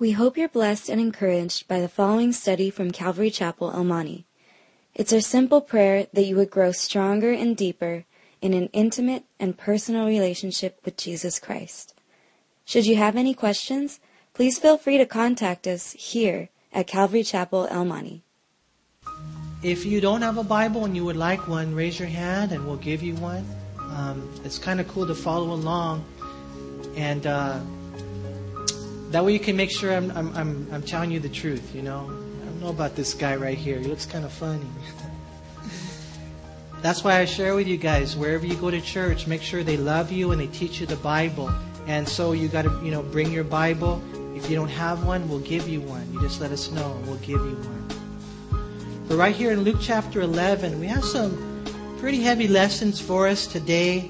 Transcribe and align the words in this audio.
We 0.00 0.12
hope 0.12 0.38
you're 0.38 0.48
blessed 0.48 0.88
and 0.88 0.98
encouraged 0.98 1.68
by 1.68 1.78
the 1.78 1.86
following 1.86 2.32
study 2.32 2.70
from 2.70 2.90
Calvary 2.90 3.30
Chapel, 3.30 3.70
El 3.70 3.84
Monte. 3.84 4.24
It's 4.94 5.12
our 5.12 5.20
simple 5.20 5.60
prayer 5.60 6.06
that 6.14 6.24
you 6.24 6.36
would 6.36 6.48
grow 6.48 6.72
stronger 6.72 7.32
and 7.32 7.54
deeper 7.54 8.06
in 8.40 8.54
an 8.54 8.70
intimate 8.72 9.24
and 9.38 9.58
personal 9.58 10.06
relationship 10.06 10.80
with 10.86 10.96
Jesus 10.96 11.38
Christ. 11.38 11.92
Should 12.64 12.86
you 12.86 12.96
have 12.96 13.14
any 13.14 13.34
questions, 13.34 14.00
please 14.32 14.58
feel 14.58 14.78
free 14.78 14.96
to 14.96 15.04
contact 15.04 15.66
us 15.66 15.92
here 15.92 16.48
at 16.72 16.86
Calvary 16.86 17.22
Chapel, 17.22 17.68
El 17.70 17.84
Monte. 17.84 18.22
If 19.62 19.84
you 19.84 20.00
don't 20.00 20.22
have 20.22 20.38
a 20.38 20.42
Bible 20.42 20.86
and 20.86 20.96
you 20.96 21.04
would 21.04 21.18
like 21.18 21.46
one, 21.46 21.74
raise 21.74 21.98
your 21.98 22.08
hand 22.08 22.52
and 22.52 22.66
we'll 22.66 22.76
give 22.76 23.02
you 23.02 23.16
one. 23.16 23.44
Um, 23.78 24.26
it's 24.46 24.58
kind 24.58 24.80
of 24.80 24.88
cool 24.88 25.06
to 25.06 25.14
follow 25.14 25.52
along. 25.52 26.06
And 26.96 27.26
uh, 27.26 27.60
that 29.10 29.24
way 29.24 29.32
you 29.32 29.40
can 29.40 29.56
make 29.56 29.70
sure 29.70 29.92
I'm, 29.92 30.10
I'm, 30.12 30.34
I'm, 30.36 30.68
I'm 30.72 30.82
telling 30.82 31.10
you 31.10 31.18
the 31.18 31.28
truth, 31.28 31.74
you 31.74 31.82
know. 31.82 32.04
I 32.04 32.44
don't 32.44 32.60
know 32.60 32.68
about 32.68 32.94
this 32.94 33.12
guy 33.12 33.34
right 33.34 33.58
here. 33.58 33.78
He 33.78 33.86
looks 33.86 34.06
kind 34.06 34.24
of 34.24 34.32
funny. 34.32 34.66
That's 36.80 37.02
why 37.02 37.18
I 37.18 37.24
share 37.24 37.56
with 37.56 37.66
you 37.66 37.76
guys, 37.76 38.16
wherever 38.16 38.46
you 38.46 38.54
go 38.54 38.70
to 38.70 38.80
church, 38.80 39.26
make 39.26 39.42
sure 39.42 39.64
they 39.64 39.76
love 39.76 40.12
you 40.12 40.30
and 40.30 40.40
they 40.40 40.46
teach 40.46 40.80
you 40.80 40.86
the 40.86 40.96
Bible. 40.96 41.52
And 41.88 42.08
so 42.08 42.32
you 42.32 42.46
got 42.46 42.62
to, 42.62 42.80
you 42.84 42.92
know, 42.92 43.02
bring 43.02 43.32
your 43.32 43.42
Bible. 43.42 44.00
If 44.36 44.48
you 44.48 44.54
don't 44.54 44.68
have 44.68 45.04
one, 45.04 45.28
we'll 45.28 45.40
give 45.40 45.68
you 45.68 45.80
one. 45.80 46.10
You 46.12 46.20
just 46.20 46.40
let 46.40 46.52
us 46.52 46.70
know 46.70 46.92
and 46.92 47.06
we'll 47.06 47.16
give 47.16 47.44
you 47.44 47.56
one. 47.56 47.88
But 49.08 49.16
right 49.16 49.34
here 49.34 49.50
in 49.50 49.62
Luke 49.62 49.78
chapter 49.80 50.20
11, 50.20 50.78
we 50.78 50.86
have 50.86 51.04
some 51.04 51.64
pretty 51.98 52.22
heavy 52.22 52.46
lessons 52.46 53.00
for 53.00 53.26
us 53.26 53.48
today. 53.48 54.08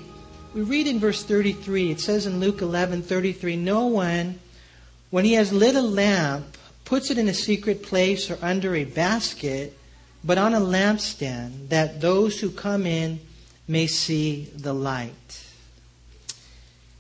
We 0.53 0.61
read 0.61 0.87
in 0.87 0.99
verse 0.99 1.25
33. 1.25 1.91
It 1.91 2.01
says 2.01 2.27
in 2.27 2.39
Luke 2.39 2.61
11:33, 2.61 3.57
"No 3.57 3.87
one 3.87 4.39
when 5.11 5.25
he 5.25 5.35
has 5.35 5.53
lit 5.53 5.75
a 5.75 5.83
lamp 5.83 6.57
puts 6.85 7.11
it 7.11 7.19
in 7.19 7.29
a 7.29 7.35
secret 7.35 7.83
place 7.83 8.31
or 8.31 8.39
under 8.43 8.75
a 8.75 8.85
basket, 8.85 9.77
but 10.25 10.39
on 10.39 10.55
a 10.55 10.61
lampstand, 10.61 11.69
that 11.69 12.01
those 12.01 12.41
who 12.41 12.51
come 12.51 12.87
in 12.87 13.21
may 13.69 13.87
see 13.87 14.49
the 14.57 14.73
light." 14.73 15.41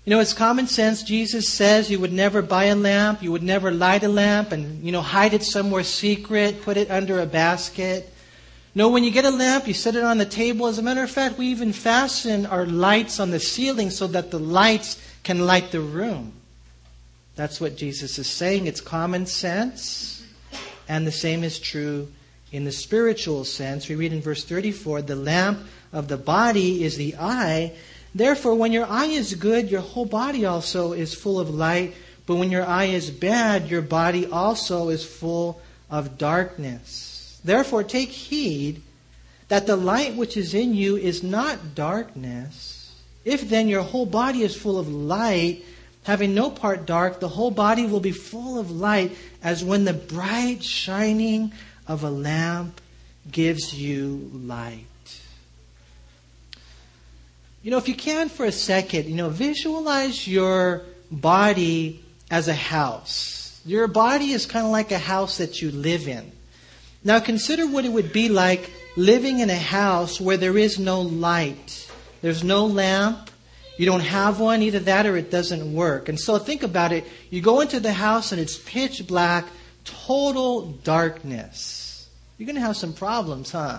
You 0.04 0.10
know, 0.10 0.20
it's 0.20 0.32
common 0.32 0.66
sense. 0.66 1.02
Jesus 1.02 1.48
says 1.48 1.90
you 1.90 2.00
would 2.00 2.12
never 2.12 2.40
buy 2.40 2.64
a 2.64 2.74
lamp, 2.74 3.22
you 3.22 3.30
would 3.32 3.42
never 3.42 3.70
light 3.70 4.02
a 4.02 4.08
lamp 4.08 4.50
and, 4.50 4.82
you 4.82 4.92
know, 4.92 5.02
hide 5.02 5.34
it 5.34 5.44
somewhere 5.44 5.84
secret, 5.84 6.62
put 6.62 6.76
it 6.76 6.90
under 6.90 7.20
a 7.20 7.26
basket. 7.26 8.12
No, 8.74 8.88
when 8.88 9.04
you 9.04 9.10
get 9.10 9.24
a 9.24 9.30
lamp, 9.30 9.68
you 9.68 9.74
set 9.74 9.96
it 9.96 10.04
on 10.04 10.18
the 10.18 10.24
table. 10.24 10.66
As 10.66 10.78
a 10.78 10.82
matter 10.82 11.02
of 11.02 11.10
fact, 11.10 11.36
we 11.36 11.46
even 11.48 11.72
fasten 11.72 12.46
our 12.46 12.64
lights 12.64 13.20
on 13.20 13.30
the 13.30 13.40
ceiling 13.40 13.90
so 13.90 14.06
that 14.06 14.30
the 14.30 14.38
lights 14.38 14.96
can 15.22 15.46
light 15.46 15.70
the 15.70 15.80
room. 15.80 16.32
That's 17.40 17.58
what 17.58 17.74
Jesus 17.74 18.18
is 18.18 18.26
saying. 18.26 18.66
It's 18.66 18.82
common 18.82 19.24
sense. 19.24 20.22
And 20.90 21.06
the 21.06 21.10
same 21.10 21.42
is 21.42 21.58
true 21.58 22.08
in 22.52 22.64
the 22.64 22.70
spiritual 22.70 23.46
sense. 23.46 23.88
We 23.88 23.94
read 23.94 24.12
in 24.12 24.20
verse 24.20 24.44
34 24.44 25.00
the 25.00 25.16
lamp 25.16 25.60
of 25.90 26.08
the 26.08 26.18
body 26.18 26.84
is 26.84 26.98
the 26.98 27.16
eye. 27.18 27.72
Therefore, 28.14 28.56
when 28.56 28.72
your 28.72 28.84
eye 28.84 29.06
is 29.06 29.34
good, 29.36 29.70
your 29.70 29.80
whole 29.80 30.04
body 30.04 30.44
also 30.44 30.92
is 30.92 31.14
full 31.14 31.40
of 31.40 31.48
light. 31.48 31.94
But 32.26 32.34
when 32.34 32.50
your 32.50 32.66
eye 32.66 32.92
is 32.92 33.08
bad, 33.10 33.70
your 33.70 33.80
body 33.80 34.26
also 34.26 34.90
is 34.90 35.02
full 35.02 35.62
of 35.88 36.18
darkness. 36.18 37.40
Therefore, 37.42 37.84
take 37.84 38.10
heed 38.10 38.82
that 39.48 39.66
the 39.66 39.76
light 39.76 40.14
which 40.14 40.36
is 40.36 40.52
in 40.52 40.74
you 40.74 40.98
is 40.98 41.22
not 41.22 41.74
darkness. 41.74 42.94
If 43.24 43.48
then 43.48 43.66
your 43.66 43.82
whole 43.82 44.04
body 44.04 44.42
is 44.42 44.54
full 44.54 44.78
of 44.78 44.92
light, 44.92 45.64
having 46.04 46.34
no 46.34 46.50
part 46.50 46.86
dark, 46.86 47.20
the 47.20 47.28
whole 47.28 47.50
body 47.50 47.86
will 47.86 48.00
be 48.00 48.12
full 48.12 48.58
of 48.58 48.70
light 48.70 49.16
as 49.42 49.64
when 49.64 49.84
the 49.84 49.92
bright 49.92 50.62
shining 50.62 51.52
of 51.86 52.04
a 52.04 52.10
lamp 52.10 52.80
gives 53.30 53.74
you 53.74 54.30
light. 54.32 54.86
You 57.62 57.70
know, 57.70 57.76
if 57.76 57.88
you 57.88 57.94
can 57.94 58.28
for 58.30 58.46
a 58.46 58.52
second, 58.52 59.06
you 59.06 59.14
know, 59.14 59.28
visualize 59.28 60.26
your 60.26 60.82
body 61.10 62.02
as 62.30 62.48
a 62.48 62.54
house. 62.54 63.60
Your 63.66 63.86
body 63.86 64.30
is 64.30 64.46
kind 64.46 64.64
of 64.64 64.72
like 64.72 64.92
a 64.92 64.98
house 64.98 65.36
that 65.38 65.60
you 65.60 65.70
live 65.70 66.08
in. 66.08 66.32
Now 67.04 67.20
consider 67.20 67.66
what 67.66 67.84
it 67.84 67.92
would 67.92 68.12
be 68.12 68.28
like 68.28 68.70
living 68.96 69.40
in 69.40 69.50
a 69.50 69.58
house 69.58 70.20
where 70.20 70.36
there 70.36 70.56
is 70.56 70.78
no 70.78 71.02
light. 71.02 71.90
There's 72.22 72.44
no 72.44 72.66
lamp. 72.66 73.30
You 73.80 73.86
don't 73.86 74.00
have 74.00 74.40
one, 74.40 74.60
either 74.60 74.80
that 74.80 75.06
or 75.06 75.16
it 75.16 75.30
doesn't 75.30 75.72
work. 75.72 76.10
And 76.10 76.20
so 76.20 76.36
think 76.36 76.62
about 76.62 76.92
it. 76.92 77.06
You 77.30 77.40
go 77.40 77.60
into 77.60 77.80
the 77.80 77.94
house 77.94 78.30
and 78.30 78.38
it's 78.38 78.58
pitch 78.58 79.06
black, 79.06 79.46
total 79.84 80.72
darkness. 80.84 82.06
You're 82.36 82.44
going 82.44 82.56
to 82.56 82.60
have 82.60 82.76
some 82.76 82.92
problems, 82.92 83.52
huh? 83.52 83.78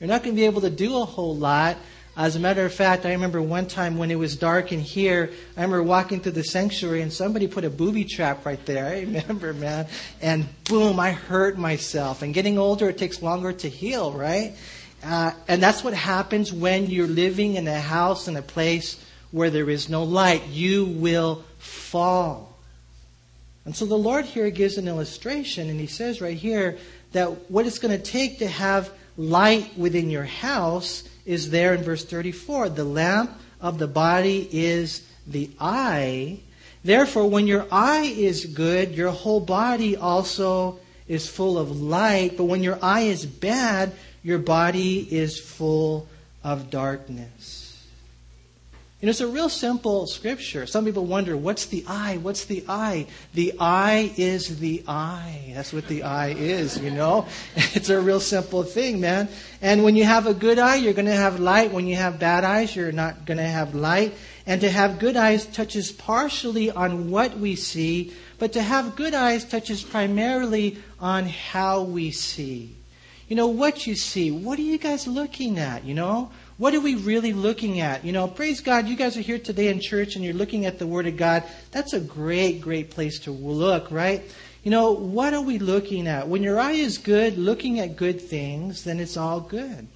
You're 0.00 0.08
not 0.08 0.24
going 0.24 0.34
to 0.34 0.40
be 0.40 0.46
able 0.46 0.62
to 0.62 0.70
do 0.70 0.98
a 0.98 1.04
whole 1.04 1.36
lot. 1.36 1.76
As 2.16 2.34
a 2.34 2.40
matter 2.40 2.66
of 2.66 2.74
fact, 2.74 3.06
I 3.06 3.12
remember 3.12 3.40
one 3.40 3.68
time 3.68 3.98
when 3.98 4.10
it 4.10 4.18
was 4.18 4.34
dark 4.34 4.72
in 4.72 4.80
here, 4.80 5.30
I 5.56 5.62
remember 5.62 5.84
walking 5.84 6.18
through 6.18 6.32
the 6.32 6.42
sanctuary 6.42 7.02
and 7.02 7.12
somebody 7.12 7.46
put 7.46 7.64
a 7.64 7.70
booby 7.70 8.04
trap 8.04 8.44
right 8.44 8.66
there. 8.66 8.86
I 8.86 9.02
remember, 9.02 9.52
man. 9.52 9.86
And 10.20 10.48
boom, 10.64 10.98
I 10.98 11.12
hurt 11.12 11.56
myself. 11.56 12.22
And 12.22 12.34
getting 12.34 12.58
older, 12.58 12.88
it 12.88 12.98
takes 12.98 13.22
longer 13.22 13.52
to 13.52 13.68
heal, 13.68 14.10
right? 14.10 14.56
Uh, 15.04 15.30
and 15.46 15.62
that's 15.62 15.84
what 15.84 15.94
happens 15.94 16.52
when 16.52 16.86
you're 16.86 17.06
living 17.06 17.54
in 17.54 17.68
a 17.68 17.78
house 17.78 18.26
in 18.26 18.34
a 18.34 18.42
place 18.42 19.00
where 19.36 19.50
there 19.50 19.68
is 19.68 19.90
no 19.90 20.02
light. 20.02 20.46
You 20.48 20.86
will 20.86 21.44
fall. 21.58 22.56
And 23.66 23.76
so 23.76 23.84
the 23.84 23.98
Lord 23.98 24.24
here 24.24 24.48
gives 24.48 24.78
an 24.78 24.88
illustration, 24.88 25.68
and 25.68 25.78
He 25.78 25.86
says 25.86 26.22
right 26.22 26.36
here 26.36 26.78
that 27.12 27.50
what 27.50 27.66
it's 27.66 27.78
going 27.78 27.96
to 27.96 28.02
take 28.02 28.38
to 28.38 28.48
have 28.48 28.90
light 29.18 29.76
within 29.76 30.08
your 30.08 30.24
house 30.24 31.06
is 31.26 31.50
there 31.50 31.74
in 31.74 31.82
verse 31.82 32.02
34. 32.02 32.70
The 32.70 32.84
lamp 32.84 33.38
of 33.60 33.78
the 33.78 33.86
body 33.86 34.48
is 34.50 35.06
the 35.26 35.50
eye. 35.60 36.40
Therefore, 36.82 37.28
when 37.28 37.46
your 37.46 37.66
eye 37.70 38.14
is 38.16 38.46
good, 38.46 38.94
your 38.94 39.10
whole 39.10 39.40
body 39.40 39.96
also 39.96 40.78
is 41.08 41.28
full 41.28 41.58
of 41.58 41.78
light. 41.78 42.38
But 42.38 42.44
when 42.44 42.62
your 42.62 42.78
eye 42.80 43.02
is 43.02 43.26
bad, 43.26 43.92
your 44.22 44.38
body 44.38 45.00
is 45.00 45.38
full 45.38 46.08
of 46.42 46.70
darkness. 46.70 47.55
Know, 49.06 49.10
it's 49.10 49.20
a 49.20 49.28
real 49.28 49.48
simple 49.48 50.08
scripture. 50.08 50.66
Some 50.66 50.84
people 50.84 51.06
wonder, 51.06 51.36
what's 51.36 51.66
the 51.66 51.84
eye? 51.86 52.16
What's 52.16 52.46
the 52.46 52.64
eye? 52.68 53.06
The 53.34 53.54
eye 53.60 54.12
is 54.16 54.58
the 54.58 54.82
eye. 54.88 55.52
That's 55.54 55.72
what 55.72 55.86
the 55.86 56.02
eye 56.02 56.30
is, 56.30 56.76
you 56.76 56.90
know? 56.90 57.28
It's 57.76 57.88
a 57.88 58.00
real 58.00 58.18
simple 58.18 58.64
thing, 58.64 59.00
man. 59.00 59.28
And 59.62 59.84
when 59.84 59.94
you 59.94 60.02
have 60.02 60.26
a 60.26 60.34
good 60.34 60.58
eye, 60.58 60.74
you're 60.74 60.92
going 60.92 61.06
to 61.06 61.12
have 61.12 61.38
light. 61.38 61.70
When 61.70 61.86
you 61.86 61.94
have 61.94 62.18
bad 62.18 62.42
eyes, 62.42 62.74
you're 62.74 62.90
not 62.90 63.26
going 63.26 63.38
to 63.38 63.44
have 63.44 63.76
light. 63.76 64.12
And 64.44 64.60
to 64.62 64.68
have 64.68 64.98
good 64.98 65.16
eyes 65.16 65.46
touches 65.46 65.92
partially 65.92 66.72
on 66.72 67.08
what 67.08 67.38
we 67.38 67.54
see, 67.54 68.12
but 68.38 68.54
to 68.54 68.62
have 68.62 68.96
good 68.96 69.14
eyes 69.14 69.44
touches 69.44 69.84
primarily 69.84 70.78
on 70.98 71.26
how 71.26 71.82
we 71.82 72.10
see. 72.10 72.74
You 73.28 73.36
know, 73.36 73.46
what 73.46 73.86
you 73.86 73.94
see. 73.94 74.32
What 74.32 74.58
are 74.58 74.62
you 74.62 74.78
guys 74.78 75.06
looking 75.06 75.60
at, 75.60 75.84
you 75.84 75.94
know? 75.94 76.32
What 76.58 76.74
are 76.74 76.80
we 76.80 76.94
really 76.94 77.34
looking 77.34 77.80
at? 77.80 78.02
You 78.02 78.12
know, 78.12 78.26
praise 78.26 78.60
God, 78.60 78.88
you 78.88 78.96
guys 78.96 79.14
are 79.18 79.22
here 79.22 79.38
today 79.38 79.68
in 79.68 79.78
church 79.78 80.16
and 80.16 80.24
you're 80.24 80.32
looking 80.32 80.64
at 80.64 80.78
the 80.78 80.86
Word 80.86 81.06
of 81.06 81.18
God. 81.18 81.44
That's 81.70 81.92
a 81.92 82.00
great, 82.00 82.62
great 82.62 82.90
place 82.90 83.18
to 83.20 83.30
look, 83.30 83.90
right? 83.90 84.22
You 84.62 84.70
know, 84.70 84.92
what 84.92 85.34
are 85.34 85.42
we 85.42 85.58
looking 85.58 86.08
at? 86.08 86.28
When 86.28 86.42
your 86.42 86.58
eye 86.58 86.72
is 86.72 86.96
good, 86.96 87.36
looking 87.36 87.78
at 87.78 87.96
good 87.96 88.22
things, 88.22 88.84
then 88.84 89.00
it's 89.00 89.18
all 89.18 89.40
good. 89.40 89.86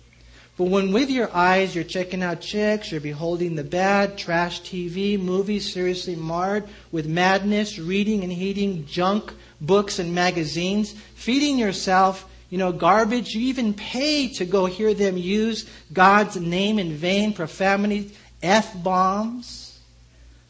But 0.58 0.64
when 0.64 0.92
with 0.92 1.08
your 1.08 1.34
eyes 1.34 1.74
you're 1.74 1.82
checking 1.82 2.22
out 2.22 2.42
chicks, 2.42 2.92
you're 2.92 3.00
beholding 3.00 3.54
the 3.54 3.64
bad, 3.64 4.18
trash 4.18 4.60
TV, 4.60 5.18
movies 5.18 5.72
seriously 5.72 6.14
marred 6.14 6.68
with 6.92 7.06
madness, 7.06 7.78
reading 7.78 8.22
and 8.22 8.30
heeding 8.30 8.84
junk 8.84 9.32
books 9.62 9.98
and 9.98 10.14
magazines, 10.14 10.92
feeding 11.14 11.58
yourself 11.58 12.29
you 12.50 12.58
know, 12.58 12.72
garbage. 12.72 13.34
You 13.34 13.42
even 13.42 13.72
pay 13.72 14.28
to 14.34 14.44
go 14.44 14.66
hear 14.66 14.92
them 14.92 15.16
use 15.16 15.68
God's 15.92 16.36
name 16.36 16.78
in 16.78 16.92
vain, 16.92 17.32
profanity, 17.32 18.12
F 18.42 18.82
bombs. 18.82 19.78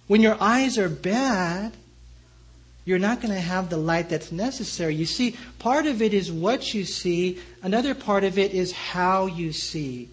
When 0.07 0.23
your 0.23 0.37
eyes 0.41 0.79
are 0.79 0.89
bad, 0.89 1.73
you're 2.85 2.99
not 2.99 3.21
going 3.21 3.33
to 3.33 3.41
have 3.41 3.71
the 3.71 3.77
light 3.77 4.09
that's 4.09 4.33
necessary. 4.33 4.95
You 4.95 5.07
see, 5.07 5.37
part 5.59 5.87
of 5.87 6.03
it 6.03 6.13
is 6.13 6.33
what 6.33 6.75
you 6.75 6.85
see, 6.85 7.39
another 7.63 7.95
part 7.95 8.25
of 8.25 8.39
it 8.39 8.53
is 8.53 8.73
how 8.73 9.27
you 9.27 9.53
see. 9.53 10.09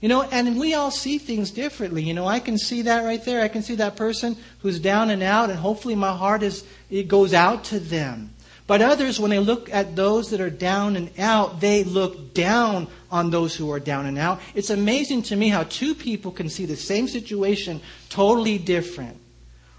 You 0.00 0.08
know, 0.08 0.22
and 0.22 0.58
we 0.58 0.74
all 0.74 0.90
see 0.90 1.18
things 1.18 1.50
differently. 1.50 2.02
You 2.02 2.14
know, 2.14 2.26
I 2.26 2.40
can 2.40 2.58
see 2.58 2.82
that 2.82 3.04
right 3.04 3.22
there. 3.24 3.42
I 3.42 3.48
can 3.48 3.62
see 3.62 3.76
that 3.76 3.96
person 3.96 4.36
who's 4.60 4.80
down 4.80 5.10
and 5.10 5.22
out, 5.22 5.50
and 5.50 5.58
hopefully 5.58 5.94
my 5.94 6.14
heart 6.14 6.42
is, 6.42 6.64
it 6.90 7.06
goes 7.06 7.34
out 7.34 7.64
to 7.64 7.78
them. 7.78 8.30
But 8.70 8.82
others, 8.82 9.18
when 9.18 9.32
they 9.32 9.40
look 9.40 9.68
at 9.74 9.96
those 9.96 10.30
that 10.30 10.40
are 10.40 10.48
down 10.48 10.94
and 10.94 11.10
out, 11.18 11.60
they 11.60 11.82
look 11.82 12.34
down 12.34 12.86
on 13.10 13.30
those 13.30 13.56
who 13.56 13.68
are 13.72 13.80
down 13.80 14.06
and 14.06 14.16
out. 14.16 14.40
It's 14.54 14.70
amazing 14.70 15.22
to 15.22 15.34
me 15.34 15.48
how 15.48 15.64
two 15.64 15.92
people 15.92 16.30
can 16.30 16.48
see 16.48 16.66
the 16.66 16.76
same 16.76 17.08
situation 17.08 17.80
totally 18.10 18.58
different. 18.58 19.16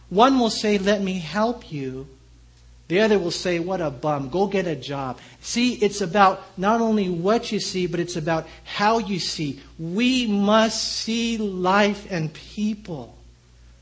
One 0.09 0.37
will 0.39 0.49
say, 0.49 0.77
Let 0.77 1.01
me 1.01 1.19
help 1.19 1.71
you. 1.71 2.05
The 2.89 2.99
other 2.99 3.17
will 3.17 3.31
say, 3.31 3.59
What 3.59 3.79
a 3.79 3.89
bum, 3.89 4.27
go 4.27 4.45
get 4.45 4.67
a 4.67 4.75
job. 4.75 5.19
See, 5.39 5.75
it's 5.75 6.01
about 6.01 6.43
not 6.57 6.81
only 6.81 7.07
what 7.07 7.49
you 7.49 7.61
see, 7.61 7.87
but 7.87 8.01
it's 8.01 8.17
about 8.17 8.45
how 8.65 8.97
you 8.97 9.19
see. 9.19 9.61
We 9.79 10.27
must 10.27 10.83
see 10.83 11.37
life 11.37 12.11
and 12.11 12.33
people 12.33 13.17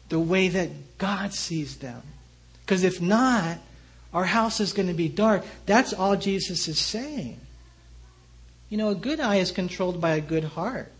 the 0.09 0.19
way 0.19 0.49
that 0.49 0.99
God 0.99 1.33
sees 1.33 1.77
them. 1.77 2.03
Because 2.63 2.83
if 2.83 3.01
not, 3.01 3.57
our 4.13 4.25
house 4.25 4.59
is 4.59 4.73
going 4.73 4.87
to 4.87 4.93
be 4.93 5.07
dark. 5.07 5.43
That's 5.65 5.93
all 5.93 6.15
Jesus 6.15 6.67
is 6.67 6.79
saying. 6.79 7.39
You 8.69 8.77
know, 8.77 8.89
a 8.89 8.95
good 8.95 9.19
eye 9.19 9.37
is 9.37 9.51
controlled 9.51 9.99
by 9.99 10.11
a 10.11 10.21
good 10.21 10.43
heart. 10.43 10.91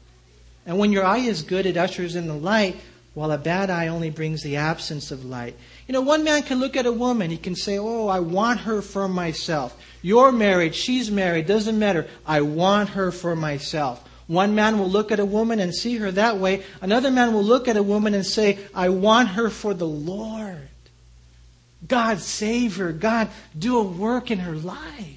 And 0.66 0.78
when 0.78 0.92
your 0.92 1.06
eye 1.06 1.20
is 1.20 1.42
good, 1.42 1.66
it 1.66 1.78
ushers 1.78 2.16
in 2.16 2.28
the 2.28 2.36
light, 2.36 2.80
while 3.14 3.32
a 3.32 3.38
bad 3.38 3.70
eye 3.70 3.88
only 3.88 4.10
brings 4.10 4.44
the 4.44 4.58
absence 4.58 5.12
of 5.12 5.26
light. 5.26 5.56
You 5.88 5.94
know, 5.94 6.02
one 6.02 6.24
man 6.24 6.44
can 6.44 6.60
look 6.60 6.76
at 6.76 6.86
a 6.86 6.92
woman, 6.92 7.32
he 7.32 7.38
can 7.38 7.56
say, 7.56 7.78
Oh, 7.80 8.08
I 8.08 8.20
want 8.20 8.62
her 8.62 8.82
for 8.82 9.08
myself. 9.08 9.76
You're 10.02 10.32
married, 10.32 10.76
she's 10.76 11.10
married, 11.10 11.48
doesn't 11.48 11.78
matter. 11.78 12.08
I 12.26 12.42
want 12.42 12.90
her 12.90 13.12
for 13.12 13.36
myself. 13.36 14.04
One 14.28 14.54
man 14.54 14.78
will 14.78 14.90
look 14.90 15.12
at 15.12 15.20
a 15.20 15.26
woman 15.26 15.60
and 15.60 15.74
see 15.74 15.98
her 15.98 16.12
that 16.12 16.38
way. 16.38 16.64
Another 16.82 17.10
man 17.10 17.34
will 17.34 17.44
look 17.44 17.68
at 17.68 17.78
a 17.78 17.84
woman 17.84 18.14
and 18.14 18.26
say, 18.26 18.60
I 18.76 18.90
want 18.90 19.30
her 19.30 19.50
for 19.50 19.74
the 19.74 19.88
Lord. 19.88 20.70
God 21.88 22.20
save 22.20 22.78
her. 22.78 22.92
God 22.92 23.30
do 23.58 23.78
a 23.78 23.84
work 23.84 24.32
in 24.32 24.40
her 24.40 24.56
life. 24.56 25.16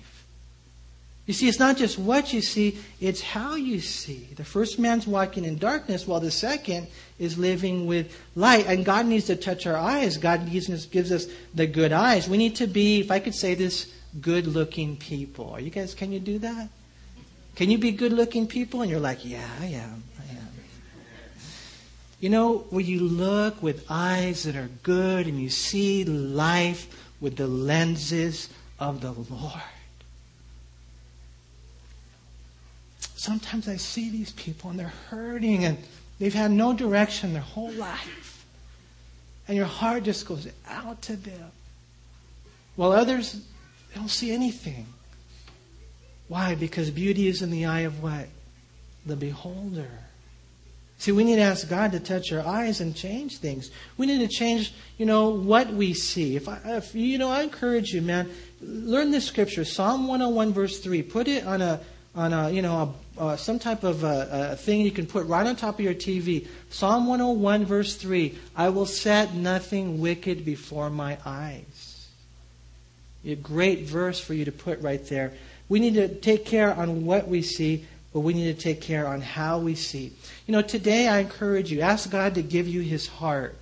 You 1.26 1.35
see, 1.35 1.49
it's 1.49 1.61
not 1.61 1.76
just 1.76 1.99
what 1.99 2.32
you 2.32 2.43
see, 2.43 2.79
it's 3.00 3.20
how 3.20 3.55
you 3.55 3.81
see. 3.81 4.29
The 4.35 4.44
first 4.44 4.79
man's 4.79 5.06
walking 5.06 5.44
in 5.44 5.56
darkness, 5.56 6.06
while 6.06 6.19
the 6.19 6.32
second 6.32 6.88
is 7.19 7.38
living 7.38 7.87
with 7.87 8.17
light. 8.35 8.67
And 8.67 8.85
God 8.85 9.06
needs 9.06 9.26
to 9.26 9.37
touch 9.37 9.67
our 9.67 9.76
eyes. 9.76 10.17
God 10.17 10.50
gives 10.50 10.69
us 10.69 11.29
the 11.55 11.67
good 11.67 11.93
eyes. 11.93 12.29
We 12.29 12.38
need 12.38 12.56
to 12.56 12.67
be, 12.67 13.00
if 13.00 13.12
I 13.12 13.20
could 13.20 13.37
say 13.37 13.55
this, 13.55 13.93
good 14.20 14.49
looking 14.49 14.97
people. 14.97 15.50
Are 15.50 15.61
you 15.61 15.70
guys, 15.70 15.94
can 15.94 16.11
you 16.11 16.20
do 16.20 16.38
that? 16.41 16.69
Can 17.55 17.70
you 17.70 17.79
be 17.79 17.93
good 17.93 18.12
looking 18.12 18.47
people? 18.47 18.82
And 18.82 18.91
you're 18.91 19.00
like, 19.00 19.25
yeah, 19.25 19.49
I 19.61 19.67
am. 19.67 20.03
I. 20.19 20.31
You 22.22 22.28
know, 22.28 22.58
when 22.70 22.86
you 22.86 23.00
look 23.00 23.60
with 23.64 23.84
eyes 23.90 24.44
that 24.44 24.54
are 24.54 24.70
good 24.84 25.26
and 25.26 25.42
you 25.42 25.50
see 25.50 26.04
life 26.04 26.86
with 27.20 27.34
the 27.34 27.48
lenses 27.48 28.48
of 28.78 29.00
the 29.00 29.10
Lord. 29.10 29.60
Sometimes 33.16 33.66
I 33.66 33.74
see 33.74 34.08
these 34.08 34.30
people 34.34 34.70
and 34.70 34.78
they're 34.78 34.92
hurting 35.10 35.64
and 35.64 35.78
they've 36.20 36.32
had 36.32 36.52
no 36.52 36.72
direction 36.72 37.32
their 37.32 37.42
whole 37.42 37.72
life. 37.72 38.46
And 39.48 39.56
your 39.56 39.66
heart 39.66 40.04
just 40.04 40.25
goes 40.25 40.46
out 40.68 41.02
to 41.02 41.16
them. 41.16 41.50
While 42.76 42.92
others, 42.92 43.32
they 43.32 43.96
don't 43.96 44.08
see 44.08 44.30
anything. 44.30 44.86
Why? 46.28 46.54
Because 46.54 46.88
beauty 46.92 47.26
is 47.26 47.42
in 47.42 47.50
the 47.50 47.66
eye 47.66 47.80
of 47.80 48.00
what? 48.00 48.28
The 49.06 49.16
beholder. 49.16 49.90
See, 51.02 51.10
we 51.10 51.25
need 51.25 51.34
to 51.34 51.43
ask 51.43 51.69
God 51.69 51.90
to 51.90 51.99
touch 51.99 52.32
our 52.32 52.46
eyes 52.46 52.81
and 52.81 52.94
change 52.94 53.38
things. 53.38 53.72
We 53.96 54.06
need 54.06 54.20
to 54.20 54.28
change, 54.28 54.72
you 54.99 55.04
know, 55.04 55.31
what 55.31 55.69
we 55.72 55.94
see. 55.94 56.37
If, 56.37 56.49
I, 56.49 56.60
if 56.64 56.94
you 56.94 57.19
know, 57.19 57.28
I 57.28 57.43
encourage 57.43 57.93
you, 57.93 58.00
man, 58.00 58.31
learn 58.60 59.10
this 59.10 59.26
scripture, 59.26 59.64
Psalm 59.64 60.06
101, 60.06 60.52
verse 60.52 60.78
3. 60.78 61.02
Put 61.02 61.26
it 61.26 61.44
on 61.44 61.60
a, 61.60 61.81
on 62.14 62.32
a, 62.32 62.50
you 62.52 62.62
know, 62.62 62.94
a, 63.19 63.37
some 63.37 63.58
type 63.58 63.82
of 63.82 64.04
a, 64.04 64.50
a 64.52 64.56
thing 64.56 64.82
you 64.82 64.93
can 64.93 65.06
put 65.06 65.26
right 65.26 65.44
on 65.44 65.56
top 65.56 65.75
of 65.75 65.81
your 65.81 65.93
TV. 65.93 66.46
Psalm 66.70 67.08
101, 67.08 67.64
verse 67.64 67.96
3. 67.96 68.38
I 68.54 68.69
will 68.69 68.87
set 68.87 69.34
nothing 69.34 70.00
wicked 70.00 70.44
before 70.44 70.88
my 70.88 71.19
eyes. 71.26 72.06
A 73.26 73.34
great 73.34 73.87
verse 73.87 74.20
for 74.20 74.34
you 74.34 74.44
to 74.44 74.52
put 74.52 74.81
right 74.81 75.04
there. 75.08 75.32
We 75.69 75.81
need 75.81 75.94
to 75.94 76.06
take 76.06 76.44
care 76.44 76.72
on 76.72 77.04
what 77.06 77.26
we 77.26 77.43
see, 77.43 77.87
but 78.12 78.20
we 78.20 78.35
need 78.35 78.55
to 78.55 78.62
take 78.62 78.81
care 78.81 79.06
on 79.06 79.20
how 79.20 79.59
we 79.59 79.75
see. 79.75 80.12
You 80.47 80.53
know, 80.53 80.62
today 80.62 81.09
I 81.09 81.20
encourage 81.20 81.73
you, 81.73 81.81
ask 81.81 82.11
God 82.11 82.35
to 82.35 82.43
give 82.43 82.69
you 82.69 82.81
his 82.81 83.06
heart. 83.06 83.56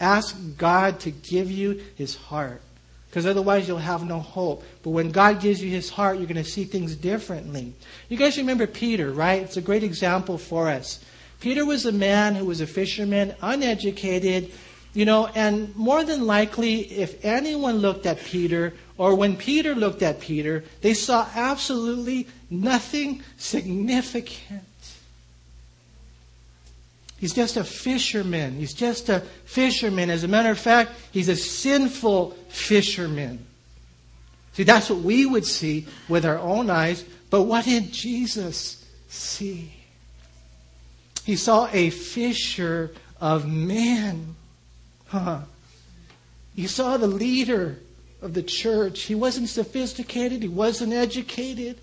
Ask 0.00 0.36
God 0.58 1.00
to 1.00 1.10
give 1.10 1.50
you 1.50 1.80
his 1.96 2.14
heart. 2.16 2.60
Because 3.08 3.26
otherwise 3.26 3.68
you'll 3.68 3.78
have 3.78 4.04
no 4.04 4.18
hope. 4.18 4.64
But 4.82 4.90
when 4.90 5.12
God 5.12 5.40
gives 5.40 5.62
you 5.62 5.70
his 5.70 5.88
heart, 5.88 6.18
you're 6.18 6.26
going 6.26 6.42
to 6.42 6.44
see 6.44 6.64
things 6.64 6.96
differently. 6.96 7.72
You 8.08 8.16
guys 8.16 8.36
remember 8.36 8.66
Peter, 8.66 9.12
right? 9.12 9.40
It's 9.42 9.56
a 9.56 9.62
great 9.62 9.84
example 9.84 10.36
for 10.36 10.68
us. 10.68 11.02
Peter 11.40 11.64
was 11.64 11.86
a 11.86 11.92
man 11.92 12.34
who 12.34 12.44
was 12.44 12.60
a 12.60 12.66
fisherman, 12.66 13.34
uneducated, 13.40 14.50
you 14.94 15.04
know, 15.04 15.28
and 15.34 15.74
more 15.76 16.04
than 16.04 16.26
likely, 16.26 16.80
if 16.80 17.24
anyone 17.24 17.78
looked 17.78 18.06
at 18.06 18.18
Peter, 18.18 18.74
or 18.96 19.14
when 19.14 19.36
Peter 19.36 19.74
looked 19.74 20.02
at 20.02 20.20
Peter, 20.20 20.64
they 20.80 20.94
saw 20.94 21.28
absolutely 21.34 22.28
nothing 22.48 23.22
significant. 23.36 24.62
He's 27.18 27.32
just 27.32 27.56
a 27.56 27.64
fisherman. 27.64 28.54
He's 28.56 28.74
just 28.74 29.08
a 29.08 29.20
fisherman. 29.46 30.10
As 30.10 30.24
a 30.24 30.28
matter 30.28 30.50
of 30.50 30.58
fact, 30.58 30.92
he's 31.10 31.28
a 31.28 31.36
sinful 31.36 32.32
fisherman. 32.48 33.44
See, 34.52 34.62
that's 34.62 34.90
what 34.90 35.00
we 35.00 35.26
would 35.26 35.44
see 35.44 35.86
with 36.08 36.24
our 36.24 36.38
own 36.38 36.70
eyes, 36.70 37.04
but 37.30 37.42
what 37.42 37.64
did 37.64 37.92
Jesus 37.92 38.84
see? 39.08 39.72
He 41.24 41.36
saw 41.36 41.68
a 41.72 41.90
fisher 41.90 42.92
of 43.20 43.48
men. 43.48 44.36
Huh. 45.06 45.40
You 46.54 46.68
saw 46.68 46.96
the 46.96 47.08
leader 47.08 47.78
of 48.24 48.34
the 48.34 48.42
church. 48.42 49.02
He 49.02 49.14
wasn't 49.14 49.50
sophisticated, 49.50 50.42
he 50.42 50.48
wasn't 50.48 50.94
educated, 50.94 51.78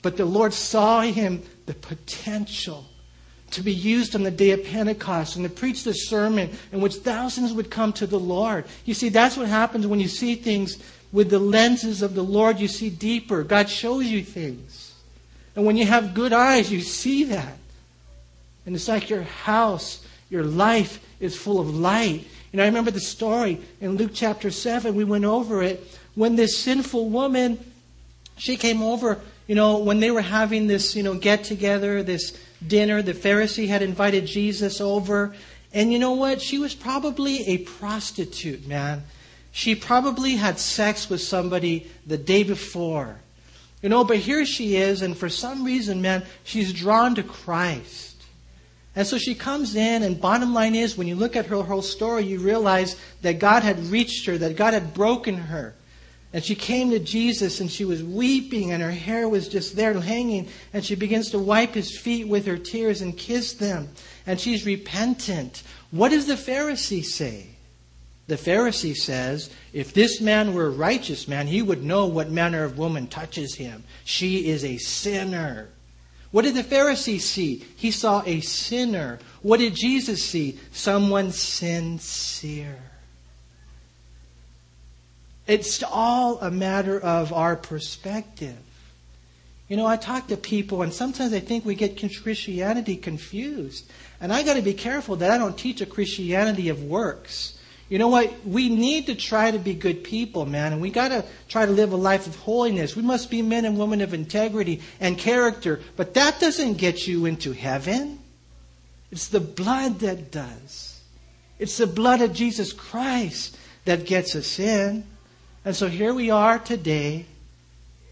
but 0.00 0.16
the 0.16 0.24
Lord 0.24 0.54
saw 0.54 1.02
him 1.02 1.42
the 1.66 1.74
potential 1.74 2.86
to 3.50 3.62
be 3.62 3.72
used 3.72 4.14
on 4.14 4.22
the 4.22 4.30
day 4.30 4.52
of 4.52 4.64
Pentecost 4.64 5.36
and 5.36 5.44
to 5.44 5.50
preach 5.50 5.82
the 5.82 5.92
sermon 5.92 6.50
in 6.72 6.80
which 6.80 6.94
thousands 6.96 7.52
would 7.52 7.70
come 7.70 7.92
to 7.94 8.06
the 8.06 8.18
Lord. 8.18 8.64
You 8.84 8.94
see, 8.94 9.08
that's 9.08 9.36
what 9.36 9.48
happens 9.48 9.86
when 9.86 10.00
you 10.00 10.08
see 10.08 10.36
things 10.36 10.78
with 11.12 11.30
the 11.30 11.38
lenses 11.38 12.02
of 12.02 12.14
the 12.14 12.24
Lord. 12.24 12.58
You 12.58 12.68
see 12.68 12.90
deeper. 12.90 13.42
God 13.42 13.68
shows 13.68 14.06
you 14.06 14.22
things. 14.22 14.94
And 15.56 15.64
when 15.64 15.76
you 15.76 15.86
have 15.86 16.14
good 16.14 16.32
eyes, 16.32 16.70
you 16.70 16.80
see 16.80 17.24
that. 17.24 17.58
And 18.66 18.74
it's 18.74 18.88
like 18.88 19.10
your 19.10 19.22
house, 19.22 20.04
your 20.30 20.44
life 20.44 21.04
is 21.20 21.36
full 21.36 21.60
of 21.60 21.74
light. 21.74 22.26
Know, 22.56 22.62
I 22.62 22.66
remember 22.66 22.92
the 22.92 23.00
story 23.00 23.60
in 23.80 23.96
Luke 23.96 24.12
chapter 24.14 24.50
7, 24.50 24.94
we 24.94 25.04
went 25.04 25.24
over 25.24 25.62
it, 25.62 25.84
when 26.14 26.36
this 26.36 26.56
sinful 26.58 27.08
woman, 27.08 27.58
she 28.36 28.56
came 28.56 28.80
over, 28.80 29.20
you 29.48 29.54
know, 29.54 29.78
when 29.78 29.98
they 29.98 30.10
were 30.10 30.22
having 30.22 30.68
this, 30.68 30.94
you 30.94 31.02
know, 31.02 31.14
get 31.14 31.44
together, 31.44 32.02
this 32.02 32.38
dinner, 32.66 33.02
the 33.02 33.12
Pharisee 33.12 33.66
had 33.66 33.82
invited 33.82 34.26
Jesus 34.26 34.80
over. 34.80 35.34
And 35.72 35.92
you 35.92 35.98
know 35.98 36.12
what? 36.12 36.40
She 36.40 36.58
was 36.58 36.74
probably 36.74 37.46
a 37.48 37.58
prostitute, 37.58 38.66
man. 38.66 39.02
She 39.50 39.74
probably 39.74 40.36
had 40.36 40.58
sex 40.58 41.10
with 41.10 41.20
somebody 41.20 41.90
the 42.06 42.16
day 42.16 42.44
before. 42.44 43.16
You 43.82 43.88
know, 43.88 44.04
but 44.04 44.18
here 44.18 44.46
she 44.46 44.76
is, 44.76 45.02
and 45.02 45.16
for 45.16 45.28
some 45.28 45.64
reason, 45.64 46.00
man, 46.00 46.24
she's 46.44 46.72
drawn 46.72 47.16
to 47.16 47.22
Christ. 47.22 48.13
And 48.96 49.06
so 49.06 49.18
she 49.18 49.34
comes 49.34 49.74
in, 49.74 50.02
and 50.02 50.20
bottom 50.20 50.54
line 50.54 50.74
is, 50.74 50.96
when 50.96 51.08
you 51.08 51.16
look 51.16 51.34
at 51.34 51.46
her 51.46 51.62
whole 51.62 51.82
story, 51.82 52.24
you 52.24 52.38
realize 52.38 52.96
that 53.22 53.40
God 53.40 53.62
had 53.62 53.78
reached 53.86 54.26
her, 54.26 54.38
that 54.38 54.56
God 54.56 54.72
had 54.72 54.94
broken 54.94 55.36
her. 55.36 55.74
And 56.32 56.44
she 56.44 56.54
came 56.54 56.90
to 56.90 56.98
Jesus, 56.98 57.60
and 57.60 57.70
she 57.70 57.84
was 57.84 58.02
weeping, 58.02 58.72
and 58.72 58.82
her 58.82 58.90
hair 58.90 59.28
was 59.28 59.48
just 59.48 59.76
there 59.76 59.94
hanging, 59.94 60.48
and 60.72 60.84
she 60.84 60.94
begins 60.94 61.30
to 61.30 61.38
wipe 61.38 61.74
his 61.74 61.96
feet 61.96 62.28
with 62.28 62.46
her 62.46 62.58
tears 62.58 63.02
and 63.02 63.16
kiss 63.16 63.52
them. 63.54 63.88
And 64.26 64.40
she's 64.40 64.66
repentant. 64.66 65.62
What 65.90 66.10
does 66.10 66.26
the 66.26 66.34
Pharisee 66.34 67.04
say? 67.04 67.48
The 68.26 68.36
Pharisee 68.36 68.96
says, 68.96 69.50
if 69.72 69.92
this 69.92 70.20
man 70.20 70.54
were 70.54 70.66
a 70.66 70.70
righteous 70.70 71.28
man, 71.28 71.46
he 71.46 71.62
would 71.62 71.84
know 71.84 72.06
what 72.06 72.30
manner 72.30 72.64
of 72.64 72.78
woman 72.78 73.06
touches 73.06 73.56
him. 73.56 73.84
She 74.04 74.48
is 74.48 74.64
a 74.64 74.78
sinner. 74.78 75.68
What 76.34 76.42
did 76.44 76.56
the 76.56 76.64
Pharisee 76.64 77.20
see? 77.20 77.64
He 77.76 77.92
saw 77.92 78.24
a 78.26 78.40
sinner. 78.40 79.20
What 79.42 79.60
did 79.60 79.76
Jesus 79.76 80.20
see? 80.20 80.58
Someone 80.72 81.30
sincere. 81.30 82.82
It's 85.46 85.80
all 85.84 86.40
a 86.40 86.50
matter 86.50 86.98
of 86.98 87.32
our 87.32 87.54
perspective. 87.54 88.58
You 89.68 89.76
know, 89.76 89.86
I 89.86 89.96
talk 89.96 90.26
to 90.26 90.36
people, 90.36 90.82
and 90.82 90.92
sometimes 90.92 91.32
I 91.32 91.38
think 91.38 91.64
we 91.64 91.76
get 91.76 91.96
Christianity 91.96 92.96
confused. 92.96 93.88
And 94.20 94.32
I 94.32 94.42
got 94.42 94.54
to 94.54 94.62
be 94.62 94.74
careful 94.74 95.14
that 95.14 95.30
I 95.30 95.38
don't 95.38 95.56
teach 95.56 95.80
a 95.82 95.86
Christianity 95.86 96.68
of 96.68 96.82
works. 96.82 97.56
You 97.88 97.98
know 97.98 98.08
what? 98.08 98.46
We 98.46 98.68
need 98.70 99.06
to 99.06 99.14
try 99.14 99.50
to 99.50 99.58
be 99.58 99.74
good 99.74 100.04
people, 100.04 100.46
man, 100.46 100.72
and 100.72 100.80
we 100.80 100.90
got 100.90 101.08
to 101.08 101.24
try 101.48 101.66
to 101.66 101.72
live 101.72 101.92
a 101.92 101.96
life 101.96 102.26
of 102.26 102.36
holiness. 102.36 102.96
We 102.96 103.02
must 103.02 103.30
be 103.30 103.42
men 103.42 103.64
and 103.64 103.78
women 103.78 104.00
of 104.00 104.14
integrity 104.14 104.80
and 105.00 105.18
character, 105.18 105.80
but 105.96 106.14
that 106.14 106.40
doesn't 106.40 106.74
get 106.74 107.06
you 107.06 107.26
into 107.26 107.52
heaven. 107.52 108.20
It's 109.10 109.28
the 109.28 109.40
blood 109.40 110.00
that 110.00 110.30
does. 110.30 111.00
It's 111.58 111.76
the 111.76 111.86
blood 111.86 112.20
of 112.20 112.32
Jesus 112.32 112.72
Christ 112.72 113.56
that 113.84 114.06
gets 114.06 114.34
us 114.34 114.58
in. 114.58 115.04
And 115.64 115.76
so 115.76 115.88
here 115.88 116.12
we 116.12 116.30
are 116.30 116.58
today, 116.58 117.26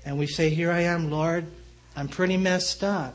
and 0.05 0.19
we 0.19 0.26
say, 0.26 0.50
Here 0.50 0.71
I 0.71 0.83
am, 0.83 1.11
Lord. 1.11 1.47
I'm 1.97 2.09
pretty 2.09 2.37
messed 2.37 2.85
up. 2.85 3.14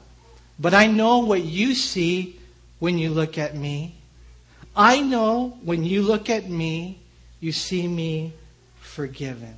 But 0.59 0.73
I 0.73 0.87
know 0.87 1.19
what 1.19 1.43
you 1.43 1.75
see 1.75 2.39
when 2.79 2.97
you 2.97 3.09
look 3.09 3.37
at 3.37 3.55
me. 3.55 3.96
I 4.77 5.01
know 5.01 5.57
when 5.63 5.83
you 5.83 6.03
look 6.03 6.29
at 6.29 6.47
me, 6.47 6.99
you 7.39 7.51
see 7.51 7.87
me 7.87 8.33
forgiven. 8.79 9.55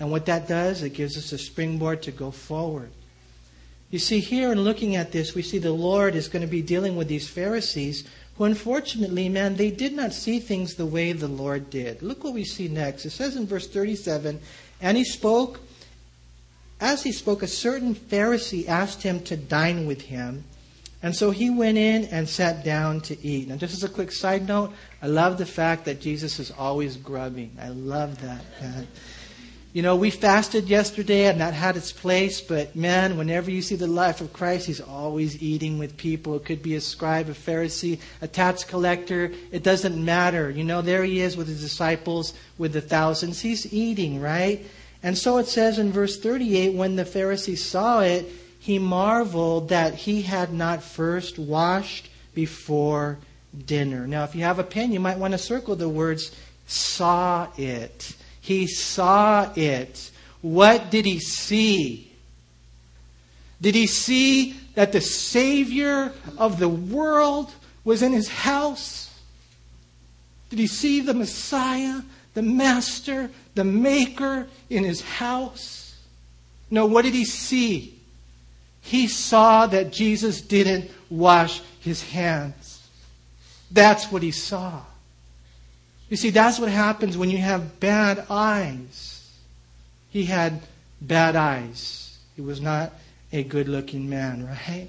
And 0.00 0.10
what 0.10 0.24
that 0.24 0.48
does, 0.48 0.82
it 0.82 0.94
gives 0.94 1.18
us 1.18 1.32
a 1.32 1.38
springboard 1.38 2.00
to 2.02 2.10
go 2.10 2.30
forward. 2.30 2.90
You 3.90 3.98
see, 3.98 4.20
here 4.20 4.52
in 4.52 4.62
looking 4.62 4.96
at 4.96 5.12
this, 5.12 5.34
we 5.34 5.42
see 5.42 5.58
the 5.58 5.72
Lord 5.72 6.14
is 6.14 6.28
going 6.28 6.40
to 6.40 6.48
be 6.48 6.62
dealing 6.62 6.96
with 6.96 7.08
these 7.08 7.28
Pharisees 7.28 8.04
who, 8.36 8.44
unfortunately, 8.44 9.28
man, 9.28 9.56
they 9.56 9.70
did 9.70 9.92
not 9.92 10.14
see 10.14 10.38
things 10.40 10.74
the 10.74 10.86
way 10.86 11.12
the 11.12 11.28
Lord 11.28 11.68
did. 11.68 12.00
Look 12.00 12.24
what 12.24 12.32
we 12.32 12.44
see 12.44 12.68
next. 12.68 13.04
It 13.04 13.10
says 13.10 13.36
in 13.36 13.46
verse 13.46 13.68
37 13.68 14.40
And 14.80 14.96
he 14.96 15.04
spoke, 15.04 15.60
as 16.80 17.02
he 17.02 17.12
spoke, 17.12 17.42
a 17.42 17.48
certain 17.48 17.94
Pharisee 17.94 18.66
asked 18.66 19.02
him 19.02 19.20
to 19.24 19.36
dine 19.36 19.86
with 19.86 20.00
him. 20.00 20.44
And 21.02 21.16
so 21.16 21.30
he 21.30 21.48
went 21.48 21.78
in 21.78 22.04
and 22.06 22.28
sat 22.28 22.62
down 22.62 23.00
to 23.02 23.18
eat. 23.24 23.48
Now, 23.48 23.56
just 23.56 23.72
as 23.72 23.84
a 23.84 23.88
quick 23.88 24.12
side 24.12 24.46
note, 24.46 24.72
I 25.00 25.06
love 25.06 25.38
the 25.38 25.46
fact 25.46 25.86
that 25.86 26.00
Jesus 26.00 26.38
is 26.38 26.50
always 26.50 26.96
grubbing. 26.96 27.56
I 27.60 27.68
love 27.68 28.20
that. 28.20 28.44
Man. 28.60 28.86
You 29.72 29.82
know, 29.82 29.94
we 29.94 30.10
fasted 30.10 30.68
yesterday 30.68 31.26
and 31.26 31.40
that 31.40 31.54
had 31.54 31.76
its 31.76 31.92
place, 31.92 32.40
but 32.40 32.74
man, 32.74 33.16
whenever 33.16 33.52
you 33.52 33.62
see 33.62 33.76
the 33.76 33.86
life 33.86 34.20
of 34.20 34.32
Christ, 34.32 34.66
he's 34.66 34.80
always 34.80 35.40
eating 35.40 35.78
with 35.78 35.96
people. 35.96 36.34
It 36.34 36.44
could 36.44 36.60
be 36.60 36.74
a 36.74 36.80
scribe, 36.80 37.28
a 37.28 37.34
Pharisee, 37.34 38.00
a 38.20 38.26
tax 38.26 38.64
collector. 38.64 39.30
It 39.52 39.62
doesn't 39.62 40.04
matter. 40.04 40.50
You 40.50 40.64
know, 40.64 40.82
there 40.82 41.04
he 41.04 41.20
is 41.20 41.36
with 41.36 41.46
his 41.46 41.60
disciples, 41.60 42.34
with 42.58 42.72
the 42.72 42.80
thousands. 42.80 43.40
He's 43.40 43.72
eating, 43.72 44.20
right? 44.20 44.66
And 45.04 45.16
so 45.16 45.38
it 45.38 45.46
says 45.46 45.78
in 45.78 45.92
verse 45.92 46.18
38 46.18 46.74
when 46.74 46.96
the 46.96 47.04
Pharisees 47.04 47.64
saw 47.64 48.00
it, 48.00 48.28
he 48.60 48.78
marveled 48.78 49.70
that 49.70 49.94
he 49.94 50.22
had 50.22 50.52
not 50.52 50.82
first 50.82 51.38
washed 51.38 52.10
before 52.34 53.18
dinner. 53.66 54.06
Now, 54.06 54.24
if 54.24 54.34
you 54.34 54.42
have 54.42 54.58
a 54.58 54.64
pen, 54.64 54.92
you 54.92 55.00
might 55.00 55.18
want 55.18 55.32
to 55.32 55.38
circle 55.38 55.74
the 55.74 55.88
words 55.88 56.30
saw 56.66 57.48
it. 57.56 58.14
He 58.40 58.66
saw 58.66 59.50
it. 59.56 60.10
What 60.42 60.90
did 60.90 61.06
he 61.06 61.18
see? 61.20 62.12
Did 63.62 63.74
he 63.74 63.86
see 63.86 64.52
that 64.74 64.92
the 64.92 65.00
Savior 65.00 66.12
of 66.36 66.58
the 66.58 66.68
world 66.68 67.50
was 67.82 68.02
in 68.02 68.12
his 68.12 68.28
house? 68.28 69.10
Did 70.50 70.58
he 70.58 70.66
see 70.66 71.00
the 71.00 71.14
Messiah, 71.14 72.02
the 72.34 72.42
Master, 72.42 73.30
the 73.54 73.64
Maker 73.64 74.48
in 74.68 74.84
his 74.84 75.00
house? 75.00 75.96
No, 76.70 76.84
what 76.84 77.02
did 77.02 77.14
he 77.14 77.24
see? 77.24 77.99
He 78.80 79.08
saw 79.08 79.66
that 79.66 79.92
Jesus 79.92 80.40
didn't 80.40 80.90
wash 81.08 81.60
his 81.80 82.02
hands. 82.02 82.88
That's 83.70 84.10
what 84.10 84.22
he 84.22 84.30
saw. 84.30 84.80
You 86.08 86.16
see, 86.16 86.30
that's 86.30 86.58
what 86.58 86.70
happens 86.70 87.16
when 87.16 87.30
you 87.30 87.38
have 87.38 87.78
bad 87.78 88.26
eyes. 88.28 89.30
He 90.10 90.24
had 90.24 90.60
bad 91.00 91.36
eyes. 91.36 92.18
He 92.34 92.42
was 92.42 92.60
not 92.60 92.92
a 93.32 93.44
good 93.44 93.68
looking 93.68 94.10
man, 94.10 94.46
right? 94.46 94.88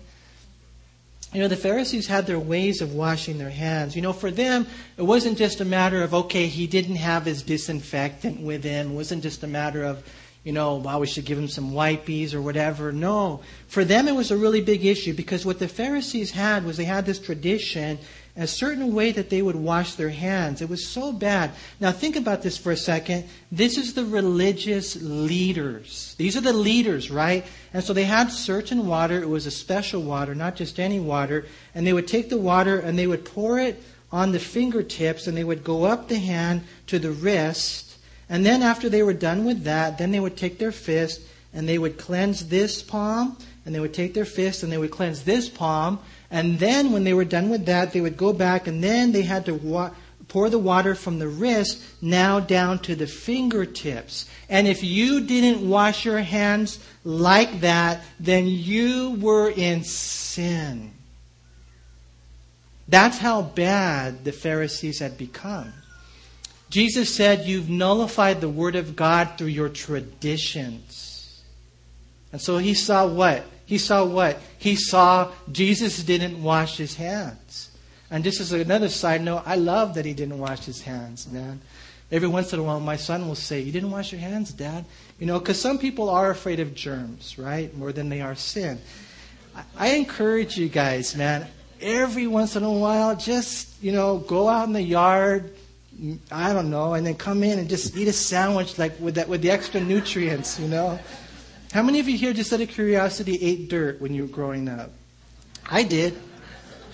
You 1.34 1.42
know, 1.42 1.48
the 1.48 1.56
Pharisees 1.56 2.08
had 2.08 2.28
their 2.28 2.40
ways 2.40 2.82
of 2.82 2.94
washing 2.94 3.38
their 3.38 3.52
hands. 3.52 3.96
You 3.96 4.02
know, 4.02 4.14
for 4.14 4.32
them, 4.32 4.68
it 4.98 5.04
wasn't 5.04 5.38
just 5.38 5.62
a 5.62 5.66
matter 5.66 6.02
of, 6.02 6.14
okay, 6.14 6.48
he 6.48 6.68
didn't 6.68 6.98
have 6.98 7.24
his 7.24 7.44
disinfectant 7.44 8.42
with 8.42 8.64
him. 8.64 8.92
It 8.92 8.96
wasn't 8.96 9.24
just 9.24 9.44
a 9.44 9.48
matter 9.48 9.84
of, 9.84 10.04
you 10.44 10.52
know, 10.52 10.78
well, 10.78 11.00
we 11.00 11.08
should 11.08 11.26
give 11.26 11.38
him 11.38 11.48
some 11.48 11.72
wipies 11.72 12.34
or 12.34 12.42
whatever. 12.42 12.92
No. 12.92 13.42
For 13.68 13.86
them, 13.86 14.08
it 14.08 14.16
was 14.16 14.32
a 14.32 14.38
really 14.38 14.62
big 14.62 14.84
issue 14.84 15.14
because 15.14 15.46
what 15.46 15.60
the 15.60 15.68
Pharisees 15.68 16.32
had 16.32 16.66
was 16.66 16.78
they 16.78 16.84
had 16.84 17.06
this 17.06 17.20
tradition, 17.20 18.00
a 18.36 18.48
certain 18.48 18.96
way 18.96 19.12
that 19.12 19.30
they 19.30 19.44
would 19.44 19.56
wash 19.56 19.94
their 19.94 20.10
hands. 20.10 20.64
It 20.64 20.70
was 20.70 20.88
so 20.88 21.12
bad. 21.12 21.52
Now, 21.80 21.92
think 21.92 22.16
about 22.16 22.42
this 22.42 22.58
for 22.58 22.72
a 22.72 22.78
second. 22.78 23.26
This 23.52 23.78
is 23.78 23.94
the 23.94 24.04
religious 24.04 25.00
leaders. 25.00 26.16
These 26.18 26.36
are 26.36 26.42
the 26.42 26.54
leaders, 26.54 27.12
right? 27.12 27.46
And 27.72 27.84
so 27.84 27.94
they 27.94 28.06
had 28.06 28.32
certain 28.32 28.88
water. 28.88 29.22
It 29.22 29.30
was 29.30 29.46
a 29.46 29.52
special 29.52 30.02
water, 30.02 30.34
not 30.34 30.56
just 30.56 30.80
any 30.80 31.00
water. 31.00 31.46
And 31.76 31.86
they 31.86 31.94
would 31.94 32.08
take 32.08 32.30
the 32.30 32.38
water 32.40 32.80
and 32.80 32.98
they 32.98 33.06
would 33.06 33.26
pour 33.26 33.60
it 33.60 33.84
on 34.12 34.32
the 34.32 34.40
fingertips 34.40 35.28
and 35.28 35.38
they 35.38 35.44
would 35.44 35.64
go 35.64 35.84
up 35.84 36.08
the 36.08 36.18
hand 36.18 36.64
to 36.88 36.98
the 36.98 37.12
wrist 37.12 37.91
and 38.32 38.46
then 38.46 38.64
after 38.64 38.88
they 38.88 39.04
were 39.04 39.14
done 39.14 39.44
with 39.44 39.66
that, 39.66 39.98
then 39.98 40.12
they 40.12 40.20
would 40.22 40.38
take 40.38 40.58
their 40.58 40.72
fist 40.72 41.20
and 41.54 41.68
they 41.68 41.78
would 41.78 41.98
cleanse 41.98 42.48
this 42.48 42.82
palm, 42.82 43.36
and 43.66 43.76
they 43.76 43.80
would 43.82 43.94
take 43.94 44.14
their 44.14 44.24
fist 44.24 44.64
and 44.64 44.72
they 44.72 44.78
would 44.78 44.90
cleanse 44.90 45.24
this 45.24 45.50
palm. 45.50 46.00
And 46.32 46.58
then 46.58 46.94
when 46.94 47.04
they 47.04 47.14
were 47.14 47.26
done 47.26 47.50
with 47.50 47.66
that, 47.66 47.92
they 47.92 48.00
would 48.00 48.16
go 48.16 48.32
back 48.32 48.68
and 48.68 48.82
then 48.82 49.12
they 49.12 49.24
had 49.24 49.46
to 49.48 49.54
wa- 49.54 49.92
pour 50.30 50.50
the 50.50 50.58
water 50.58 50.96
from 50.96 51.20
the 51.20 51.28
wrist 51.28 51.84
now 52.02 52.40
down 52.40 52.80
to 52.80 52.96
the 52.96 53.06
fingertips. 53.06 54.30
And 54.48 54.66
if 54.66 54.82
you 54.82 55.28
didn't 55.28 55.68
wash 55.68 56.06
your 56.06 56.20
hands 56.20 56.80
like 57.04 57.60
that, 57.60 58.02
then 58.18 58.48
you 58.48 59.18
were 59.20 59.50
in 59.50 59.84
sin. 59.84 60.94
That's 62.88 63.18
how 63.18 63.42
bad 63.42 64.24
the 64.24 64.32
Pharisees 64.32 65.00
had 65.00 65.18
become. 65.18 65.74
Jesus 66.72 67.14
said, 67.14 67.46
You've 67.46 67.70
nullified 67.70 68.40
the 68.40 68.50
Word 68.50 68.78
of 68.78 68.96
God 68.96 69.38
through 69.38 69.48
your 69.48 69.70
traditions. 69.70 71.44
And 72.32 72.42
so 72.42 72.58
he 72.58 72.74
saw 72.74 73.06
what? 73.06 73.44
He 73.66 73.78
saw 73.78 74.06
what? 74.06 74.40
He 74.58 74.76
saw 74.76 75.32
Jesus 75.52 76.02
didn't 76.02 76.42
wash 76.42 76.78
his 76.78 76.96
hands. 76.96 77.70
And 78.10 78.24
just 78.24 78.40
as 78.40 78.54
another 78.54 78.88
side 78.88 79.22
note, 79.22 79.44
I 79.46 79.56
love 79.56 79.96
that 79.96 80.06
he 80.06 80.14
didn't 80.14 80.40
wash 80.40 80.66
his 80.66 80.82
hands, 80.82 81.30
man. 81.30 81.62
Every 82.10 82.30
once 82.30 82.54
in 82.54 82.60
a 82.60 82.64
while, 82.64 82.80
my 82.80 82.96
son 82.96 83.28
will 83.28 83.36
say, 83.36 83.60
You 83.60 83.72
didn't 83.74 83.92
wash 83.92 84.14
your 84.14 84.22
hands, 84.22 84.54
Dad? 84.54 84.86
You 85.20 85.26
know, 85.26 85.40
because 85.40 85.60
some 85.60 85.78
people 85.78 86.10
are 86.10 86.32
afraid 86.32 86.62
of 86.62 86.74
germs, 86.74 87.38
right? 87.38 87.76
More 87.78 87.92
than 87.92 88.08
they 88.08 88.22
are 88.22 88.36
sin. 88.36 88.80
I, 89.56 89.64
I 89.78 89.88
encourage 89.96 90.58
you 90.58 90.70
guys, 90.70 91.18
man, 91.18 91.48
every 91.82 92.28
once 92.28 92.56
in 92.56 92.64
a 92.64 92.72
while, 92.72 93.18
just, 93.18 93.82
you 93.84 93.92
know, 93.92 94.20
go 94.20 94.48
out 94.48 94.68
in 94.68 94.74
the 94.74 94.82
yard, 94.82 95.54
I 96.32 96.54
don't 96.54 96.70
know, 96.70 96.94
and 96.96 97.06
then 97.06 97.16
come 97.16 97.44
in 97.44 97.60
and 97.60 97.70
just 97.70 97.96
eat 97.96 98.08
a 98.08 98.14
sandwich 98.14 98.80
like 98.80 99.00
with 99.00 99.16
that 99.16 99.28
with 99.30 99.42
the 99.42 99.52
extra 99.52 99.80
nutrients, 99.80 100.60
you 100.60 100.68
know. 100.68 101.00
How 101.74 101.84
many 101.84 102.00
of 102.00 102.10
you 102.10 102.18
here, 102.18 102.34
just 102.34 102.52
out 102.52 102.60
of 102.60 102.70
curiosity, 102.70 103.38
ate 103.42 103.70
dirt 103.70 104.02
when 104.02 104.14
you 104.14 104.24
were 104.24 104.28
growing 104.28 104.68
up? 104.68 104.92
I 105.70 105.84
did. 105.84 106.18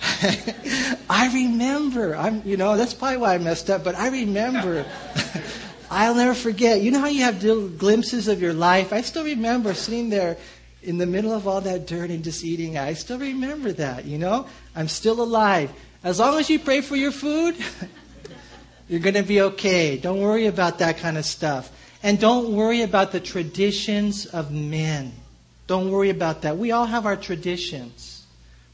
I 1.10 1.30
remember. 1.34 2.14
I'm, 2.14 2.42
you 2.44 2.56
know, 2.56 2.76
that's 2.76 2.94
probably 2.94 3.16
why 3.16 3.34
I 3.34 3.38
messed 3.38 3.70
up, 3.70 3.82
but 3.82 3.94
I 3.96 4.08
remember. 4.08 4.86
I'll 5.90 6.14
never 6.14 6.34
forget. 6.34 6.82
You 6.82 6.90
know 6.90 7.00
how 7.00 7.08
you 7.08 7.22
have 7.22 7.42
little 7.42 7.66
glimpses 7.66 8.28
of 8.28 8.42
your 8.42 8.52
life? 8.52 8.92
I 8.92 9.00
still 9.00 9.24
remember 9.24 9.72
sitting 9.74 10.10
there 10.10 10.36
in 10.82 10.98
the 10.98 11.06
middle 11.06 11.32
of 11.32 11.48
all 11.48 11.60
that 11.62 11.86
dirt 11.86 12.10
and 12.10 12.22
just 12.22 12.44
eating. 12.44 12.78
I 12.78 12.92
still 12.92 13.18
remember 13.18 13.72
that, 13.72 14.04
you 14.04 14.18
know? 14.18 14.46
I'm 14.76 14.88
still 14.88 15.20
alive. 15.22 15.72
As 16.04 16.20
long 16.20 16.38
as 16.38 16.48
you 16.48 16.58
pray 16.58 16.82
for 16.82 16.94
your 16.94 17.10
food, 17.10 17.56
you're 18.88 19.00
going 19.00 19.14
to 19.14 19.22
be 19.22 19.40
okay. 19.42 19.98
Don't 19.98 20.20
worry 20.20 20.46
about 20.46 20.78
that 20.78 20.98
kind 20.98 21.18
of 21.18 21.24
stuff. 21.24 21.70
And 22.02 22.18
don't 22.18 22.52
worry 22.52 22.82
about 22.82 23.12
the 23.12 23.20
traditions 23.20 24.26
of 24.26 24.52
men. 24.52 25.12
Don't 25.66 25.90
worry 25.90 26.10
about 26.10 26.42
that. 26.42 26.56
We 26.56 26.72
all 26.72 26.86
have 26.86 27.04
our 27.04 27.16
traditions. 27.16 28.24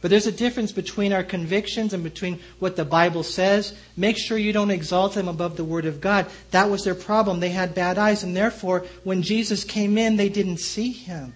But 0.00 0.10
there's 0.10 0.26
a 0.26 0.32
difference 0.32 0.70
between 0.70 1.14
our 1.14 1.24
convictions 1.24 1.94
and 1.94 2.04
between 2.04 2.38
what 2.58 2.76
the 2.76 2.84
Bible 2.84 3.22
says. 3.22 3.74
Make 3.96 4.18
sure 4.18 4.36
you 4.36 4.52
don't 4.52 4.70
exalt 4.70 5.14
them 5.14 5.28
above 5.28 5.56
the 5.56 5.64
Word 5.64 5.86
of 5.86 6.02
God. 6.02 6.26
That 6.50 6.68
was 6.68 6.84
their 6.84 6.94
problem. 6.94 7.40
They 7.40 7.48
had 7.48 7.74
bad 7.74 7.96
eyes, 7.96 8.22
and 8.22 8.36
therefore, 8.36 8.84
when 9.02 9.22
Jesus 9.22 9.64
came 9.64 9.96
in, 9.96 10.16
they 10.16 10.28
didn't 10.28 10.58
see 10.58 10.92
him. 10.92 11.34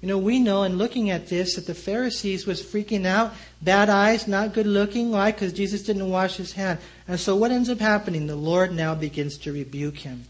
You 0.00 0.06
know, 0.06 0.18
we 0.18 0.38
know 0.38 0.62
in 0.62 0.78
looking 0.78 1.10
at 1.10 1.26
this 1.26 1.56
that 1.56 1.66
the 1.66 1.74
Pharisees 1.74 2.46
was 2.46 2.62
freaking 2.62 3.04
out. 3.04 3.34
Bad 3.62 3.90
eyes, 3.90 4.28
not 4.28 4.54
good 4.54 4.66
looking. 4.66 5.10
Why? 5.10 5.32
Because 5.32 5.52
Jesus 5.52 5.82
didn't 5.82 6.08
wash 6.08 6.36
his 6.36 6.52
hand. 6.52 6.78
And 7.08 7.18
so 7.18 7.34
what 7.34 7.50
ends 7.50 7.68
up 7.68 7.80
happening? 7.80 8.28
The 8.28 8.36
Lord 8.36 8.72
now 8.72 8.94
begins 8.94 9.38
to 9.38 9.52
rebuke 9.52 9.98
him. 9.98 10.24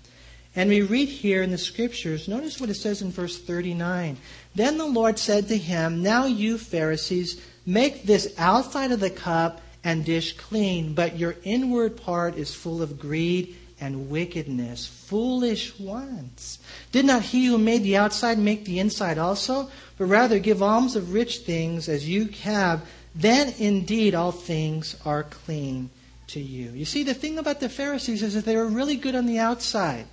And 0.57 0.71
we 0.71 0.81
read 0.81 1.09
here 1.09 1.43
in 1.43 1.51
the 1.51 1.59
scriptures, 1.59 2.29
notice 2.29 2.59
what 2.59 2.71
it 2.71 2.75
says 2.75 3.03
in 3.03 3.11
verse 3.11 3.39
39. 3.39 4.17
Then 4.55 4.79
the 4.79 4.87
Lord 4.87 5.19
said 5.19 5.49
to 5.49 5.57
him, 5.57 6.03
Now 6.03 6.25
you 6.25 6.57
Pharisees, 6.57 7.41
make 7.67 8.05
this 8.05 8.35
outside 8.39 8.91
of 8.91 9.01
the 9.01 9.11
cup 9.11 9.61
and 9.85 10.05
dish 10.05 10.33
clean, 10.37 10.95
but 10.95 11.19
your 11.19 11.37
inward 11.45 11.99
part 11.99 12.37
is 12.37 12.55
full 12.55 12.81
of 12.81 12.99
greed 12.99 13.55
and 13.81 14.11
wickedness. 14.11 14.87
Foolish 14.87 15.79
ones. 15.79 16.59
Did 16.93 17.05
not 17.05 17.23
he 17.23 17.47
who 17.47 17.59
made 17.59 17.83
the 17.83 17.97
outside 17.97 18.39
make 18.39 18.65
the 18.65 18.79
inside 18.79 19.19
also? 19.19 19.71
But 19.97 20.07
rather 20.07 20.39
give 20.39 20.63
alms 20.63 20.97
of 20.97 21.13
rich 21.13 21.39
things 21.39 21.89
as 21.89 22.09
you 22.09 22.27
have, 22.43 22.87
then 23.15 23.55
indeed 23.59 24.15
all 24.15 24.33
things 24.33 24.97
are 25.05 25.23
clean 25.25 25.91
to 26.29 26.41
you. 26.41 26.71
You 26.71 26.85
see, 26.85 27.03
the 27.03 27.15
thing 27.15 27.39
about 27.39 27.61
the 27.61 27.69
Pharisees 27.69 28.23
is 28.23 28.35
that 28.35 28.45
they 28.45 28.57
were 28.57 28.69
really 28.69 28.97
good 28.97 29.15
on 29.15 29.27
the 29.27 29.39
outside. 29.39 30.07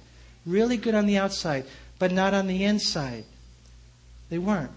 really 0.46 0.78
good 0.78 0.96
on 0.96 1.06
the 1.08 1.18
outside, 1.18 1.66
but 2.00 2.12
not 2.12 2.34
on 2.34 2.48
the 2.48 2.64
inside. 2.64 3.26
They 4.30 4.38
weren't. 4.38 4.72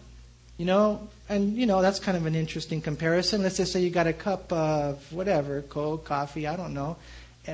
You 0.57 0.65
know, 0.65 1.09
and 1.29 1.57
you 1.57 1.67
know, 1.67 1.83
that's 1.83 2.01
kind 2.01 2.17
of 2.17 2.27
an 2.27 2.35
interesting 2.35 2.81
comparison. 2.81 3.43
Let's 3.43 3.59
just 3.59 3.73
say 3.73 3.81
you 3.81 3.91
got 3.91 4.07
a 4.07 4.13
cup 4.13 4.53
of 4.53 5.13
whatever, 5.13 5.63
cold 5.63 6.05
coffee, 6.05 6.47
I 6.47 6.57
don't 6.57 6.75
know. 6.75 6.97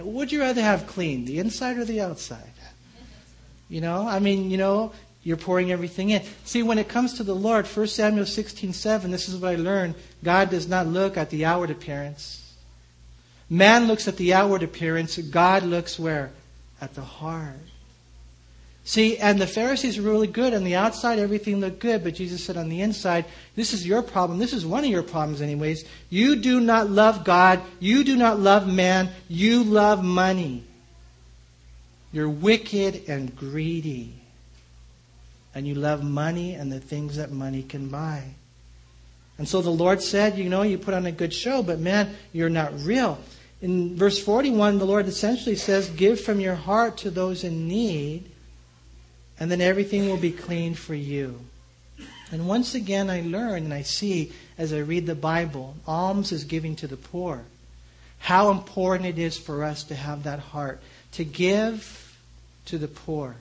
Would 0.02 0.32
you 0.32 0.40
rather 0.40 0.62
have 0.62 0.86
clean, 0.86 1.24
the 1.24 1.38
inside 1.38 1.78
or 1.78 1.84
the 1.84 2.00
outside? 2.00 2.52
You 3.68 3.80
know, 3.80 4.06
I 4.06 4.18
mean, 4.18 4.50
you 4.50 4.56
know, 4.56 4.92
you're 5.22 5.36
pouring 5.36 5.72
everything 5.72 6.10
in. 6.10 6.22
See, 6.44 6.62
when 6.62 6.78
it 6.78 6.88
comes 6.88 7.14
to 7.14 7.22
the 7.22 7.34
Lord, 7.34 7.66
1 7.66 7.86
Samuel 7.86 8.26
16 8.26 8.72
7, 8.72 9.10
this 9.10 9.28
is 9.28 9.36
what 9.36 9.52
I 9.52 9.56
learned. 9.56 9.94
God 10.22 10.50
does 10.50 10.68
not 10.68 10.86
look 10.86 11.16
at 11.16 11.30
the 11.30 11.44
outward 11.44 11.70
appearance. 11.70 12.52
Man 13.48 13.86
looks 13.86 14.06
at 14.06 14.16
the 14.16 14.34
outward 14.34 14.62
appearance. 14.62 15.16
God 15.18 15.62
looks 15.62 15.98
where? 15.98 16.30
At 16.80 16.94
the 16.94 17.02
heart. 17.02 17.56
See, 18.86 19.16
and 19.16 19.40
the 19.40 19.46
Pharisees 19.46 19.98
were 19.98 20.10
really 20.10 20.26
good. 20.26 20.52
On 20.52 20.62
the 20.62 20.76
outside, 20.76 21.18
everything 21.18 21.58
looked 21.58 21.78
good, 21.78 22.04
but 22.04 22.14
Jesus 22.14 22.44
said 22.44 22.58
on 22.58 22.68
the 22.68 22.82
inside, 22.82 23.24
this 23.56 23.72
is 23.72 23.86
your 23.86 24.02
problem. 24.02 24.38
This 24.38 24.52
is 24.52 24.66
one 24.66 24.84
of 24.84 24.90
your 24.90 25.02
problems, 25.02 25.40
anyways. 25.40 25.86
You 26.10 26.36
do 26.36 26.60
not 26.60 26.90
love 26.90 27.24
God. 27.24 27.62
You 27.80 28.04
do 28.04 28.14
not 28.14 28.38
love 28.38 28.68
man. 28.68 29.08
You 29.26 29.64
love 29.64 30.04
money. 30.04 30.64
You're 32.12 32.28
wicked 32.28 33.08
and 33.08 33.34
greedy. 33.34 34.12
And 35.54 35.66
you 35.66 35.74
love 35.74 36.04
money 36.04 36.54
and 36.54 36.70
the 36.70 36.80
things 36.80 37.16
that 37.16 37.30
money 37.30 37.62
can 37.62 37.88
buy. 37.88 38.22
And 39.38 39.48
so 39.48 39.62
the 39.62 39.70
Lord 39.70 40.02
said, 40.02 40.36
You 40.36 40.50
know, 40.50 40.60
you 40.60 40.76
put 40.76 40.94
on 40.94 41.06
a 41.06 41.12
good 41.12 41.32
show, 41.32 41.62
but 41.62 41.78
man, 41.78 42.14
you're 42.32 42.50
not 42.50 42.78
real. 42.80 43.18
In 43.62 43.96
verse 43.96 44.22
41, 44.22 44.78
the 44.78 44.84
Lord 44.84 45.06
essentially 45.06 45.56
says, 45.56 45.88
Give 45.88 46.20
from 46.20 46.38
your 46.38 46.54
heart 46.54 46.98
to 46.98 47.10
those 47.10 47.44
in 47.44 47.66
need 47.66 48.30
and 49.38 49.50
then 49.50 49.60
everything 49.60 50.08
will 50.08 50.16
be 50.16 50.32
clean 50.32 50.74
for 50.74 50.94
you. 50.94 51.40
And 52.30 52.48
once 52.48 52.74
again, 52.74 53.10
I 53.10 53.20
learn 53.20 53.64
and 53.64 53.74
I 53.74 53.82
see 53.82 54.32
as 54.58 54.72
I 54.72 54.78
read 54.78 55.06
the 55.06 55.14
Bible, 55.14 55.76
alms 55.86 56.32
is 56.32 56.44
giving 56.44 56.76
to 56.76 56.86
the 56.86 56.96
poor. 56.96 57.44
How 58.18 58.50
important 58.50 59.08
it 59.08 59.18
is 59.18 59.36
for 59.36 59.64
us 59.64 59.84
to 59.84 59.94
have 59.94 60.22
that 60.22 60.38
heart, 60.38 60.80
to 61.12 61.24
give 61.24 62.16
to 62.66 62.78
the 62.78 62.88
poor, 62.88 63.36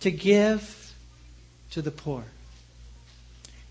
to 0.00 0.10
give 0.10 0.92
to 1.70 1.82
the 1.82 1.90
poor. 1.90 2.24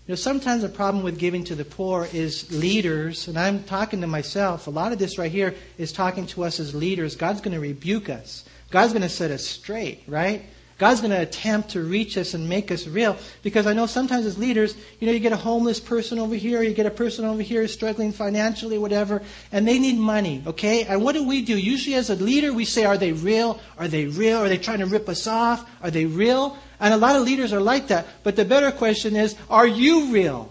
You 0.06 0.12
know, 0.12 0.16
sometimes 0.16 0.62
the 0.62 0.68
problem 0.68 1.04
with 1.04 1.18
giving 1.18 1.44
to 1.44 1.54
the 1.54 1.64
poor 1.64 2.08
is 2.12 2.50
leaders, 2.50 3.28
and 3.28 3.38
I'm 3.38 3.62
talking 3.64 4.00
to 4.00 4.06
myself. 4.06 4.66
A 4.66 4.70
lot 4.70 4.92
of 4.92 4.98
this 4.98 5.18
right 5.18 5.30
here 5.30 5.54
is 5.78 5.92
talking 5.92 6.26
to 6.28 6.42
us 6.44 6.58
as 6.58 6.74
leaders. 6.74 7.14
God's 7.14 7.40
going 7.40 7.54
to 7.54 7.60
rebuke 7.60 8.08
us. 8.08 8.44
God's 8.70 8.92
going 8.92 9.02
to 9.02 9.08
set 9.08 9.30
us 9.30 9.46
straight, 9.46 10.02
right? 10.08 10.44
God's 10.80 11.02
going 11.02 11.10
to 11.10 11.20
attempt 11.20 11.72
to 11.72 11.82
reach 11.82 12.16
us 12.16 12.32
and 12.32 12.48
make 12.48 12.70
us 12.70 12.86
real. 12.86 13.18
Because 13.42 13.66
I 13.66 13.74
know 13.74 13.84
sometimes 13.84 14.24
as 14.24 14.38
leaders, 14.38 14.74
you 14.98 15.06
know, 15.06 15.12
you 15.12 15.20
get 15.20 15.34
a 15.34 15.36
homeless 15.36 15.78
person 15.78 16.18
over 16.18 16.34
here, 16.34 16.62
you 16.62 16.72
get 16.72 16.86
a 16.86 16.90
person 16.90 17.26
over 17.26 17.42
here 17.42 17.68
struggling 17.68 18.12
financially, 18.12 18.78
whatever, 18.78 19.20
and 19.52 19.68
they 19.68 19.78
need 19.78 19.98
money, 19.98 20.42
okay? 20.46 20.84
And 20.84 21.04
what 21.04 21.12
do 21.14 21.28
we 21.28 21.42
do? 21.42 21.58
Usually 21.58 21.96
as 21.96 22.08
a 22.08 22.14
leader, 22.14 22.54
we 22.54 22.64
say, 22.64 22.86
are 22.86 22.96
they 22.96 23.12
real? 23.12 23.60
Are 23.76 23.88
they 23.88 24.06
real? 24.06 24.38
Are 24.38 24.48
they 24.48 24.56
trying 24.56 24.78
to 24.78 24.86
rip 24.86 25.06
us 25.10 25.26
off? 25.26 25.70
Are 25.82 25.90
they 25.90 26.06
real? 26.06 26.56
And 26.80 26.94
a 26.94 26.96
lot 26.96 27.14
of 27.14 27.24
leaders 27.24 27.52
are 27.52 27.60
like 27.60 27.88
that. 27.88 28.06
But 28.22 28.36
the 28.36 28.46
better 28.46 28.72
question 28.72 29.16
is, 29.16 29.36
are 29.50 29.66
you 29.66 30.10
real? 30.14 30.50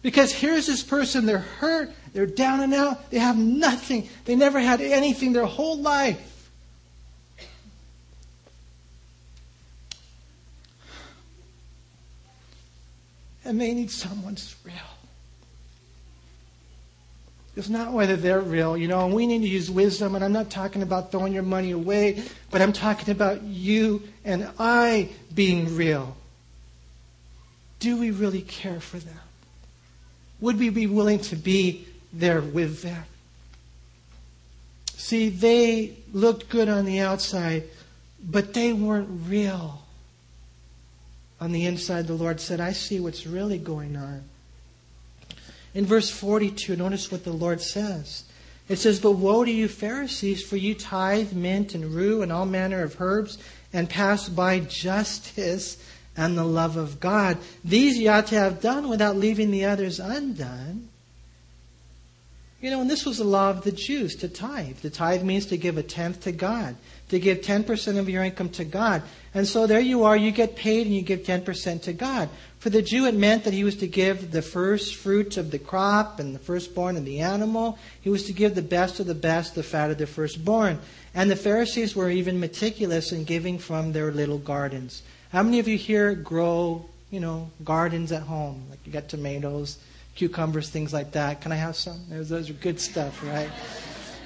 Because 0.00 0.32
here's 0.32 0.66
this 0.66 0.82
person, 0.82 1.26
they're 1.26 1.38
hurt, 1.40 1.92
they're 2.14 2.24
down 2.24 2.60
and 2.60 2.72
out, 2.72 3.10
they 3.10 3.18
have 3.18 3.36
nothing, 3.36 4.08
they 4.24 4.34
never 4.34 4.58
had 4.58 4.80
anything 4.80 5.34
their 5.34 5.44
whole 5.44 5.76
life. 5.76 6.37
And 13.48 13.58
they 13.58 13.72
need 13.72 13.90
someone's 13.90 14.54
real. 14.62 14.74
It's 17.56 17.70
not 17.70 17.92
whether 17.92 18.14
they're 18.14 18.42
real, 18.42 18.76
you 18.76 18.86
know, 18.86 19.06
and 19.06 19.14
we 19.14 19.26
need 19.26 19.40
to 19.40 19.48
use 19.48 19.70
wisdom, 19.70 20.14
and 20.14 20.22
I'm 20.22 20.32
not 20.32 20.50
talking 20.50 20.82
about 20.82 21.10
throwing 21.10 21.32
your 21.32 21.42
money 21.42 21.72
away, 21.72 22.22
but 22.50 22.60
I'm 22.60 22.74
talking 22.74 23.10
about 23.10 23.42
you 23.42 24.02
and 24.24 24.48
I 24.58 25.08
being 25.34 25.74
real. 25.74 26.16
Do 27.80 27.96
we 27.96 28.10
really 28.10 28.42
care 28.42 28.80
for 28.80 28.98
them? 28.98 29.18
Would 30.40 30.58
we 30.58 30.68
be 30.68 30.86
willing 30.86 31.18
to 31.20 31.36
be 31.36 31.88
there 32.12 32.42
with 32.42 32.82
them? 32.82 33.02
See, 34.88 35.30
they 35.30 35.96
looked 36.12 36.50
good 36.50 36.68
on 36.68 36.84
the 36.84 37.00
outside, 37.00 37.64
but 38.22 38.52
they 38.52 38.72
weren't 38.74 39.08
real 39.26 39.82
on 41.40 41.52
the 41.52 41.66
inside, 41.66 42.06
the 42.06 42.14
Lord 42.14 42.40
said, 42.40 42.60
I 42.60 42.72
see 42.72 43.00
what's 43.00 43.26
really 43.26 43.58
going 43.58 43.96
on. 43.96 44.24
In 45.74 45.86
verse 45.86 46.10
42, 46.10 46.76
notice 46.76 47.12
what 47.12 47.24
the 47.24 47.32
Lord 47.32 47.60
says. 47.60 48.24
It 48.68 48.76
says, 48.76 49.00
But 49.00 49.12
woe 49.12 49.44
to 49.44 49.50
you, 49.50 49.68
Pharisees, 49.68 50.42
for 50.42 50.56
you 50.56 50.74
tithe 50.74 51.32
mint 51.32 51.74
and 51.74 51.94
rue 51.94 52.22
and 52.22 52.32
all 52.32 52.46
manner 52.46 52.82
of 52.82 53.00
herbs, 53.00 53.38
and 53.72 53.88
pass 53.88 54.28
by 54.28 54.60
justice 54.60 55.76
and 56.16 56.36
the 56.36 56.44
love 56.44 56.76
of 56.76 56.98
God. 57.00 57.38
These 57.64 57.98
you 57.98 58.10
ought 58.10 58.26
to 58.28 58.34
have 58.34 58.60
done 58.60 58.88
without 58.88 59.16
leaving 59.16 59.50
the 59.50 59.66
others 59.66 60.00
undone. 60.00 60.88
You 62.60 62.70
know, 62.70 62.80
and 62.80 62.90
this 62.90 63.06
was 63.06 63.18
the 63.18 63.24
law 63.24 63.50
of 63.50 63.62
the 63.62 63.70
Jews 63.70 64.16
to 64.16 64.28
tithe. 64.28 64.78
The 64.78 64.90
tithe 64.90 65.22
means 65.22 65.46
to 65.46 65.56
give 65.56 65.78
a 65.78 65.82
tenth 65.82 66.22
to 66.22 66.32
God, 66.32 66.74
to 67.08 67.18
give 67.18 67.40
10% 67.40 67.98
of 67.98 68.08
your 68.08 68.22
income 68.22 68.50
to 68.50 68.64
God. 68.64 69.02
And 69.34 69.46
so 69.46 69.66
there 69.66 69.80
you 69.80 70.04
are, 70.04 70.16
you 70.16 70.30
get 70.30 70.56
paid 70.56 70.86
and 70.86 70.94
you 70.94 71.02
give 71.02 71.20
10% 71.20 71.82
to 71.82 71.92
God. 71.92 72.28
For 72.58 72.70
the 72.70 72.82
Jew, 72.82 73.06
it 73.06 73.14
meant 73.14 73.44
that 73.44 73.52
he 73.52 73.62
was 73.62 73.76
to 73.76 73.86
give 73.86 74.32
the 74.32 74.42
first 74.42 74.96
fruits 74.96 75.36
of 75.36 75.50
the 75.50 75.58
crop 75.58 76.18
and 76.18 76.34
the 76.34 76.40
firstborn 76.40 76.96
of 76.96 77.04
the 77.04 77.20
animal. 77.20 77.78
He 78.00 78.10
was 78.10 78.24
to 78.24 78.32
give 78.32 78.54
the 78.54 78.62
best 78.62 78.98
of 79.00 79.06
the 79.06 79.14
best, 79.14 79.54
the 79.54 79.62
fat 79.62 79.90
of 79.90 79.98
the 79.98 80.06
firstborn. 80.06 80.80
And 81.14 81.30
the 81.30 81.36
Pharisees 81.36 81.94
were 81.94 82.10
even 82.10 82.40
meticulous 82.40 83.12
in 83.12 83.24
giving 83.24 83.58
from 83.58 83.92
their 83.92 84.10
little 84.10 84.38
gardens. 84.38 85.02
How 85.30 85.42
many 85.42 85.60
of 85.60 85.68
you 85.68 85.76
here 85.76 86.14
grow, 86.14 86.84
you 87.10 87.20
know, 87.20 87.50
gardens 87.64 88.12
at 88.12 88.22
home? 88.22 88.64
Like 88.70 88.80
you 88.84 88.92
got 88.92 89.08
tomatoes, 89.08 89.78
cucumbers, 90.14 90.68
things 90.68 90.92
like 90.92 91.12
that. 91.12 91.40
Can 91.40 91.52
I 91.52 91.56
have 91.56 91.76
some? 91.76 92.00
Those, 92.08 92.28
those 92.28 92.50
are 92.50 92.54
good 92.54 92.80
stuff, 92.80 93.24
right? 93.24 93.50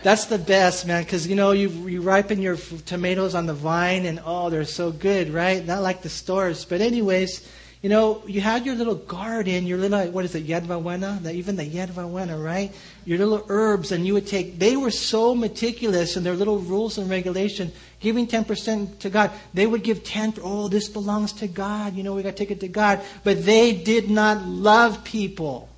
That's 0.02 0.24
the 0.24 0.38
best, 0.38 0.84
man, 0.84 1.04
because 1.04 1.28
you 1.28 1.36
know 1.36 1.52
you 1.52 1.68
you 1.68 2.02
ripen 2.02 2.42
your 2.42 2.56
tomatoes 2.56 3.36
on 3.36 3.46
the 3.46 3.54
vine, 3.54 4.04
and 4.04 4.20
oh, 4.24 4.50
they're 4.50 4.64
so 4.64 4.90
good, 4.90 5.30
right? 5.30 5.64
Not 5.64 5.80
like 5.82 6.02
the 6.02 6.08
stores. 6.08 6.64
But 6.64 6.80
anyways, 6.80 7.48
you 7.82 7.88
know, 7.88 8.22
you 8.26 8.40
had 8.40 8.66
your 8.66 8.74
little 8.74 8.96
garden, 8.96 9.64
your 9.64 9.78
little 9.78 10.04
what 10.10 10.24
is 10.24 10.34
it, 10.34 10.42
yerba 10.42 10.80
buena? 10.80 11.20
Even 11.30 11.54
the 11.54 11.64
yerba 11.64 12.08
buena, 12.08 12.36
right? 12.36 12.72
Your 13.04 13.18
little 13.18 13.46
herbs, 13.48 13.92
and 13.92 14.04
you 14.04 14.14
would 14.14 14.26
take. 14.26 14.58
They 14.58 14.76
were 14.76 14.90
so 14.90 15.36
meticulous 15.36 16.16
in 16.16 16.24
their 16.24 16.34
little 16.34 16.58
rules 16.58 16.98
and 16.98 17.08
regulations, 17.08 17.72
giving 18.00 18.26
ten 18.26 18.44
percent 18.44 18.98
to 19.00 19.10
God. 19.10 19.30
They 19.54 19.68
would 19.68 19.84
give 19.84 20.02
ten. 20.02 20.34
Oh, 20.42 20.66
this 20.66 20.88
belongs 20.88 21.32
to 21.34 21.46
God. 21.46 21.94
You 21.94 22.02
know, 22.02 22.14
we 22.14 22.24
got 22.24 22.30
to 22.30 22.36
take 22.36 22.50
it 22.50 22.60
to 22.60 22.68
God. 22.68 23.00
But 23.22 23.44
they 23.44 23.72
did 23.72 24.10
not 24.10 24.44
love 24.44 25.04
people. 25.04 25.68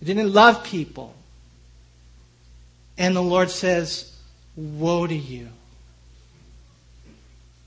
They 0.00 0.14
didn't 0.14 0.32
love 0.32 0.64
people. 0.64 1.14
And 2.98 3.16
the 3.16 3.22
Lord 3.22 3.50
says, 3.50 4.14
Woe 4.56 5.06
to 5.06 5.14
you. 5.14 5.48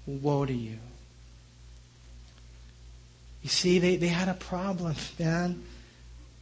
Woe 0.06 0.46
to 0.46 0.54
you. 0.54 0.78
You 3.42 3.50
see, 3.50 3.80
they, 3.80 3.96
they 3.96 4.08
had 4.08 4.30
a 4.30 4.34
problem, 4.34 4.96
man. 5.20 5.64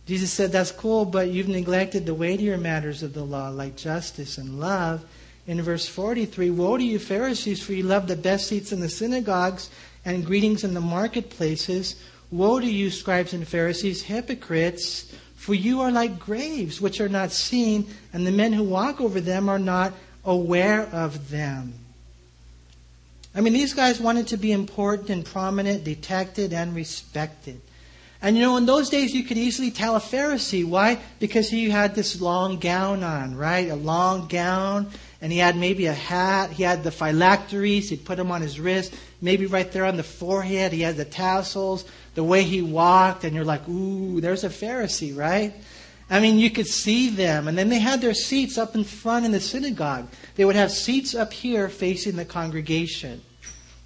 Jesus 0.06 0.32
said, 0.32 0.52
That's 0.52 0.72
cool, 0.72 1.06
but 1.06 1.30
you've 1.30 1.48
neglected 1.48 2.06
the 2.06 2.13
weightier 2.13 2.58
matters 2.58 3.04
of 3.04 3.13
the 3.13 3.24
law, 3.24 3.50
like 3.50 3.76
justice 3.76 4.38
and 4.38 4.60
love. 4.60 5.04
In 5.46 5.62
verse 5.62 5.88
43, 5.88 6.52
Woe 6.52 6.78
to 6.78 6.84
you, 6.84 7.00
Pharisees, 7.00 7.62
for 7.62 7.74
you 7.74 7.84
love 7.84 8.08
the 8.08 8.15
best 8.15 8.48
seats 8.48 8.72
in 8.72 8.80
the 8.80 8.89
synagogues 8.89 9.69
and 10.06 10.26
greetings 10.26 10.63
in 10.63 10.74
the 10.74 10.82
marketplaces. 10.82 11.96
Woe 12.32 12.60
to 12.60 12.65
you, 12.65 12.89
scribes 12.89 13.34
and 13.34 13.48
Pharisees, 13.48 14.04
hypocrites! 14.04 15.13
For 15.43 15.53
you 15.53 15.82
are 15.82 15.91
like 15.91 16.19
graves 16.19 16.79
which 16.79 17.01
are 17.01 17.10
not 17.10 17.34
seen, 17.34 17.93
and 18.13 18.25
the 18.25 18.32
men 18.32 18.53
who 18.53 18.63
walk 18.63 19.01
over 19.01 19.19
them 19.19 19.49
are 19.49 19.60
not 19.60 19.91
aware 20.23 20.84
of 20.84 21.32
them. 21.32 21.73
I 23.36 23.41
mean, 23.41 23.51
these 23.51 23.73
guys 23.73 23.99
wanted 23.99 24.27
to 24.27 24.38
be 24.38 24.53
important 24.53 25.10
and 25.10 25.25
prominent, 25.25 25.84
detected 25.84 26.53
and 26.53 26.73
respected. 26.73 27.60
And 28.21 28.38
you 28.38 28.41
know, 28.41 28.56
in 28.56 28.65
those 28.65 28.89
days, 28.89 29.13
you 29.13 29.23
could 29.23 29.38
easily 29.38 29.69
tell 29.69 29.97
a 29.97 29.99
Pharisee. 29.99 30.63
Why? 30.63 30.97
Because 31.19 31.49
he 31.49 31.69
had 31.69 31.93
this 31.93 32.21
long 32.21 32.58
gown 32.58 33.03
on, 33.03 33.36
right? 33.36 33.69
A 33.69 33.75
long 33.75 34.29
gown. 34.29 34.91
And 35.21 35.29
he 35.29 35.39
had 35.39 35.58
maybe 35.58 35.88
a 35.88 35.93
hat. 35.93 36.51
He 36.51 36.63
had 36.63 36.86
the 36.86 36.91
phylacteries. 36.91 37.89
He'd 37.89 38.06
put 38.06 38.15
them 38.15 38.32
on 38.32 38.41
his 38.41 38.62
wrist. 38.62 38.95
Maybe 39.21 39.45
right 39.45 39.69
there 39.73 39.84
on 39.84 39.97
the 39.97 40.03
forehead, 40.03 40.71
he 40.71 40.79
had 40.79 40.95
the 40.95 41.03
tassels 41.03 41.84
the 42.15 42.23
way 42.23 42.43
he 42.43 42.62
walked, 42.62 43.23
and 43.23 43.36
you're 43.36 43.45
like, 43.45 43.67
ooh, 43.67 44.21
there's 44.21 44.43
a 44.43 44.49
Pharisee, 44.49 45.15
right? 45.15 45.54
I 46.10 46.19
mean, 46.19 46.38
you 46.38 46.52
could 46.52 46.67
see 46.67 47.10
them. 47.10 47.47
And 47.47 47.58
then 47.58 47.69
they 47.69 47.80
had 47.80 48.02
their 48.02 48.13
seats 48.13 48.58
up 48.58 48.76
in 48.76 48.84
front 48.84 49.26
in 49.26 49.32
the 49.32 49.39
synagogue. 49.39 50.08
They 50.36 50.45
would 50.45 50.56
have 50.56 50.71
seats 50.71 51.15
up 51.15 51.34
here 51.34 51.69
facing 51.69 52.15
the 52.15 52.26
congregation. 52.26 53.21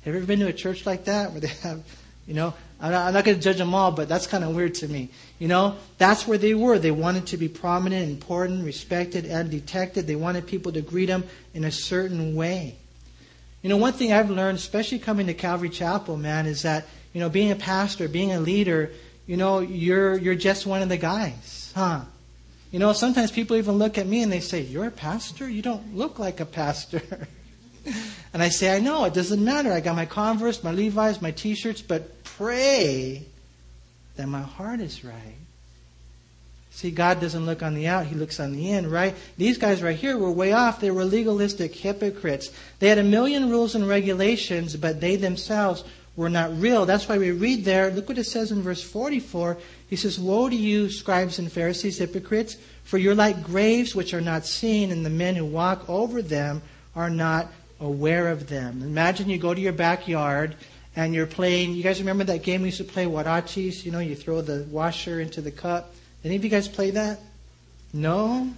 Have 0.03 0.13
you 0.13 0.19
ever 0.19 0.27
been 0.27 0.39
to 0.39 0.47
a 0.47 0.53
church 0.53 0.85
like 0.85 1.05
that 1.05 1.31
where 1.31 1.41
they 1.41 1.47
have, 1.47 1.83
you 2.27 2.33
know, 2.33 2.53
I'm 2.79 2.91
not, 2.91 3.13
not 3.13 3.25
going 3.25 3.37
to 3.37 3.43
judge 3.43 3.57
them 3.57 3.73
all, 3.73 3.91
but 3.91 4.07
that's 4.09 4.27
kind 4.27 4.43
of 4.43 4.55
weird 4.55 4.75
to 4.75 4.87
me. 4.87 5.09
You 5.39 5.47
know, 5.47 5.77
that's 5.97 6.27
where 6.27 6.37
they 6.37 6.53
were. 6.53 6.77
They 6.77 6.91
wanted 6.91 7.27
to 7.27 7.37
be 7.37 7.47
prominent, 7.47 8.09
important, 8.09 8.65
respected, 8.65 9.25
and 9.25 9.49
detected. 9.49 10.05
They 10.05 10.15
wanted 10.15 10.45
people 10.45 10.71
to 10.73 10.81
greet 10.81 11.07
them 11.07 11.23
in 11.53 11.63
a 11.63 11.71
certain 11.71 12.35
way. 12.35 12.77
You 13.61 13.69
know, 13.69 13.77
one 13.77 13.93
thing 13.93 14.13
I've 14.13 14.29
learned, 14.29 14.57
especially 14.57 14.99
coming 14.99 15.27
to 15.27 15.33
Calvary 15.33 15.69
Chapel, 15.69 16.17
man, 16.17 16.45
is 16.45 16.61
that, 16.61 16.85
you 17.13 17.19
know, 17.19 17.29
being 17.29 17.51
a 17.51 17.55
pastor, 17.55 18.07
being 18.07 18.31
a 18.31 18.39
leader, 18.39 18.91
you 19.25 19.37
know, 19.37 19.59
you're, 19.59 20.17
you're 20.17 20.35
just 20.35 20.65
one 20.65 20.81
of 20.81 20.89
the 20.89 20.97
guys, 20.97 21.71
huh? 21.75 22.01
You 22.71 22.79
know, 22.79 22.93
sometimes 22.93 23.31
people 23.31 23.55
even 23.55 23.75
look 23.75 23.97
at 23.97 24.07
me 24.07 24.21
and 24.23 24.31
they 24.31 24.41
say, 24.41 24.61
You're 24.61 24.87
a 24.87 24.91
pastor? 24.91 25.49
You 25.49 25.61
don't 25.61 25.95
look 25.95 26.19
like 26.19 26.39
a 26.39 26.45
pastor. 26.45 27.01
and 28.33 28.43
I 28.43 28.49
say, 28.49 28.75
I 28.75 28.79
know, 28.79 29.05
it 29.05 29.13
doesn't 29.13 29.43
matter. 29.43 29.71
I 29.71 29.79
got 29.79 29.95
my 29.95 30.05
Converse, 30.05 30.63
my 30.63 30.71
Levi's, 30.71 31.21
my 31.21 31.31
t 31.31 31.55
shirts, 31.55 31.81
but 31.81 32.23
pray 32.23 33.25
that 34.17 34.27
my 34.27 34.41
heart 34.41 34.81
is 34.81 35.03
right. 35.05 35.37
See, 36.71 36.91
God 36.91 37.19
doesn't 37.19 37.45
look 37.45 37.63
on 37.63 37.73
the 37.73 37.87
out, 37.87 38.05
He 38.05 38.15
looks 38.15 38.39
on 38.39 38.51
the 38.51 38.69
in, 38.69 38.89
right? 38.89 39.15
These 39.37 39.57
guys 39.57 39.81
right 39.81 39.97
here 39.97 40.17
were 40.17 40.31
way 40.31 40.51
off. 40.51 40.79
They 40.79 40.91
were 40.91 41.05
legalistic 41.05 41.73
hypocrites. 41.73 42.51
They 42.79 42.89
had 42.89 42.99
a 42.99 43.03
million 43.03 43.49
rules 43.49 43.73
and 43.73 43.87
regulations, 43.87 44.75
but 44.75 45.01
they 45.01 45.15
themselves 45.15 45.83
were 46.17 46.29
not 46.29 46.59
real. 46.59 46.85
That's 46.85 47.07
why 47.07 47.17
we 47.17 47.31
read 47.31 47.63
there, 47.63 47.91
look 47.91 48.09
what 48.09 48.17
it 48.17 48.25
says 48.25 48.51
in 48.51 48.61
verse 48.61 48.81
44. 48.81 49.57
He 49.87 49.95
says, 49.95 50.19
Woe 50.19 50.49
to 50.49 50.55
you, 50.55 50.89
scribes 50.89 51.39
and 51.39 51.49
Pharisees, 51.49 51.99
hypocrites, 51.99 52.57
for 52.83 52.97
you're 52.97 53.15
like 53.15 53.43
graves 53.43 53.95
which 53.95 54.13
are 54.13 54.21
not 54.21 54.45
seen, 54.45 54.91
and 54.91 55.05
the 55.05 55.09
men 55.11 55.35
who 55.35 55.45
walk 55.45 55.87
over 55.87 56.21
them 56.21 56.61
are 56.95 57.11
not 57.11 57.47
aware 57.79 58.29
of 58.29 58.49
them. 58.49 58.81
Imagine 58.81 59.29
you 59.29 59.37
go 59.37 59.53
to 59.53 59.61
your 59.61 59.71
backyard 59.71 60.55
and 60.95 61.13
you're 61.13 61.27
playing. 61.27 61.75
You 61.75 61.83
guys 61.83 61.99
remember 61.99 62.23
that 62.23 62.41
game 62.41 62.61
we 62.61 62.69
used 62.69 62.79
to 62.79 62.83
play, 62.83 63.05
Huaraches? 63.05 63.85
You 63.85 63.91
know, 63.91 63.99
you 63.99 64.15
throw 64.15 64.41
the 64.41 64.65
washer 64.71 65.21
into 65.21 65.41
the 65.41 65.51
cup. 65.51 65.93
Any 66.25 66.35
of 66.35 66.43
you 66.43 66.49
guys 66.49 66.67
play 66.67 66.89
that? 66.91 67.19
No? 67.93 68.49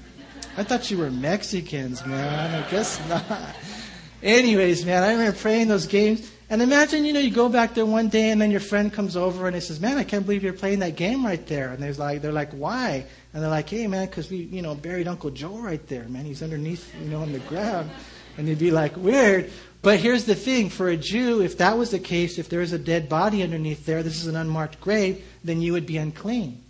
I 0.55 0.63
thought 0.63 0.89
you 0.89 0.97
were 0.97 1.11
Mexicans, 1.11 2.05
man. 2.05 2.63
I 2.63 2.71
guess 2.71 3.05
not. 3.09 3.55
Anyways, 4.23 4.85
man, 4.85 5.03
I 5.03 5.11
remember 5.11 5.37
playing 5.37 5.67
those 5.67 5.87
games. 5.87 6.31
And 6.51 6.63
imagine, 6.63 7.05
you 7.05 7.13
know, 7.13 7.19
you 7.19 7.29
go 7.29 7.47
back 7.47 7.75
there 7.75 7.85
one 7.85 8.09
day 8.09 8.31
and 8.31 8.41
then 8.41 8.49
your 8.49 8.59
friend 8.59 8.91
comes 8.91 9.15
over 9.15 9.45
and 9.45 9.53
he 9.53 9.61
says, 9.61 9.79
man, 9.79 9.97
I 9.97 10.03
can't 10.03 10.25
believe 10.25 10.43
you're 10.43 10.53
playing 10.53 10.79
that 10.79 10.95
game 10.95 11.23
right 11.23 11.45
there. 11.45 11.69
And 11.69 11.81
there's 11.81 11.99
like, 11.99 12.23
they're 12.23 12.31
like, 12.31 12.51
why? 12.51 13.05
And 13.33 13.43
they're 13.43 13.51
like, 13.51 13.69
hey, 13.69 13.85
man, 13.85 14.07
because 14.07 14.31
we, 14.31 14.37
you 14.37 14.63
know, 14.63 14.73
buried 14.73 15.07
Uncle 15.07 15.29
Joe 15.29 15.57
right 15.59 15.85
there, 15.87 16.05
man. 16.05 16.25
He's 16.25 16.41
underneath, 16.41 16.91
you 16.99 17.09
know, 17.09 17.21
on 17.21 17.31
the 17.31 17.39
ground. 17.39 17.91
And 18.37 18.47
you'd 18.47 18.57
be 18.57 18.71
like, 18.71 18.97
weird. 18.97 19.51
But 19.83 19.99
here's 19.99 20.25
the 20.25 20.33
thing 20.33 20.69
for 20.69 20.89
a 20.89 20.97
Jew, 20.97 21.41
if 21.43 21.59
that 21.59 21.77
was 21.77 21.91
the 21.91 21.99
case, 21.99 22.39
if 22.39 22.49
there 22.49 22.61
was 22.61 22.73
a 22.73 22.79
dead 22.79 23.09
body 23.09 23.43
underneath 23.43 23.85
there, 23.85 24.01
this 24.01 24.19
is 24.19 24.27
an 24.27 24.35
unmarked 24.35 24.81
grave, 24.81 25.23
then 25.43 25.61
you 25.61 25.73
would 25.73 25.85
be 25.85 25.97
unclean. 25.97 26.63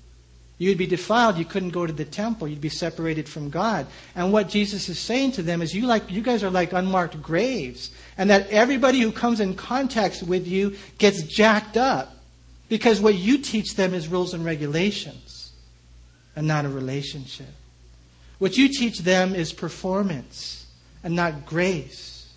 You'd 0.59 0.77
be 0.77 0.85
defiled. 0.85 1.37
You 1.37 1.45
couldn't 1.45 1.69
go 1.69 1.87
to 1.87 1.93
the 1.93 2.03
temple. 2.03 2.45
You'd 2.45 2.59
be 2.59 2.67
separated 2.67 3.29
from 3.29 3.49
God. 3.49 3.87
And 4.13 4.33
what 4.33 4.49
Jesus 4.49 4.89
is 4.89 4.99
saying 4.99 5.31
to 5.33 5.41
them 5.41 5.61
is, 5.61 5.73
you 5.73 5.87
like, 5.87 6.11
you 6.11 6.21
guys 6.21 6.43
are 6.43 6.49
like 6.49 6.73
unmarked 6.73 7.21
graves. 7.21 7.91
And 8.17 8.29
that 8.29 8.49
everybody 8.49 8.99
who 8.99 9.13
comes 9.13 9.39
in 9.39 9.55
contact 9.55 10.21
with 10.21 10.45
you 10.45 10.75
gets 10.97 11.23
jacked 11.23 11.77
up. 11.77 12.13
Because 12.67 12.99
what 12.99 13.15
you 13.15 13.37
teach 13.37 13.75
them 13.75 13.93
is 13.93 14.09
rules 14.09 14.33
and 14.33 14.43
regulations 14.43 15.53
and 16.35 16.45
not 16.45 16.65
a 16.65 16.69
relationship. 16.69 17.47
What 18.37 18.57
you 18.57 18.67
teach 18.67 18.99
them 18.99 19.35
is 19.35 19.53
performance 19.53 20.67
and 21.05 21.15
not 21.15 21.45
grace. 21.45 22.29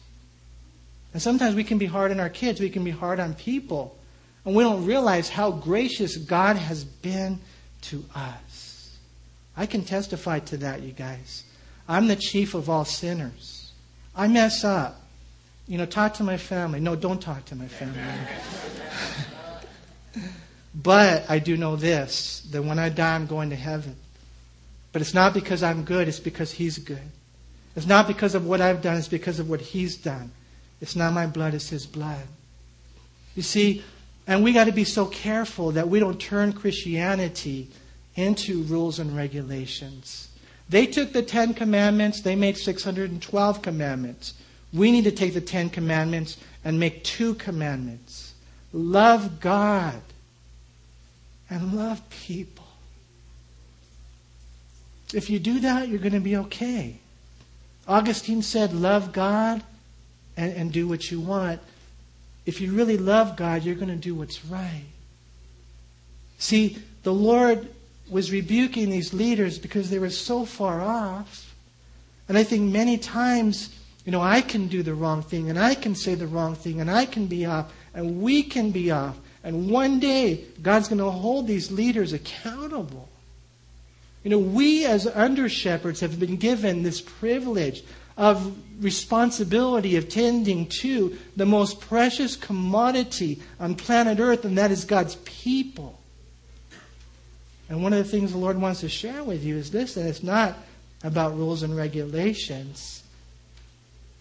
And 1.13 1.21
sometimes 1.21 1.57
we 1.57 1.65
can 1.65 1.79
be 1.79 1.87
hard 1.87 2.13
on 2.13 2.21
our 2.21 2.31
kids. 2.31 2.61
We 2.61 2.71
can 2.71 2.85
be 2.85 2.93
hard 2.93 3.19
on 3.19 3.35
people. 3.35 3.99
And 4.45 4.55
we 4.55 4.63
don't 4.63 4.87
realize 4.87 5.29
how 5.29 5.51
gracious 5.51 6.17
God 6.17 6.57
has 6.57 6.85
been 6.85 7.41
to 7.83 8.05
us. 8.15 8.97
I 9.57 9.67
can 9.67 9.85
testify 9.85 10.39
to 10.41 10.57
that, 10.59 10.83
you 10.83 10.93
guys. 10.93 11.45
I'm 11.89 12.07
the 12.09 12.17
chief 12.17 12.55
of 12.55 12.71
all 12.71 12.85
sinners. 12.85 13.73
I 14.15 14.29
mess 14.29 14.65
up. 14.65 15.01
You 15.69 15.79
know, 15.79 15.87
talk 15.87 16.15
to 16.15 16.25
my 16.25 16.37
family. 16.37 16.81
No, 16.81 16.97
don't 16.97 17.21
talk 17.21 17.45
to 17.47 17.55
my 17.55 17.69
family. 17.69 18.01
but 20.75 21.29
I 21.31 21.39
do 21.39 21.57
know 21.57 21.77
this 21.77 22.41
that 22.51 22.63
when 22.63 22.79
I 22.79 22.89
die, 22.89 23.15
I'm 23.15 23.27
going 23.27 23.51
to 23.51 23.57
heaven. 23.57 23.97
But 24.93 25.03
it's 25.03 25.15
not 25.15 25.35
because 25.35 25.63
I'm 25.63 25.85
good, 25.85 26.09
it's 26.09 26.21
because 26.21 26.53
He's 26.53 26.79
good. 26.79 27.11
It's 27.75 27.87
not 27.87 28.07
because 28.07 28.35
of 28.35 28.47
what 28.47 28.61
I've 28.61 28.83
done, 28.83 28.99
it's 28.99 29.09
because 29.09 29.39
of 29.39 29.49
what 29.49 29.61
He's 29.61 29.97
done. 29.97 30.31
It's 30.81 30.97
not 30.97 31.13
my 31.13 31.27
blood, 31.27 31.55
it's 31.55 31.71
His 31.71 31.87
blood. 31.87 32.27
You 33.35 33.43
see, 33.43 33.83
and 34.27 34.45
we 34.45 34.53
got 34.53 34.65
to 34.65 34.73
be 34.73 34.85
so 34.85 35.07
careful 35.07 35.73
that 35.73 35.89
we 35.89 35.99
don't 35.99 36.21
turn 36.21 36.53
Christianity 36.53 37.69
into 38.15 38.63
rules 38.63 38.99
and 38.99 39.17
regulations. 39.17 40.29
They 40.69 40.87
took 40.87 41.13
the 41.13 41.23
Ten 41.23 41.55
Commandments, 41.55 42.21
they 42.21 42.37
made 42.37 42.57
612 42.57 43.63
commandments. 43.63 44.35
We 44.73 44.91
need 44.91 45.05
to 45.05 45.11
take 45.11 45.35
the 45.35 45.41
Ten 45.41 45.69
Commandments 45.69 46.39
and 46.65 46.79
make 46.79 47.05
two 47.05 47.35
commandments 47.35 48.35
love 48.73 49.39
God 49.41 50.01
and 51.51 51.75
love 51.75 52.09
people. 52.09 52.65
If 55.13 55.29
you 55.29 55.39
do 55.39 55.61
that, 55.61 55.89
you're 55.89 55.99
going 55.99 56.15
to 56.15 56.21
be 56.21 56.37
okay. 56.39 56.97
Augustine 57.87 58.41
said, 58.41 58.73
Love 58.73 59.13
God 59.13 59.63
and, 60.37 60.55
and 60.55 60.73
do 60.73 60.89
what 60.89 61.11
you 61.11 61.21
want 61.21 61.61
if 62.45 62.61
you 62.61 62.73
really 62.73 62.97
love 62.97 63.37
God, 63.37 63.63
you're 63.63 63.75
going 63.75 63.89
to 63.89 63.97
do 63.97 64.15
what's 64.15 64.45
right. 64.45 64.85
See, 66.39 66.79
the 67.03 67.13
Lord 67.13 67.69
was 68.11 68.33
rebuking 68.33 68.91
these 68.91 69.15
leaders 69.15 69.59
because 69.59 69.91
they 69.91 69.99
were 69.99 70.11
so 70.11 70.45
far 70.45 70.81
off. 70.81 71.55
And 72.29 72.37
I 72.37 72.45
think 72.45 72.73
many 72.73 72.99
times, 72.99 73.75
you 74.05 74.13
know, 74.13 74.21
I 74.21 74.41
can 74.41 74.67
do 74.67 74.83
the 74.83 74.95
wrong 74.95 75.23
thing 75.23 75.51
and 75.51 75.59
I 75.59 75.75
can 75.75 75.95
say 75.95 76.15
the 76.15 76.27
wrong 76.27 76.55
thing 76.55 76.81
and 76.81 76.91
I 76.91 77.07
can 77.07 77.27
be 77.27 77.47
off 77.47 77.73
and 77.95 78.23
we 78.23 78.43
can 78.43 78.71
be 78.71 78.91
off. 78.91 79.17
And 79.45 79.71
one 79.71 79.99
day, 79.99 80.45
God's 80.63 80.89
going 80.89 80.99
to 80.99 81.11
hold 81.11 81.47
these 81.47 81.71
leaders 81.73 82.13
accountable. 82.13 83.09
You 84.23 84.31
know, 84.31 84.39
we 84.39 84.85
as 84.87 85.07
under 85.07 85.49
shepherds 85.49 86.01
have 86.01 86.21
been 86.21 86.37
given 86.37 86.83
this 86.83 87.01
privilege 87.01 87.83
of 88.17 88.57
responsibility 88.81 89.97
of 89.97 90.09
tending 90.09 90.67
to 90.67 91.17
the 91.37 91.47
most 91.47 91.81
precious 91.81 92.37
commodity 92.37 93.41
on 93.59 93.75
planet 93.75 94.19
Earth, 94.21 94.45
and 94.45 94.59
that 94.59 94.71
is 94.71 94.85
God's 94.85 95.17
people. 95.25 95.99
And 97.69 97.83
one 97.83 97.93
of 97.93 97.99
the 97.99 98.11
things 98.11 98.33
the 98.33 98.39
Lord 98.39 98.61
wants 98.61 98.81
to 98.81 98.89
share 98.89 99.25
with 99.25 99.43
you 99.45 99.57
is 99.57 99.71
this 99.71 99.95
that 99.95 100.07
it's 100.07 100.23
not 100.23 100.59
about 101.05 101.37
rules 101.37 101.63
and 101.63 101.77
regulations, 101.77 103.03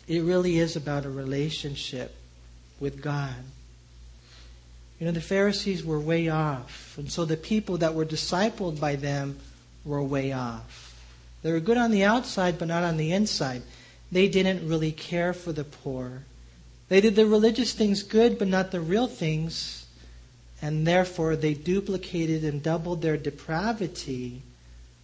it 0.08 0.23
really 0.23 0.58
is 0.58 0.75
about 0.75 1.06
a 1.06 1.10
relationship 1.10 2.15
with 2.80 3.01
God. 3.01 3.36
You 4.99 5.06
know, 5.06 5.12
the 5.12 5.21
Pharisees 5.21 5.84
were 5.84 5.99
way 5.99 6.30
off, 6.30 6.95
and 6.97 7.12
so 7.12 7.25
the 7.25 7.38
people 7.38 7.77
that 7.77 7.93
were 7.93 8.06
discipled 8.06 8.80
by 8.80 8.95
them 8.95 9.38
were 9.84 10.01
way 10.01 10.32
off. 10.32 10.95
They 11.41 11.51
were 11.51 11.60
good 11.60 11.77
on 11.77 11.91
the 11.91 12.04
outside, 12.04 12.60
but 12.60 12.67
not 12.67 12.84
on 12.84 12.97
the 12.97 13.12
inside 13.12 13.63
they 14.12 14.28
didn't 14.28 14.67
really 14.67 14.91
care 14.91 15.34
for 15.34 15.52
the 15.52 15.63
poor. 15.63 16.24
They 16.89 17.00
did 17.00 17.15
the 17.15 17.26
religious 17.26 17.74
things 17.74 18.04
good, 18.04 18.38
but 18.38 18.47
not 18.47 18.71
the 18.71 18.82
real 18.82 19.08
things, 19.08 19.86
and 20.62 20.86
therefore 20.86 21.36
they 21.36 21.54
duplicated 21.54 22.43
and 22.43 22.62
doubled 22.62 23.02
their 23.02 23.17
depravity 23.17 24.41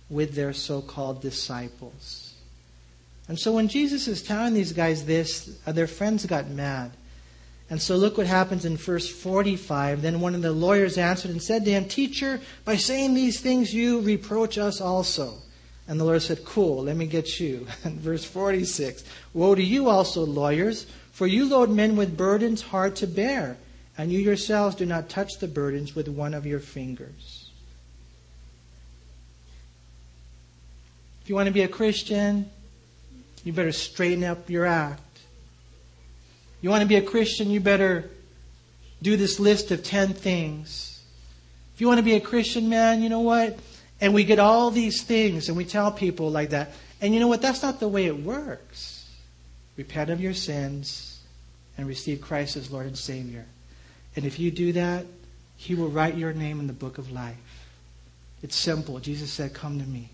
with 0.10 0.36
their 0.36 0.54
so 0.54 0.82
called 0.82 1.22
disciples. 1.22 2.34
And 3.28 3.38
so 3.38 3.54
when 3.54 3.68
Jesus 3.68 4.08
is 4.08 4.22
telling 4.22 4.54
these 4.54 4.74
guys 4.74 5.06
this, 5.06 5.58
uh, 5.66 5.72
their 5.72 5.88
friends 5.88 6.26
got 6.26 6.50
mad. 6.50 6.92
And 7.70 7.82
so 7.82 7.98
look 7.98 8.18
what 8.18 8.28
happens 8.28 8.64
in 8.64 8.78
verse 8.78 9.10
45. 9.10 10.02
Then 10.02 10.22
one 10.22 10.36
of 10.36 10.42
the 10.42 10.54
lawyers 10.54 10.98
answered 10.98 11.32
and 11.32 11.44
said 11.44 11.66
to 11.66 11.72
him, 11.72 11.86
Teacher, 11.86 12.40
by 12.64 12.78
saying 12.78 13.14
these 13.14 13.42
things 13.42 13.74
you 13.74 14.00
reproach 14.00 14.58
us 14.58 14.80
also. 14.80 15.36
And 15.88 16.00
the 16.00 16.04
Lord 16.04 16.22
said, 16.22 16.44
Cool, 16.44 16.84
let 16.84 16.98
me 16.98 17.06
get 17.06 17.40
you. 17.40 17.68
And 17.84 18.00
verse 18.00 18.26
46 18.26 19.04
Woe 19.34 19.56
to 19.56 19.64
you 19.64 19.90
also, 19.90 20.26
lawyers, 20.26 20.86
for 21.12 21.28
you 21.28 21.46
load 21.46 21.70
men 21.70 21.96
with 21.96 22.18
burdens 22.18 22.62
hard 22.62 22.96
to 22.98 23.08
bear, 23.08 23.58
and 23.98 24.12
you 24.12 24.20
yourselves 24.20 24.76
do 24.76 24.86
not 24.86 25.10
touch 25.10 25.40
the 25.40 25.48
burdens 25.48 25.96
with 25.96 26.08
one 26.08 26.34
of 26.34 26.46
your 26.46 26.60
fingers. 26.60 27.50
If 31.24 31.30
you 31.30 31.36
want 31.36 31.48
to 31.48 31.54
be 31.54 31.64
a 31.64 31.68
Christian, 31.68 32.50
you 33.44 33.52
better 33.54 33.72
straighten 33.72 34.24
up 34.24 34.50
your 34.50 34.66
act. 34.66 35.02
You 36.62 36.70
want 36.70 36.82
to 36.82 36.88
be 36.88 36.96
a 36.96 37.02
Christian, 37.02 37.50
you 37.50 37.60
better 37.60 38.10
do 39.02 39.18
this 39.18 39.40
list 39.40 39.72
of 39.72 39.84
10 39.84 40.14
things. 40.14 41.02
If 41.76 41.82
you 41.82 41.88
want 41.88 42.00
to 42.00 42.04
be 42.04 42.16
a 42.16 42.20
Christian 42.20 42.70
man, 42.70 43.02
you 43.02 43.10
know 43.10 43.20
what? 43.20 43.58
And 44.00 44.14
we 44.14 44.24
get 44.24 44.40
all 44.40 44.70
these 44.70 45.04
things 45.04 45.48
and 45.48 45.58
we 45.58 45.66
tell 45.66 45.92
people 45.92 46.30
like 46.30 46.52
that. 46.52 46.72
And 47.02 47.14
you 47.14 47.20
know 47.20 47.28
what? 47.28 47.42
That's 47.42 47.64
not 47.64 47.80
the 47.80 47.88
way 47.88 48.06
it 48.06 48.18
works. 48.18 49.10
Repent 49.76 50.10
of 50.10 50.22
your 50.22 50.34
sins 50.34 51.22
and 51.78 51.88
receive 51.88 52.22
Christ 52.22 52.58
as 52.58 52.72
Lord 52.72 52.88
and 52.88 52.98
Savior. 52.98 53.46
And 54.16 54.26
if 54.26 54.40
you 54.40 54.50
do 54.52 54.74
that, 54.74 55.06
He 55.58 55.76
will 55.76 55.90
write 55.90 56.18
your 56.18 56.34
name 56.34 56.60
in 56.60 56.68
the 56.68 56.74
book 56.74 56.98
of 56.98 57.12
life. 57.12 57.38
It's 58.42 58.56
simple. 58.56 59.00
Jesus 59.00 59.32
said, 59.32 59.54
Come 59.54 59.80
to 59.80 59.86
me. 59.86 60.10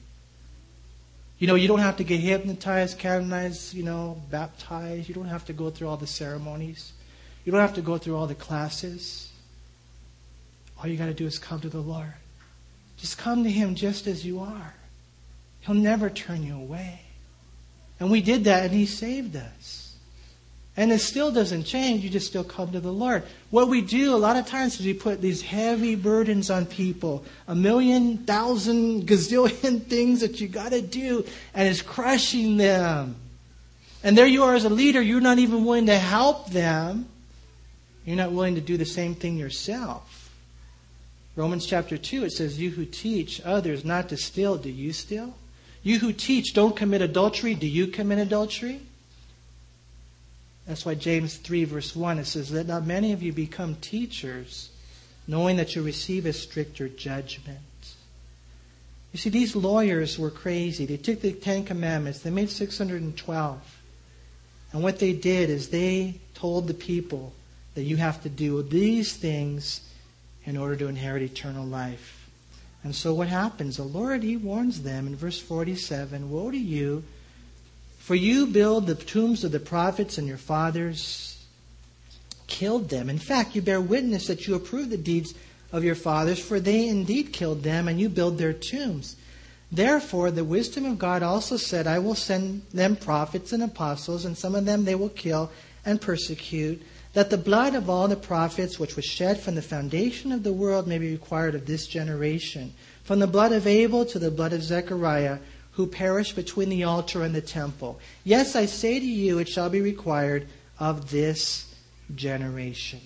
You 1.39 1.47
know, 1.47 1.55
you 1.55 1.67
don't 1.67 1.79
have 1.79 1.97
to 1.97 2.03
get 2.03 2.19
hypnotized, 2.19 2.99
canonized, 2.99 3.73
you 3.73 3.83
know, 3.83 4.21
baptized. 4.29 5.09
You 5.09 5.15
don't 5.15 5.25
have 5.25 5.45
to 5.45 5.53
go 5.53 5.69
through 5.69 5.89
all 5.89 5.97
the 5.97 6.07
ceremonies. 6.07 6.93
You 7.43 7.51
don't 7.51 7.61
have 7.61 7.73
to 7.75 7.81
go 7.81 7.97
through 7.97 8.15
all 8.15 8.27
the 8.27 8.35
classes. 8.35 9.31
All 10.77 10.87
you 10.87 10.97
got 10.97 11.07
to 11.07 11.13
do 11.13 11.25
is 11.25 11.39
come 11.39 11.59
to 11.61 11.69
the 11.69 11.81
Lord. 11.81 12.13
Just 13.03 13.17
come 13.17 13.43
to 13.43 13.51
Him 13.51 13.75
just 13.75 14.07
as 14.07 14.25
you 14.25 14.39
are. 14.39 14.73
He'll 15.59 15.75
never 15.75 16.09
turn 16.09 16.41
you 16.41 16.55
away. 16.55 17.01
And 17.99 18.09
we 18.09 18.21
did 18.21 18.45
that, 18.45 18.63
and 18.63 18.73
He 18.73 18.85
saved 18.85 19.35
us. 19.35 19.97
And 20.77 20.89
it 20.89 20.99
still 20.99 21.29
doesn't 21.29 21.65
change. 21.65 22.01
You 22.01 22.09
just 22.09 22.27
still 22.27 22.45
come 22.45 22.71
to 22.71 22.79
the 22.79 22.93
Lord. 22.93 23.23
What 23.49 23.67
we 23.67 23.81
do 23.81 24.15
a 24.15 24.17
lot 24.17 24.37
of 24.37 24.47
times 24.47 24.79
is 24.79 24.85
we 24.85 24.93
put 24.93 25.19
these 25.19 25.41
heavy 25.41 25.95
burdens 25.95 26.49
on 26.49 26.65
people. 26.65 27.25
A 27.49 27.53
million, 27.53 28.19
thousand, 28.19 29.01
gazillion 29.05 29.83
things 29.89 30.21
that 30.21 30.39
you 30.39 30.47
got 30.47 30.71
to 30.71 30.81
do, 30.81 31.25
and 31.53 31.67
it's 31.67 31.81
crushing 31.81 32.55
them. 32.55 33.17
And 34.01 34.17
there 34.17 34.27
you 34.27 34.43
are 34.43 34.55
as 34.55 34.63
a 34.63 34.69
leader, 34.69 35.01
you're 35.01 35.19
not 35.19 35.39
even 35.39 35.65
willing 35.65 35.87
to 35.87 35.99
help 35.99 36.51
them. 36.51 37.09
You're 38.05 38.15
not 38.15 38.31
willing 38.31 38.55
to 38.55 38.61
do 38.61 38.77
the 38.77 38.85
same 38.85 39.13
thing 39.13 39.35
yourself. 39.35 40.22
Romans 41.35 41.65
chapter 41.65 41.97
2, 41.97 42.25
it 42.25 42.31
says, 42.31 42.59
You 42.59 42.71
who 42.71 42.85
teach 42.85 43.41
others 43.43 43.83
not 43.83 44.09
to 44.09 44.17
steal, 44.17 44.57
do 44.57 44.69
you 44.69 44.93
steal? 44.93 45.35
You 45.81 45.99
who 45.99 46.13
teach 46.13 46.53
don't 46.53 46.75
commit 46.75 47.01
adultery, 47.01 47.55
do 47.55 47.67
you 47.67 47.87
commit 47.87 48.19
adultery? 48.19 48.81
That's 50.67 50.85
why 50.85 50.95
James 50.95 51.37
3, 51.37 51.65
verse 51.65 51.95
1, 51.95 52.19
it 52.19 52.25
says, 52.25 52.51
Let 52.51 52.67
not 52.67 52.85
many 52.85 53.11
of 53.13 53.23
you 53.23 53.33
become 53.33 53.75
teachers, 53.75 54.69
knowing 55.27 55.57
that 55.57 55.75
you 55.75 55.81
receive 55.81 56.25
a 56.25 56.33
stricter 56.33 56.87
judgment. 56.87 57.59
You 59.11 59.19
see, 59.19 59.29
these 59.29 59.55
lawyers 59.55 60.17
were 60.17 60.31
crazy. 60.31 60.85
They 60.85 60.97
took 60.97 61.21
the 61.21 61.33
Ten 61.33 61.65
Commandments, 61.65 62.19
they 62.19 62.29
made 62.29 62.49
612. 62.49 63.79
And 64.71 64.83
what 64.83 64.99
they 64.99 65.13
did 65.13 65.49
is 65.49 65.69
they 65.69 66.15
told 66.33 66.67
the 66.67 66.73
people 66.73 67.33
that 67.75 67.83
you 67.83 67.97
have 67.97 68.21
to 68.23 68.29
do 68.29 68.61
these 68.63 69.15
things 69.15 69.81
in 70.45 70.57
order 70.57 70.75
to 70.75 70.87
inherit 70.87 71.23
eternal 71.23 71.65
life. 71.65 72.29
And 72.83 72.93
so 72.93 73.13
what 73.13 73.29
happens? 73.29 73.77
The 73.77 73.83
Lord, 73.83 74.23
He 74.23 74.35
warns 74.35 74.81
them 74.81 75.07
in 75.07 75.15
verse 75.15 75.39
47 75.39 76.29
Woe 76.29 76.51
to 76.51 76.57
you! 76.57 77.03
For 77.99 78.15
you 78.15 78.47
build 78.47 78.85
the 78.85 78.95
tombs 78.95 79.45
of 79.45 79.53
the 79.53 79.61
prophets, 79.61 80.17
and 80.17 80.27
your 80.27 80.37
fathers 80.37 81.45
killed 82.47 82.89
them. 82.89 83.09
In 83.09 83.17
fact, 83.17 83.55
you 83.55 83.61
bear 83.61 83.79
witness 83.79 84.27
that 84.27 84.45
you 84.45 84.55
approve 84.55 84.89
the 84.89 84.97
deeds 84.97 85.33
of 85.71 85.85
your 85.85 85.95
fathers, 85.95 86.39
for 86.39 86.59
they 86.59 86.87
indeed 86.87 87.31
killed 87.31 87.63
them, 87.63 87.87
and 87.87 87.99
you 87.99 88.09
build 88.09 88.37
their 88.37 88.51
tombs. 88.51 89.15
Therefore, 89.71 90.29
the 90.29 90.43
wisdom 90.43 90.85
of 90.85 90.99
God 90.99 91.23
also 91.23 91.57
said, 91.57 91.87
I 91.87 91.97
will 91.99 92.13
send 92.13 92.63
them 92.73 92.95
prophets 92.95 93.53
and 93.53 93.63
apostles, 93.63 94.25
and 94.25 94.37
some 94.37 94.53
of 94.53 94.65
them 94.65 94.83
they 94.83 94.95
will 94.95 95.09
kill 95.09 95.49
and 95.85 95.99
persecute, 95.99 96.81
that 97.13 97.29
the 97.29 97.37
blood 97.37 97.75
of 97.75 97.89
all 97.89 98.07
the 98.07 98.15
prophets 98.15 98.79
which 98.79 98.95
was 98.95 99.05
shed 99.05 99.39
from 99.39 99.55
the 99.55 99.61
foundation 99.61 100.31
of 100.31 100.43
the 100.43 100.53
world 100.53 100.87
may 100.87 100.97
be 100.97 101.11
required 101.11 101.55
of 101.55 101.65
this 101.65 101.87
generation, 101.87 102.73
from 103.03 103.19
the 103.19 103.27
blood 103.27 103.51
of 103.51 103.67
Abel 103.67 104.05
to 104.05 104.19
the 104.19 104.31
blood 104.31 104.53
of 104.53 104.63
Zechariah 104.63 105.37
who 105.73 105.87
perished 105.87 106.35
between 106.35 106.69
the 106.69 106.83
altar 106.83 107.23
and 107.23 107.33
the 107.33 107.41
temple. 107.41 107.99
Yes, 108.23 108.55
I 108.55 108.65
say 108.65 108.99
to 108.99 109.05
you, 109.05 109.39
it 109.39 109.49
shall 109.49 109.69
be 109.69 109.81
required 109.81 110.47
of 110.79 111.09
this 111.09 111.73
generation. 112.15 113.01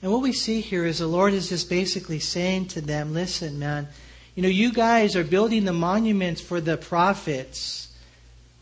And 0.00 0.10
what 0.10 0.22
we 0.22 0.32
see 0.32 0.60
here 0.60 0.84
is 0.84 0.98
the 0.98 1.06
Lord 1.06 1.32
is 1.32 1.50
just 1.50 1.68
basically 1.68 2.18
saying 2.18 2.66
to 2.68 2.80
them, 2.80 3.12
listen, 3.12 3.58
man, 3.58 3.88
you 4.34 4.42
know, 4.42 4.48
you 4.48 4.72
guys 4.72 5.14
are 5.14 5.24
building 5.24 5.64
the 5.64 5.72
monuments 5.72 6.40
for 6.40 6.60
the 6.60 6.76
prophets, 6.76 7.94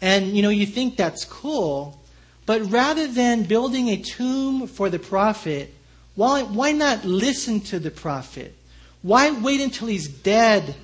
and, 0.02 0.36
you 0.36 0.42
know, 0.42 0.50
you 0.50 0.66
think 0.66 0.96
that's 0.96 1.24
cool, 1.24 1.99
but 2.46 2.62
rather 2.70 3.06
than 3.06 3.44
building 3.44 3.88
a 3.88 3.96
tomb 3.96 4.66
for 4.66 4.90
the 4.90 4.98
prophet, 4.98 5.72
why, 6.14 6.42
why 6.42 6.72
not 6.72 7.04
listen 7.04 7.60
to 7.60 7.78
the 7.78 7.90
prophet? 7.90 8.54
Why 9.02 9.30
wait 9.30 9.60
until 9.60 9.88
he's 9.88 10.08
dead 10.08 10.74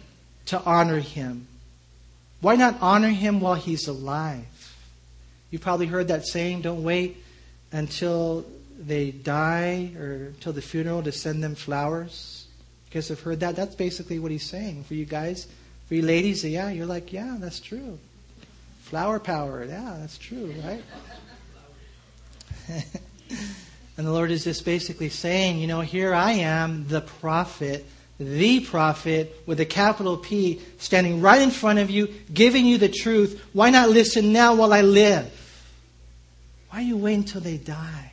to 0.47 0.63
honor 0.63 1.01
him. 1.01 1.47
Why 2.41 2.57
not 2.57 2.77
honor 2.81 3.09
him 3.09 3.41
while 3.41 3.55
he's 3.55 3.89
alive? 3.89 4.45
You've 5.51 5.63
probably 5.63 5.87
heard 5.87 6.09
that 6.09 6.27
saying, 6.27 6.63
don't 6.63 6.83
wait 6.83 7.23
until 7.73 8.47
they 8.79 9.11
die 9.11 9.93
or 9.99 10.33
until 10.35 10.53
the 10.53 10.63
funeral 10.63 11.03
to 11.03 11.13
send 11.13 11.43
them 11.43 11.55
flowers. 11.55 12.47
You 12.89 12.95
guys 12.95 13.09
have 13.09 13.21
heard 13.21 13.41
that? 13.41 13.57
That's 13.57 13.75
basically 13.75 14.19
what 14.19 14.31
he's 14.31 14.49
saying 14.49 14.85
for 14.85 14.95
you 14.95 15.05
guys. 15.05 15.47
For 15.89 15.95
you 15.95 16.03
ladies, 16.03 16.45
yeah, 16.45 16.71
you're 16.71 16.87
like, 16.87 17.13
yeah, 17.13 17.37
that's 17.39 17.61
true. 17.61 17.99
Flower 18.83 19.19
power, 19.19 19.65
yeah, 19.65 19.97
that's 19.99 20.19
true, 20.19 20.55
right? 20.65 20.83
and 23.97 24.07
the 24.07 24.13
Lord 24.13 24.31
is 24.31 24.45
just 24.45 24.65
basically 24.65 25.09
saying, 25.09 25.59
you 25.59 25.67
know, 25.67 25.81
here 25.81 26.15
I 26.15 26.33
am, 26.33 26.87
the 26.89 27.01
prophet 27.01 27.87
the 28.19 28.61
prophet 28.61 29.43
with 29.47 29.61
a 29.61 29.67
capital 29.67 30.17
P 30.17 30.61
standing 30.79 31.21
right 31.21 31.43
in 31.43 31.51
front 31.51 31.79
of 31.79 31.91
you, 31.91 32.09
giving 32.33 32.65
you 32.65 32.79
the 32.79 32.89
truth. 32.89 33.47
Why 33.53 33.71
not 33.71 33.91
listen 33.91 34.33
now 34.33 34.55
while 34.55 34.73
I 34.73 34.81
live? 34.81 35.31
Why 36.71 36.81
you 36.81 36.97
wait 36.97 37.15
until 37.15 37.41
they 37.41 37.59
die? 37.59 38.13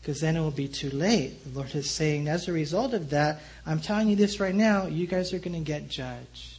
Because 0.00 0.20
then 0.20 0.36
it 0.36 0.40
will 0.40 0.50
be 0.50 0.68
too 0.68 0.90
late. 0.90 1.44
The 1.44 1.58
Lord 1.58 1.74
is 1.74 1.90
saying, 1.90 2.28
as 2.28 2.48
a 2.48 2.52
result 2.52 2.94
of 2.94 3.10
that, 3.10 3.40
I'm 3.66 3.80
telling 3.80 4.08
you 4.08 4.16
this 4.16 4.40
right 4.40 4.54
now, 4.54 4.86
you 4.86 5.06
guys 5.06 5.32
are 5.32 5.38
going 5.38 5.52
to 5.52 5.60
get 5.60 5.88
judged. 5.88 6.58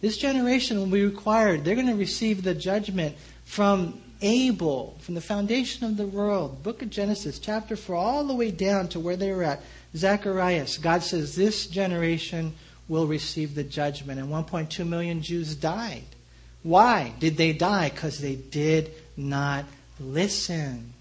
This 0.00 0.16
generation 0.16 0.78
will 0.78 0.86
be 0.86 1.04
required. 1.04 1.64
They're 1.64 1.74
going 1.74 1.88
to 1.88 1.94
receive 1.94 2.42
the 2.42 2.54
judgment 2.54 3.16
from 3.44 4.00
Abel, 4.20 4.96
from 5.00 5.14
the 5.14 5.20
foundation 5.20 5.86
of 5.86 5.96
the 5.96 6.06
world, 6.06 6.62
book 6.62 6.82
of 6.82 6.90
Genesis, 6.90 7.38
chapter 7.38 7.76
4, 7.76 7.94
all 7.94 8.24
the 8.24 8.34
way 8.34 8.50
down 8.50 8.88
to 8.88 9.00
where 9.00 9.16
they 9.16 9.32
were 9.32 9.44
at. 9.44 9.62
Zacharias, 9.94 10.78
God 10.78 11.02
says 11.02 11.36
this 11.36 11.66
generation 11.66 12.54
will 12.88 13.06
receive 13.06 13.54
the 13.54 13.64
judgment. 13.64 14.18
And 14.18 14.28
1.2 14.28 14.86
million 14.86 15.22
Jews 15.22 15.54
died. 15.54 16.04
Why 16.62 17.12
did 17.20 17.36
they 17.36 17.52
die? 17.52 17.90
Because 17.90 18.18
they 18.18 18.34
did 18.34 18.90
not 19.16 19.64
listen. 20.00 20.92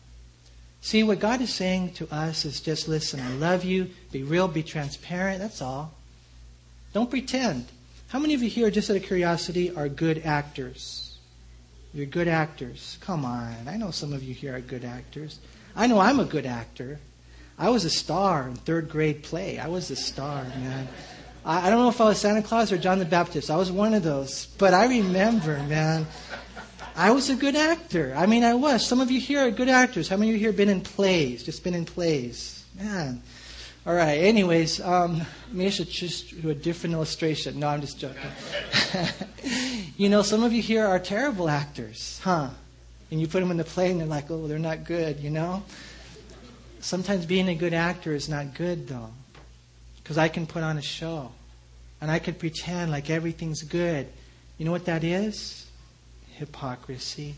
See, 0.81 1.03
what 1.03 1.19
God 1.19 1.41
is 1.41 1.53
saying 1.53 1.93
to 1.93 2.13
us 2.13 2.45
is 2.45 2.61
just 2.61 2.87
listen. 2.87 3.19
I 3.19 3.31
love 3.33 3.63
you. 3.63 3.89
Be 4.11 4.23
real. 4.23 4.47
Be 4.47 4.63
transparent. 4.63 5.39
That's 5.39 5.61
all. 5.61 5.93
Don't 6.93 7.09
pretend. 7.09 7.65
How 8.09 8.19
many 8.19 8.35
of 8.35 8.43
you 8.43 8.49
here, 8.49 8.69
just 8.69 8.89
out 8.89 8.95
of 8.95 9.03
curiosity, 9.03 9.75
are 9.75 9.89
good 9.89 10.21
actors? 10.23 11.06
You're 11.97 12.05
good 12.05 12.27
actors. 12.27 12.99
Come 13.01 13.25
on. 13.25 13.67
I 13.67 13.75
know 13.75 13.89
some 13.89 14.13
of 14.13 14.21
you 14.21 14.31
here 14.31 14.55
are 14.55 14.61
good 14.61 14.85
actors. 14.85 15.39
I 15.75 15.87
know 15.87 15.97
I'm 15.99 16.19
a 16.19 16.25
good 16.25 16.45
actor. 16.45 16.99
I 17.57 17.71
was 17.71 17.85
a 17.85 17.89
star 17.89 18.47
in 18.47 18.53
third 18.53 18.87
grade 18.87 19.23
play. 19.23 19.57
I 19.57 19.67
was 19.67 19.89
a 19.89 19.95
star, 19.95 20.43
man. 20.43 20.87
I, 21.43 21.65
I 21.65 21.69
don't 21.71 21.79
know 21.79 21.89
if 21.89 21.99
I 21.99 22.03
was 22.03 22.19
Santa 22.19 22.43
Claus 22.43 22.71
or 22.71 22.77
John 22.77 22.99
the 22.99 23.05
Baptist. 23.05 23.49
I 23.49 23.55
was 23.55 23.71
one 23.71 23.95
of 23.95 24.03
those. 24.03 24.45
But 24.59 24.75
I 24.75 24.85
remember, 24.85 25.57
man, 25.63 26.05
I 26.95 27.09
was 27.09 27.31
a 27.31 27.35
good 27.35 27.55
actor. 27.55 28.13
I 28.15 28.27
mean, 28.27 28.43
I 28.43 28.53
was. 28.53 28.85
Some 28.85 29.01
of 29.01 29.09
you 29.09 29.19
here 29.19 29.39
are 29.39 29.49
good 29.49 29.67
actors. 29.67 30.07
How 30.07 30.17
many 30.17 30.29
of 30.29 30.35
you 30.35 30.39
here 30.39 30.53
been 30.53 30.69
in 30.69 30.81
plays? 30.81 31.43
Just 31.43 31.63
been 31.63 31.73
in 31.73 31.85
plays? 31.85 32.63
Man. 32.79 33.23
All 33.87 33.95
right. 33.95 34.17
Anyways, 34.19 34.81
um, 34.81 35.21
maybe 35.49 35.67
I 35.67 35.69
should 35.69 35.89
just 35.89 36.41
do 36.41 36.49
a 36.49 36.53
different 36.53 36.93
illustration. 36.93 37.57
No, 37.57 37.69
I'm 37.69 37.79
just 37.79 37.97
joking. 37.97 38.19
you 39.97 40.09
know, 40.09 40.23
some 40.23 40.43
of 40.43 40.51
you 40.51 40.61
here 40.61 40.85
are 40.85 40.99
terrible 40.99 41.47
actors, 41.47 42.19
huh? 42.21 42.49
And 43.11 43.21
you 43.21 43.27
put 43.29 43.39
them 43.39 43.49
in 43.49 43.55
the 43.55 43.63
play 43.63 43.89
and 43.89 44.01
they're 44.01 44.05
like, 44.05 44.29
oh, 44.29 44.45
they're 44.45 44.59
not 44.59 44.83
good, 44.83 45.21
you 45.21 45.29
know? 45.29 45.63
Sometimes 46.81 47.25
being 47.25 47.47
a 47.47 47.55
good 47.55 47.73
actor 47.73 48.13
is 48.13 48.27
not 48.27 48.55
good, 48.55 48.89
though, 48.89 49.09
because 50.03 50.17
I 50.17 50.27
can 50.27 50.47
put 50.47 50.63
on 50.63 50.77
a 50.77 50.81
show 50.81 51.31
and 52.01 52.11
I 52.11 52.19
can 52.19 52.33
pretend 52.33 52.91
like 52.91 53.09
everything's 53.09 53.63
good. 53.63 54.05
You 54.57 54.65
know 54.65 54.71
what 54.71 54.83
that 54.83 55.05
is? 55.05 55.65
Hypocrisy. 56.33 57.35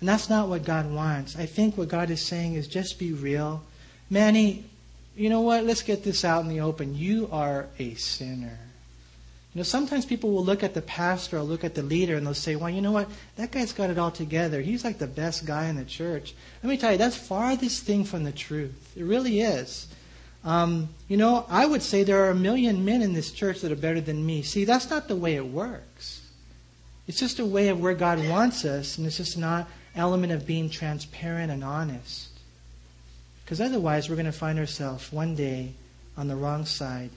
And 0.00 0.08
that's 0.08 0.28
not 0.28 0.48
what 0.48 0.64
God 0.64 0.90
wants. 0.90 1.36
I 1.36 1.46
think 1.46 1.78
what 1.78 1.86
God 1.86 2.10
is 2.10 2.26
saying 2.26 2.54
is 2.54 2.66
just 2.66 2.98
be 2.98 3.12
real. 3.12 3.62
Manny, 4.08 4.64
you 5.16 5.30
know 5.30 5.40
what? 5.40 5.64
Let's 5.64 5.82
get 5.82 6.04
this 6.04 6.24
out 6.24 6.42
in 6.42 6.48
the 6.48 6.60
open. 6.60 6.96
You 6.96 7.28
are 7.32 7.66
a 7.78 7.94
sinner. 7.94 8.58
You 9.54 9.60
know, 9.60 9.62
sometimes 9.62 10.04
people 10.04 10.32
will 10.32 10.44
look 10.44 10.62
at 10.62 10.74
the 10.74 10.82
pastor 10.82 11.38
or 11.38 11.42
look 11.42 11.64
at 11.64 11.74
the 11.74 11.82
leader 11.82 12.16
and 12.16 12.26
they'll 12.26 12.34
say, 12.34 12.56
well, 12.56 12.68
you 12.68 12.82
know 12.82 12.92
what? 12.92 13.08
That 13.36 13.50
guy's 13.50 13.72
got 13.72 13.88
it 13.88 13.96
all 13.98 14.10
together. 14.10 14.60
He's 14.60 14.84
like 14.84 14.98
the 14.98 15.06
best 15.06 15.46
guy 15.46 15.68
in 15.68 15.76
the 15.76 15.84
church. 15.86 16.34
Let 16.62 16.68
me 16.68 16.76
tell 16.76 16.92
you, 16.92 16.98
that's 16.98 17.16
farthest 17.16 17.84
thing 17.84 18.04
from 18.04 18.24
the 18.24 18.32
truth. 18.32 18.92
It 18.94 19.04
really 19.04 19.40
is. 19.40 19.88
um, 20.46 20.88
you 21.08 21.16
know, 21.16 21.44
I 21.48 21.66
would 21.66 21.82
say 21.82 22.04
there 22.04 22.24
are 22.24 22.30
a 22.30 22.34
million 22.34 22.84
men 22.84 23.02
in 23.02 23.12
this 23.12 23.32
church 23.32 23.60
that 23.62 23.72
are 23.72 23.76
better 23.76 24.00
than 24.00 24.24
me. 24.24 24.42
See, 24.42 24.64
that's 24.64 24.88
not 24.88 25.08
the 25.08 25.16
way 25.16 25.34
it 25.34 25.44
works. 25.44 26.22
It's 27.08 27.18
just 27.18 27.40
a 27.40 27.44
way 27.44 27.68
of 27.68 27.80
where 27.80 27.94
God 27.94 28.28
wants 28.28 28.64
us, 28.64 28.96
and 28.96 29.06
it's 29.06 29.16
just 29.16 29.36
not 29.36 29.68
element 29.96 30.32
of 30.32 30.46
being 30.46 30.70
transparent 30.70 31.50
and 31.50 31.64
honest. 31.64 32.28
Because 33.46 33.60
otherwise, 33.60 34.08
we're 34.08 34.16
going 34.16 34.26
to 34.26 34.32
find 34.32 34.58
ourselves 34.58 35.12
one 35.12 35.36
day 35.36 35.72
on 36.16 36.26
the 36.26 36.34
wrong 36.34 36.66
side 36.66 37.10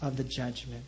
of 0.00 0.16
the 0.16 0.22
judgment. 0.22 0.84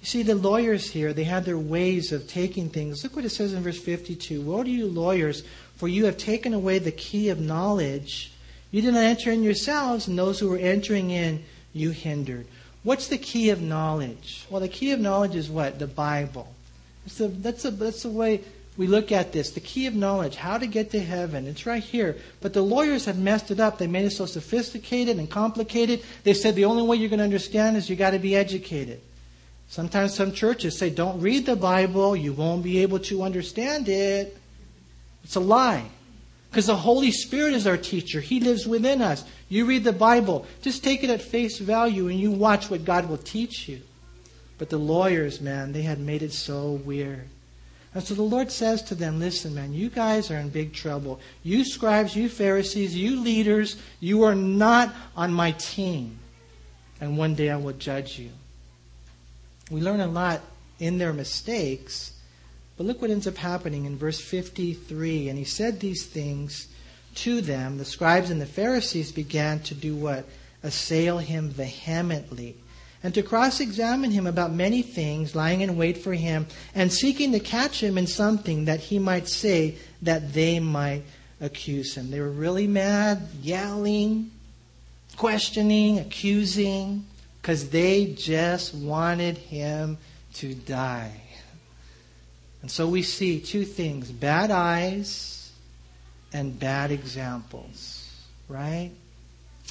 You 0.00 0.06
see, 0.06 0.22
the 0.24 0.34
lawyers 0.34 0.90
here, 0.90 1.12
they 1.12 1.22
had 1.22 1.44
their 1.44 1.56
ways 1.56 2.10
of 2.10 2.26
taking 2.26 2.68
things. 2.68 3.04
Look 3.04 3.14
what 3.14 3.24
it 3.24 3.28
says 3.28 3.52
in 3.52 3.62
verse 3.62 3.78
52 3.78 4.42
Woe 4.42 4.64
to 4.64 4.68
you, 4.68 4.88
lawyers, 4.88 5.44
for 5.76 5.86
you 5.86 6.06
have 6.06 6.18
taken 6.18 6.52
away 6.52 6.80
the 6.80 6.90
key 6.90 7.28
of 7.28 7.38
knowledge. 7.38 8.32
You 8.72 8.82
did 8.82 8.92
not 8.92 9.04
enter 9.04 9.30
in 9.30 9.44
yourselves, 9.44 10.08
and 10.08 10.18
those 10.18 10.40
who 10.40 10.50
were 10.50 10.58
entering 10.58 11.12
in, 11.12 11.44
you 11.72 11.90
hindered. 11.90 12.48
What's 12.82 13.06
the 13.06 13.18
key 13.18 13.50
of 13.50 13.62
knowledge? 13.62 14.46
Well, 14.50 14.60
the 14.60 14.68
key 14.68 14.90
of 14.90 14.98
knowledge 14.98 15.36
is 15.36 15.48
what? 15.48 15.78
The 15.78 15.86
Bible. 15.86 16.52
That's 17.04 17.18
the, 17.18 17.28
that's 17.28 17.62
the, 17.62 17.70
that's 17.70 18.02
the 18.02 18.10
way 18.10 18.42
we 18.76 18.86
look 18.86 19.10
at 19.10 19.32
this. 19.32 19.50
The 19.50 19.60
key 19.60 19.86
of 19.86 19.94
knowledge, 19.94 20.36
how 20.36 20.58
to 20.58 20.66
get 20.66 20.90
to 20.90 21.00
heaven. 21.00 21.46
It's 21.46 21.66
right 21.66 21.82
here. 21.82 22.16
But 22.40 22.52
the 22.52 22.62
lawyers 22.62 23.06
have 23.06 23.18
messed 23.18 23.50
it 23.50 23.58
up. 23.58 23.78
They 23.78 23.86
made 23.86 24.04
it 24.04 24.10
so 24.10 24.26
sophisticated 24.26 25.18
and 25.18 25.30
complicated. 25.30 26.02
They 26.24 26.34
said 26.34 26.54
the 26.54 26.66
only 26.66 26.82
way 26.82 26.96
you're 26.96 27.08
going 27.08 27.18
to 27.18 27.24
understand 27.24 27.76
is 27.76 27.88
you 27.88 27.96
got 27.96 28.10
to 28.10 28.18
be 28.18 28.36
educated. 28.36 29.00
Sometimes 29.68 30.14
some 30.14 30.32
churches 30.32 30.78
say, 30.78 30.90
don't 30.90 31.20
read 31.20 31.46
the 31.46 31.56
Bible, 31.56 32.14
you 32.14 32.32
won't 32.32 32.62
be 32.62 32.78
able 32.82 33.00
to 33.00 33.22
understand 33.22 33.88
it. 33.88 34.36
It's 35.24 35.36
a 35.36 35.40
lie. 35.40 35.86
Because 36.50 36.66
the 36.66 36.76
Holy 36.76 37.10
Spirit 37.10 37.54
is 37.54 37.66
our 37.66 37.76
teacher. 37.76 38.20
He 38.20 38.40
lives 38.40 38.66
within 38.66 39.02
us. 39.02 39.24
You 39.48 39.64
read 39.64 39.84
the 39.84 39.92
Bible, 39.92 40.46
just 40.62 40.84
take 40.84 41.02
it 41.02 41.10
at 41.10 41.20
face 41.20 41.58
value 41.58 42.08
and 42.08 42.18
you 42.18 42.30
watch 42.30 42.70
what 42.70 42.84
God 42.84 43.08
will 43.08 43.18
teach 43.18 43.68
you. 43.68 43.82
But 44.58 44.70
the 44.70 44.78
lawyers, 44.78 45.40
man, 45.40 45.72
they 45.72 45.82
had 45.82 45.98
made 45.98 46.22
it 46.22 46.32
so 46.32 46.72
weird. 46.84 47.28
And 47.96 48.04
so 48.04 48.12
the 48.12 48.20
Lord 48.20 48.52
says 48.52 48.82
to 48.82 48.94
them, 48.94 49.18
Listen, 49.18 49.54
man, 49.54 49.72
you 49.72 49.88
guys 49.88 50.30
are 50.30 50.36
in 50.36 50.50
big 50.50 50.74
trouble. 50.74 51.18
You 51.42 51.64
scribes, 51.64 52.14
you 52.14 52.28
Pharisees, 52.28 52.94
you 52.94 53.18
leaders, 53.18 53.78
you 54.00 54.24
are 54.24 54.34
not 54.34 54.94
on 55.16 55.32
my 55.32 55.52
team. 55.52 56.18
And 57.00 57.16
one 57.16 57.34
day 57.34 57.48
I 57.48 57.56
will 57.56 57.72
judge 57.72 58.18
you. 58.18 58.28
We 59.70 59.80
learn 59.80 60.02
a 60.02 60.06
lot 60.08 60.42
in 60.78 60.98
their 60.98 61.14
mistakes, 61.14 62.12
but 62.76 62.86
look 62.86 63.00
what 63.00 63.10
ends 63.10 63.26
up 63.26 63.38
happening 63.38 63.86
in 63.86 63.96
verse 63.96 64.20
53. 64.20 65.30
And 65.30 65.38
he 65.38 65.44
said 65.44 65.80
these 65.80 66.04
things 66.04 66.68
to 67.14 67.40
them. 67.40 67.78
The 67.78 67.86
scribes 67.86 68.28
and 68.28 68.42
the 68.42 68.44
Pharisees 68.44 69.10
began 69.10 69.60
to 69.60 69.74
do 69.74 69.96
what? 69.96 70.26
Assail 70.62 71.16
him 71.16 71.48
vehemently. 71.48 72.56
And 73.06 73.14
to 73.14 73.22
cross 73.22 73.60
examine 73.60 74.10
him 74.10 74.26
about 74.26 74.52
many 74.52 74.82
things, 74.82 75.36
lying 75.36 75.60
in 75.60 75.76
wait 75.76 75.96
for 75.96 76.12
him, 76.12 76.44
and 76.74 76.92
seeking 76.92 77.30
to 77.30 77.38
catch 77.38 77.80
him 77.80 77.98
in 77.98 78.08
something 78.08 78.64
that 78.64 78.80
he 78.80 78.98
might 78.98 79.28
say, 79.28 79.76
that 80.02 80.32
they 80.32 80.58
might 80.58 81.04
accuse 81.40 81.94
him. 81.96 82.10
They 82.10 82.18
were 82.18 82.32
really 82.32 82.66
mad, 82.66 83.22
yelling, 83.40 84.32
questioning, 85.16 86.00
accusing 86.00 87.06
because 87.40 87.70
they 87.70 88.06
just 88.06 88.74
wanted 88.74 89.38
him 89.38 89.98
to 90.34 90.56
die. 90.56 91.20
And 92.60 92.68
so 92.68 92.88
we 92.88 93.02
see 93.02 93.38
two 93.38 93.64
things 93.64 94.10
bad 94.10 94.50
eyes 94.50 95.52
and 96.32 96.58
bad 96.58 96.90
examples, 96.90 98.26
right? 98.48 98.90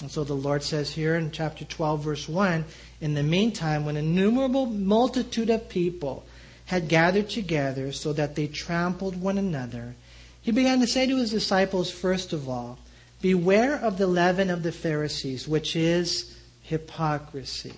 And 0.02 0.12
so 0.12 0.26
the 0.26 0.34
Lord 0.34 0.62
says 0.62 0.92
here 0.92 1.16
in 1.16 1.32
chapter 1.32 1.64
12, 1.64 2.04
verse 2.04 2.28
1 2.28 2.66
In 3.06 3.14
the 3.14 3.22
meantime, 3.22 3.86
when 3.86 3.98
innumerable 3.98 4.66
multitude 4.66 5.52
of 5.52 5.70
people 5.70 6.26
had 6.66 6.88
gathered 6.88 7.30
together 7.30 7.92
so 7.92 8.12
that 8.14 8.34
they 8.34 8.48
trampled 8.48 9.22
one 9.22 9.38
another, 9.38 9.94
he 10.42 10.52
began 10.52 10.80
to 10.80 10.88
say 10.88 11.06
to 11.06 11.18
his 11.18 11.30
disciples, 11.30 11.92
first 11.92 12.34
of 12.34 12.50
all, 12.50 12.80
Beware 13.22 13.76
of 13.76 14.00
the 14.00 14.08
leaven 14.08 14.50
of 14.50 14.64
the 14.64 14.72
Pharisees, 14.72 15.48
which 15.48 15.76
is 15.76 16.36
hypocrisy. 16.64 17.76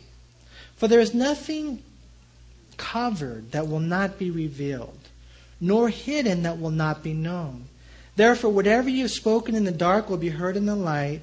For 0.77 0.87
there 0.87 1.01
is 1.01 1.13
nothing 1.13 1.83
covered 2.77 3.51
that 3.51 3.67
will 3.67 3.81
not 3.81 4.17
be 4.17 4.31
revealed, 4.31 5.09
nor 5.59 5.89
hidden 5.89 6.43
that 6.43 6.57
will 6.57 6.71
not 6.71 7.03
be 7.03 7.11
known. 7.13 7.65
Therefore, 8.15 8.51
whatever 8.51 8.87
you 8.87 9.01
have 9.01 9.11
spoken 9.11 9.55
in 9.55 9.65
the 9.65 9.73
dark 9.73 10.09
will 10.09 10.15
be 10.15 10.29
heard 10.29 10.55
in 10.55 10.67
the 10.67 10.75
light, 10.77 11.19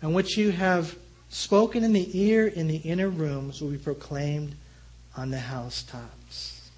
and 0.00 0.14
what 0.14 0.36
you 0.36 0.52
have 0.52 0.94
spoken 1.30 1.84
in 1.84 1.92
the 1.92 2.20
ear 2.20 2.46
in 2.46 2.68
the 2.68 2.76
inner 2.76 3.08
rooms 3.08 3.60
will 3.60 3.70
be 3.70 3.78
proclaimed 3.78 4.54
on 5.16 5.30
the 5.30 5.38
housetops. 5.38 6.70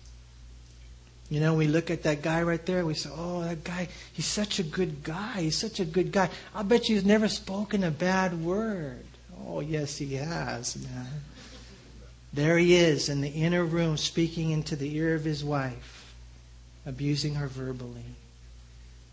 You 1.30 1.38
know, 1.38 1.54
we 1.54 1.68
look 1.68 1.90
at 1.90 2.02
that 2.02 2.22
guy 2.22 2.42
right 2.42 2.64
there, 2.66 2.84
we 2.84 2.94
say, 2.94 3.10
oh, 3.12 3.42
that 3.42 3.62
guy, 3.62 3.88
he's 4.12 4.26
such 4.26 4.58
a 4.58 4.64
good 4.64 5.04
guy. 5.04 5.42
He's 5.42 5.56
such 5.56 5.78
a 5.78 5.84
good 5.84 6.10
guy. 6.10 6.28
I'll 6.54 6.64
bet 6.64 6.88
you 6.88 6.96
he's 6.96 7.04
never 7.04 7.28
spoken 7.28 7.84
a 7.84 7.90
bad 7.90 8.42
word. 8.42 9.04
Oh, 9.46 9.60
yes, 9.60 9.96
he 9.96 10.16
has, 10.16 10.76
man. 10.76 11.06
There 12.32 12.58
he 12.58 12.74
is 12.74 13.08
in 13.08 13.20
the 13.20 13.28
inner 13.28 13.64
room 13.64 13.96
speaking 13.96 14.50
into 14.50 14.74
the 14.74 14.96
ear 14.96 15.14
of 15.14 15.24
his 15.24 15.44
wife, 15.44 16.14
abusing 16.84 17.36
her 17.36 17.46
verbally. 17.46 18.04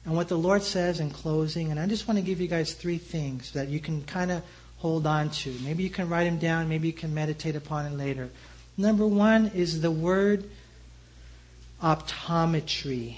And 0.05 0.15
what 0.15 0.27
the 0.27 0.37
Lord 0.37 0.63
says 0.63 0.99
in 0.99 1.11
closing, 1.11 1.69
and 1.69 1.79
I 1.79 1.85
just 1.85 2.07
want 2.07 2.17
to 2.17 2.25
give 2.25 2.41
you 2.41 2.47
guys 2.47 2.73
three 2.73 2.97
things 2.97 3.51
that 3.51 3.67
you 3.67 3.79
can 3.79 4.03
kind 4.05 4.31
of 4.31 4.43
hold 4.77 5.07
on 5.07 5.29
to. 5.29 5.51
Maybe 5.63 5.83
you 5.83 5.89
can 5.89 6.09
write 6.09 6.25
them 6.25 6.37
down, 6.37 6.69
maybe 6.69 6.87
you 6.87 6.93
can 6.93 7.13
meditate 7.13 7.55
upon 7.55 7.85
it 7.85 7.93
later. 7.97 8.29
Number 8.77 9.07
one 9.07 9.47
is 9.55 9.81
the 9.81 9.91
word 9.91 10.49
optometry. 11.81 13.17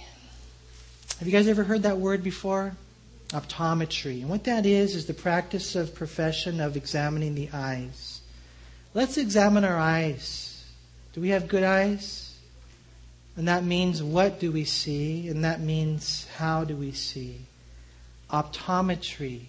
Have 1.19 1.27
you 1.27 1.33
guys 1.33 1.47
ever 1.47 1.63
heard 1.63 1.83
that 1.83 1.97
word 1.97 2.23
before? 2.23 2.75
Optometry. 3.29 4.21
And 4.21 4.29
what 4.29 4.45
that 4.45 4.65
is, 4.65 4.95
is 4.95 5.05
the 5.05 5.13
practice 5.13 5.75
of 5.75 5.93
profession 5.93 6.61
of 6.61 6.77
examining 6.77 7.35
the 7.35 7.49
eyes. 7.53 8.21
Let's 8.93 9.17
examine 9.17 9.65
our 9.65 9.77
eyes. 9.77 10.63
Do 11.13 11.21
we 11.21 11.29
have 11.29 11.47
good 11.47 11.63
eyes? 11.63 12.37
And 13.35 13.47
that 13.47 13.63
means 13.63 14.01
what 14.01 14.39
do 14.39 14.51
we 14.51 14.63
see? 14.63 15.27
And 15.27 15.43
that 15.43 15.61
means 15.61 16.25
how 16.37 16.63
do 16.63 16.75
we 16.75 16.91
see? 16.91 17.41
Optometry, 18.31 19.41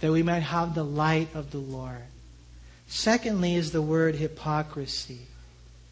that 0.00 0.12
we 0.12 0.22
might 0.22 0.40
have 0.40 0.74
the 0.74 0.84
light 0.84 1.28
of 1.34 1.50
the 1.50 1.58
Lord. 1.58 2.02
Secondly, 2.86 3.54
is 3.54 3.72
the 3.72 3.82
word 3.82 4.14
hypocrisy. 4.14 5.26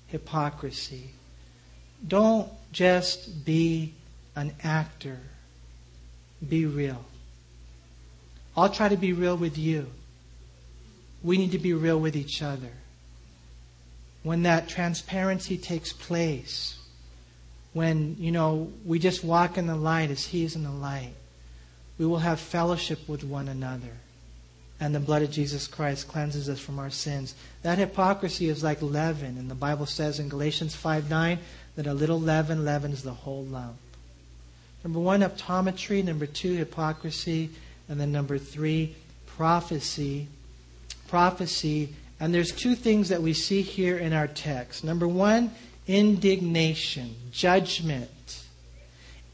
Hypocrisy. 0.08 1.10
Don't 2.06 2.50
just 2.72 3.44
be 3.44 3.94
an 4.36 4.52
actor, 4.62 5.18
be 6.46 6.66
real. 6.66 7.04
I'll 8.56 8.68
try 8.68 8.88
to 8.88 8.96
be 8.96 9.12
real 9.12 9.36
with 9.36 9.56
you. 9.58 9.90
We 11.22 11.38
need 11.38 11.52
to 11.52 11.58
be 11.58 11.72
real 11.72 11.98
with 11.98 12.16
each 12.16 12.42
other. 12.42 12.70
When 14.22 14.42
that 14.42 14.68
transparency 14.68 15.56
takes 15.56 15.92
place, 15.92 16.78
when, 17.72 18.16
you 18.18 18.30
know, 18.30 18.72
we 18.84 18.98
just 18.98 19.24
walk 19.24 19.58
in 19.58 19.66
the 19.66 19.76
light 19.76 20.10
as 20.10 20.26
He 20.26 20.44
is 20.44 20.54
in 20.54 20.62
the 20.62 20.70
light, 20.70 21.14
we 21.98 22.06
will 22.06 22.18
have 22.18 22.40
fellowship 22.40 23.08
with 23.08 23.24
one 23.24 23.48
another. 23.48 23.92
And 24.80 24.94
the 24.94 25.00
blood 25.00 25.22
of 25.22 25.30
Jesus 25.30 25.66
Christ 25.66 26.08
cleanses 26.08 26.48
us 26.48 26.58
from 26.58 26.78
our 26.78 26.90
sins. 26.90 27.34
That 27.62 27.78
hypocrisy 27.78 28.48
is 28.48 28.64
like 28.64 28.82
leaven. 28.82 29.38
And 29.38 29.50
the 29.50 29.54
Bible 29.54 29.86
says 29.86 30.18
in 30.18 30.28
Galatians 30.28 30.74
5 30.74 31.08
9 31.08 31.38
that 31.76 31.86
a 31.86 31.94
little 31.94 32.20
leaven 32.20 32.64
leavens 32.64 33.02
the 33.02 33.12
whole 33.12 33.44
lump. 33.44 33.76
Number 34.82 34.98
one, 34.98 35.20
optometry. 35.20 36.04
Number 36.04 36.26
two, 36.26 36.54
hypocrisy. 36.54 37.50
And 37.88 38.00
then 38.00 38.12
number 38.12 38.36
three, 38.36 38.94
prophecy. 39.26 40.26
Prophecy. 41.08 41.94
And 42.20 42.34
there's 42.34 42.52
two 42.52 42.74
things 42.74 43.08
that 43.08 43.22
we 43.22 43.32
see 43.32 43.62
here 43.62 43.96
in 43.96 44.12
our 44.12 44.26
text. 44.26 44.84
Number 44.84 45.08
one, 45.08 45.52
indignation, 45.86 47.14
judgment. 47.30 48.43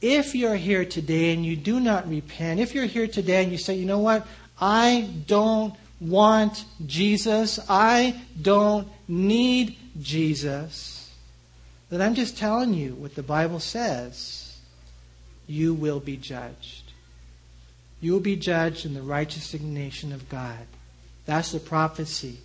If 0.01 0.35
you're 0.35 0.57
here 0.57 0.85
today 0.85 1.35
and 1.35 1.45
you 1.45 1.57
do 1.57 1.79
not 1.79 2.09
repent, 2.09 2.61
if 2.61 2.75
you're 2.75 2.87
here 2.87 3.07
today 3.07 3.43
and 3.43 3.53
you 3.53 3.59
say, 3.59 3.75
you 3.75 3.85
know 3.85 3.99
what, 3.99 4.27
I 4.61 5.09
don't 5.27 5.75
want 6.01 6.65
Jesus, 6.87 7.61
I 7.69 8.19
don't 8.41 8.89
need 9.07 9.77
Jesus, 10.01 11.11
then 11.91 12.01
I'm 12.01 12.15
just 12.15 12.39
telling 12.39 12.73
you 12.73 12.95
what 12.95 13.15
the 13.15 13.23
Bible 13.23 13.61
says. 13.61 14.59
You 15.47 15.75
will 15.75 16.01
be 16.01 16.17
judged. 16.17 16.93
You 18.01 18.13
will 18.13 18.21
be 18.21 18.37
judged 18.37 18.87
in 18.87 18.95
the 18.95 19.03
righteous 19.03 19.53
indignation 19.53 20.13
of 20.13 20.29
God. 20.29 20.67
That's 21.27 21.53
the 21.53 21.59
prophecy. 21.59 22.39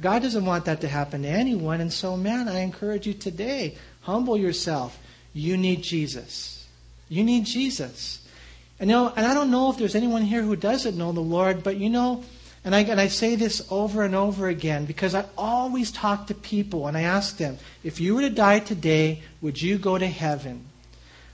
God 0.00 0.22
doesn't 0.22 0.44
want 0.44 0.66
that 0.66 0.80
to 0.82 0.88
happen 0.88 1.22
to 1.22 1.28
anyone. 1.28 1.80
And 1.80 1.92
so, 1.92 2.16
man, 2.16 2.48
I 2.48 2.60
encourage 2.60 3.06
you 3.06 3.14
today 3.14 3.76
humble 4.02 4.36
yourself. 4.36 4.98
You 5.32 5.56
need 5.56 5.82
Jesus. 5.82 6.51
You 7.12 7.24
need 7.24 7.44
Jesus. 7.44 8.26
And, 8.80 8.88
you 8.88 8.96
know, 8.96 9.12
and 9.14 9.26
I 9.26 9.34
don't 9.34 9.50
know 9.50 9.70
if 9.70 9.76
there's 9.76 9.94
anyone 9.94 10.22
here 10.22 10.40
who 10.40 10.56
doesn't 10.56 10.96
know 10.96 11.12
the 11.12 11.20
Lord, 11.20 11.62
but 11.62 11.76
you 11.76 11.90
know, 11.90 12.24
And 12.64 12.74
I, 12.74 12.80
and 12.80 13.00
I 13.00 13.08
say 13.08 13.34
this 13.34 13.66
over 13.70 14.02
and 14.02 14.14
over 14.14 14.46
again 14.48 14.84
because 14.84 15.14
I 15.14 15.24
always 15.36 15.90
talk 15.90 16.28
to 16.28 16.34
people 16.34 16.86
and 16.86 16.96
I 16.96 17.02
ask 17.02 17.36
them, 17.36 17.58
if 17.82 18.00
you 18.00 18.14
were 18.14 18.20
to 18.20 18.30
die 18.30 18.60
today, 18.60 19.22
would 19.40 19.60
you 19.60 19.78
go 19.78 19.98
to 19.98 20.06
heaven? 20.06 20.64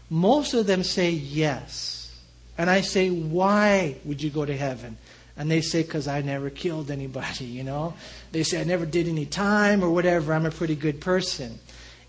Most 0.09 0.55
of 0.55 0.67
them 0.67 0.83
say 0.83 1.11
yes. 1.11 2.19
And 2.57 2.71
I 2.71 2.81
say, 2.81 3.11
why 3.11 3.97
would 4.05 4.23
you 4.23 4.31
go 4.31 4.45
to 4.47 4.57
heaven? 4.57 4.97
And 5.37 5.51
they 5.51 5.61
say, 5.61 5.83
because 5.83 6.09
I 6.09 6.23
never 6.23 6.51
killed 6.51 6.91
anybody, 6.91 7.45
you 7.45 7.63
know? 7.63 7.95
They 8.33 8.43
say, 8.43 8.61
I 8.61 8.65
never 8.65 8.87
did 8.87 9.07
any 9.07 9.27
time 9.27 9.85
or 9.85 9.91
whatever. 9.91 10.33
I'm 10.33 10.47
a 10.47 10.51
pretty 10.51 10.75
good 10.75 11.01
person. 11.01 11.59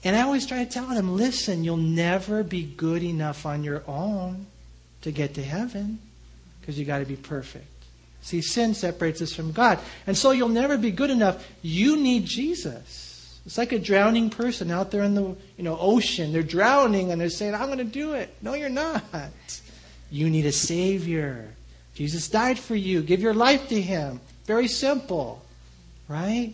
And 0.03 0.15
I 0.15 0.21
always 0.21 0.45
try 0.45 0.63
to 0.63 0.69
tell 0.69 0.87
them, 0.87 1.15
listen, 1.17 1.63
you'll 1.63 1.77
never 1.77 2.43
be 2.43 2.63
good 2.63 3.03
enough 3.03 3.45
on 3.45 3.63
your 3.63 3.83
own 3.87 4.45
to 5.01 5.11
get 5.11 5.33
to 5.35 5.43
heaven 5.43 5.99
because 6.59 6.79
you 6.79 6.85
got 6.85 6.99
to 6.99 7.05
be 7.05 7.15
perfect. 7.15 7.65
See, 8.21 8.41
sin 8.41 8.73
separates 8.73 9.21
us 9.21 9.33
from 9.33 9.51
God. 9.51 9.79
And 10.05 10.17
so 10.17 10.31
you'll 10.31 10.49
never 10.49 10.77
be 10.77 10.91
good 10.91 11.09
enough. 11.09 11.45
You 11.61 11.97
need 11.97 12.25
Jesus. 12.25 13.39
It's 13.45 13.57
like 13.57 13.71
a 13.71 13.79
drowning 13.79 14.29
person 14.29 14.69
out 14.69 14.91
there 14.91 15.03
in 15.03 15.15
the 15.15 15.35
you 15.57 15.63
know, 15.63 15.77
ocean. 15.79 16.31
They're 16.31 16.43
drowning 16.43 17.11
and 17.11 17.19
they're 17.19 17.29
saying, 17.29 17.55
I'm 17.55 17.67
going 17.67 17.79
to 17.79 17.83
do 17.83 18.13
it. 18.13 18.33
No, 18.41 18.53
you're 18.53 18.69
not. 18.69 19.03
You 20.11 20.29
need 20.29 20.45
a 20.45 20.51
Savior. 20.51 21.47
Jesus 21.93 22.29
died 22.29 22.59
for 22.59 22.75
you. 22.75 23.01
Give 23.01 23.21
your 23.21 23.33
life 23.33 23.69
to 23.69 23.81
Him. 23.81 24.19
Very 24.45 24.67
simple. 24.67 25.43
Right? 26.07 26.53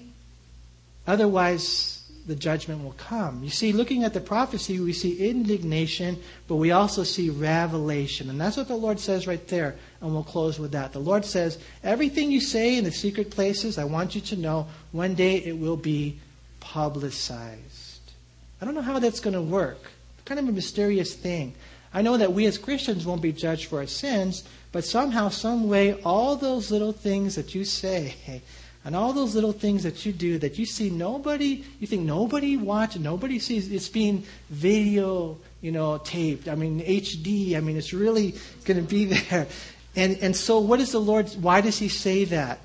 Otherwise, 1.07 1.94
the 2.25 2.35
judgment 2.35 2.83
will 2.83 2.93
come. 2.93 3.43
You 3.43 3.49
see, 3.49 3.71
looking 3.71 4.03
at 4.03 4.13
the 4.13 4.19
prophecy, 4.19 4.79
we 4.79 4.93
see 4.93 5.29
indignation, 5.29 6.19
but 6.47 6.55
we 6.55 6.71
also 6.71 7.03
see 7.03 7.29
revelation. 7.29 8.29
And 8.29 8.41
that's 8.41 8.57
what 8.57 8.67
the 8.67 8.75
Lord 8.75 8.99
says 8.99 9.27
right 9.27 9.47
there. 9.47 9.75
And 10.01 10.11
we'll 10.11 10.23
close 10.23 10.59
with 10.59 10.71
that. 10.71 10.91
The 10.91 10.99
Lord 10.99 11.23
says, 11.23 11.59
everything 11.83 12.31
you 12.31 12.41
say 12.41 12.77
in 12.77 12.83
the 12.83 12.91
secret 12.91 13.29
places, 13.29 13.77
I 13.77 13.83
want 13.83 14.15
you 14.15 14.21
to 14.21 14.35
know 14.35 14.67
one 14.91 15.13
day 15.13 15.37
it 15.37 15.57
will 15.57 15.77
be 15.77 16.19
publicized. 16.59 18.11
I 18.59 18.65
don't 18.65 18.73
know 18.73 18.81
how 18.81 18.97
that's 18.99 19.19
going 19.19 19.35
to 19.35 19.41
work. 19.41 19.91
Kind 20.25 20.39
of 20.39 20.49
a 20.49 20.51
mysterious 20.51 21.13
thing. 21.13 21.53
I 21.93 22.01
know 22.01 22.17
that 22.17 22.33
we 22.33 22.45
as 22.47 22.57
Christians 22.57 23.05
won't 23.05 23.21
be 23.21 23.31
judged 23.31 23.67
for 23.67 23.79
our 23.79 23.87
sins, 23.87 24.43
but 24.71 24.83
somehow, 24.83 25.29
some 25.29 25.69
way, 25.69 26.01
all 26.01 26.35
those 26.35 26.71
little 26.71 26.91
things 26.91 27.35
that 27.35 27.55
you 27.55 27.63
say, 27.63 28.15
and 28.85 28.95
all 28.95 29.13
those 29.13 29.33
little 29.33 29.51
things 29.51 29.81
that 29.81 30.05
you 30.05 30.13
do 30.13 30.37
that 30.37 30.59
you 30.59 30.65
see 30.67 30.91
nobody, 30.91 31.63
you 31.79 31.87
think 31.87 32.03
nobody 32.03 32.55
watches, 32.55 33.01
nobody 33.01 33.39
sees, 33.39 33.71
it's 33.71 33.89
being 33.89 34.23
video, 34.51 35.37
you 35.59 35.71
know, 35.71 35.97
taped. 35.97 36.47
I 36.47 36.53
mean, 36.53 36.81
HD. 36.81 37.57
I 37.57 37.61
mean, 37.61 37.77
it's 37.77 37.93
really 37.93 38.35
going 38.63 38.77
to 38.79 38.87
be 38.87 39.05
there. 39.29 39.47
And, 39.95 40.17
and 40.21 40.35
so 40.35 40.59
what 40.59 40.79
is 40.79 40.91
the 40.91 40.99
Lord, 40.99 41.27
why 41.41 41.61
does 41.61 41.79
he 41.79 41.89
say 41.89 42.25
that? 42.25 42.59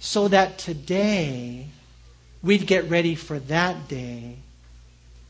So 0.00 0.28
that 0.28 0.56
today 0.56 1.66
we'd 2.42 2.66
get 2.66 2.88
ready 2.88 3.14
for 3.14 3.38
that 3.38 3.88
day 3.88 4.36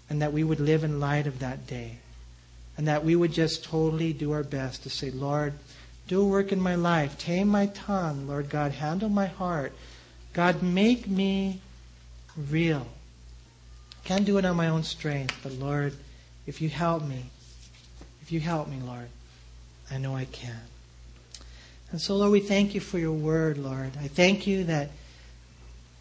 and 0.08 0.22
that 0.22 0.32
we 0.32 0.44
would 0.44 0.60
live 0.60 0.84
in 0.84 1.00
light 1.00 1.26
of 1.26 1.40
that 1.40 1.66
day. 1.66 1.96
And 2.76 2.86
that 2.86 3.04
we 3.04 3.16
would 3.16 3.32
just 3.32 3.64
totally 3.64 4.12
do 4.12 4.30
our 4.30 4.44
best 4.44 4.84
to 4.84 4.90
say, 4.90 5.10
Lord, 5.10 5.54
do 6.06 6.22
a 6.22 6.24
work 6.24 6.52
in 6.52 6.60
my 6.60 6.76
life. 6.76 7.18
Tame 7.18 7.48
my 7.48 7.66
tongue. 7.66 8.28
Lord 8.28 8.48
God, 8.48 8.70
handle 8.70 9.08
my 9.08 9.26
heart. 9.26 9.72
God, 10.32 10.62
make 10.62 11.08
me 11.08 11.60
real. 12.36 12.86
Can't 14.04 14.24
do 14.24 14.38
it 14.38 14.44
on 14.44 14.56
my 14.56 14.68
own 14.68 14.84
strength, 14.84 15.38
but 15.42 15.52
Lord, 15.52 15.94
if 16.46 16.62
you 16.62 16.68
help 16.68 17.02
me, 17.02 17.24
if 18.22 18.32
you 18.32 18.40
help 18.40 18.68
me, 18.68 18.78
Lord, 18.84 19.08
I 19.90 19.98
know 19.98 20.14
I 20.14 20.24
can. 20.26 20.60
And 21.90 22.00
so, 22.00 22.16
Lord, 22.16 22.32
we 22.32 22.40
thank 22.40 22.74
you 22.74 22.80
for 22.80 22.98
your 22.98 23.12
word, 23.12 23.58
Lord. 23.58 23.92
I 24.00 24.08
thank 24.08 24.46
you 24.46 24.64
that, 24.64 24.90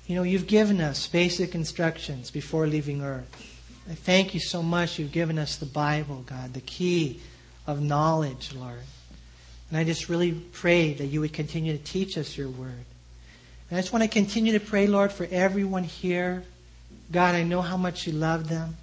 you 0.06 0.16
know, 0.16 0.24
you've 0.24 0.48
given 0.48 0.82
us 0.82 1.08
basic 1.08 1.56
instructions 1.56 2.30
before 2.30 2.68
leaving 2.68 3.02
earth. 3.02 3.28
I 3.90 3.94
thank 3.94 4.34
you 4.34 4.42
so 4.42 4.62
much 4.62 5.00
you've 5.00 5.14
given 5.14 5.40
us 5.40 5.56
the 5.56 5.66
Bible, 5.66 6.24
God, 6.26 6.54
the 6.54 6.62
key 6.62 7.22
of 7.66 7.82
knowledge, 7.82 8.54
Lord. 8.54 8.84
And 9.70 9.78
I 9.78 9.86
just 9.86 10.10
really 10.10 10.34
pray 10.34 10.94
that 10.94 11.06
you 11.06 11.22
would 11.22 11.34
continue 11.34 11.78
to 11.78 11.84
teach 11.84 12.18
us 12.18 12.38
your 12.38 12.50
word. 12.50 12.86
And 13.70 13.78
I 13.78 13.82
just 13.82 13.92
want 13.92 14.04
to 14.04 14.10
continue 14.10 14.54
to 14.54 14.60
pray, 14.60 14.88
Lord, 14.88 15.12
for 15.12 15.28
everyone 15.30 15.84
here. 15.84 16.44
God, 17.12 17.36
I 17.36 17.44
know 17.44 17.62
how 17.62 17.78
much 17.78 18.08
you 18.08 18.14
love 18.14 18.48
them. 18.48 18.78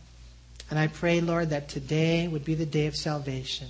And 0.70 0.78
I 0.78 0.88
pray, 0.88 1.20
Lord, 1.20 1.50
that 1.50 1.68
today 1.68 2.28
would 2.28 2.44
be 2.44 2.54
the 2.54 2.66
day 2.66 2.86
of 2.86 2.96
salvation. 2.96 3.68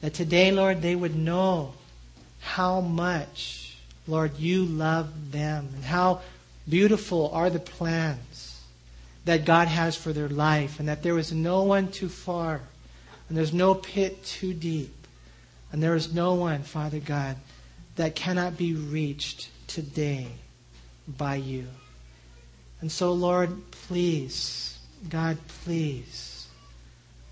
That 0.00 0.14
today, 0.14 0.52
Lord, 0.52 0.80
they 0.80 0.94
would 0.94 1.16
know 1.16 1.74
how 2.40 2.80
much, 2.80 3.76
Lord, 4.06 4.38
you 4.38 4.64
love 4.64 5.32
them 5.32 5.68
and 5.74 5.84
how 5.84 6.22
beautiful 6.68 7.30
are 7.32 7.50
the 7.50 7.60
plans 7.60 8.62
that 9.24 9.44
God 9.44 9.68
has 9.68 9.96
for 9.96 10.12
their 10.12 10.28
life 10.28 10.80
and 10.80 10.88
that 10.88 11.02
there 11.02 11.18
is 11.18 11.32
no 11.32 11.62
one 11.62 11.90
too 11.90 12.08
far 12.08 12.60
and 13.28 13.36
there's 13.36 13.52
no 13.52 13.74
pit 13.74 14.24
too 14.24 14.54
deep 14.54 14.94
and 15.72 15.82
there 15.82 15.94
is 15.94 16.14
no 16.14 16.34
one, 16.34 16.62
Father 16.62 16.98
God, 16.98 17.36
that 17.96 18.14
cannot 18.14 18.56
be 18.56 18.74
reached 18.74 19.50
today 19.70 20.26
by 21.06 21.36
you. 21.36 21.64
And 22.80 22.90
so, 22.90 23.12
Lord, 23.12 23.50
please, 23.70 24.78
God, 25.08 25.38
please, 25.64 26.48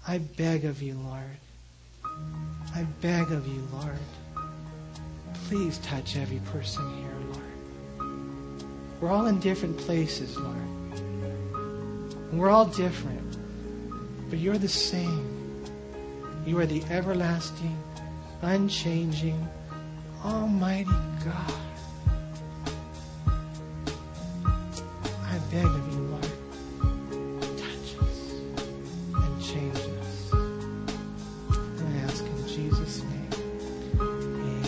I 0.07 0.19
beg 0.19 0.65
of 0.65 0.81
you, 0.81 0.95
Lord. 0.95 1.23
I 2.75 2.85
beg 3.01 3.33
of 3.33 3.47
you, 3.47 3.67
Lord. 3.73 3.99
Please 5.49 5.79
touch 5.79 6.17
every 6.17 6.41
person 6.53 6.85
here, 6.99 7.17
Lord. 7.33 8.63
We're 9.01 9.11
all 9.11 9.27
in 9.27 9.41
different 9.41 9.77
places, 9.77 10.37
Lord. 10.37 10.57
We're 12.33 12.51
all 12.51 12.67
different. 12.67 13.37
But 14.31 14.39
you're 14.39 14.59
the 14.59 14.69
same. 14.69 15.65
You 16.47 16.59
are 16.61 16.67
the 16.67 16.85
everlasting, 16.85 17.77
unchanging, 18.43 19.49
almighty 20.25 20.91
God. 21.25 21.68
Beg 25.51 25.65
of 25.65 25.95
you, 25.95 26.01
Lord, 26.01 26.23
touch 27.57 27.97
us 28.03 28.33
and 29.15 29.43
change 29.43 29.77
us. 29.77 30.33
And 30.33 31.89
I 31.89 32.01
ask 32.03 32.23
in 32.25 32.47
Jesus' 32.47 33.03
name. 33.03 33.31
Amen. 33.99 34.63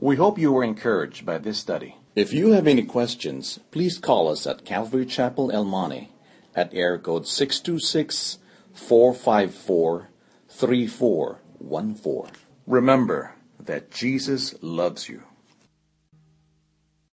We 0.00 0.16
hope 0.16 0.38
you 0.38 0.52
were 0.52 0.64
encouraged 0.64 1.24
by 1.24 1.38
this 1.38 1.58
study. 1.58 1.96
If 2.16 2.32
you 2.32 2.50
have 2.52 2.66
any 2.66 2.82
questions, 2.82 3.60
please 3.70 3.98
call 3.98 4.28
us 4.28 4.44
at 4.46 4.64
Calvary 4.64 5.06
Chapel 5.06 5.52
El 5.52 5.64
Monte 5.64 6.10
at 6.54 6.74
air 6.74 6.98
code 6.98 7.28
626 7.28 8.38
454 8.72 10.08
3414. 10.48 12.32
Remember 12.66 13.34
that 13.64 13.90
Jesus 13.90 14.54
loves 14.62 15.08
you. 15.08 15.22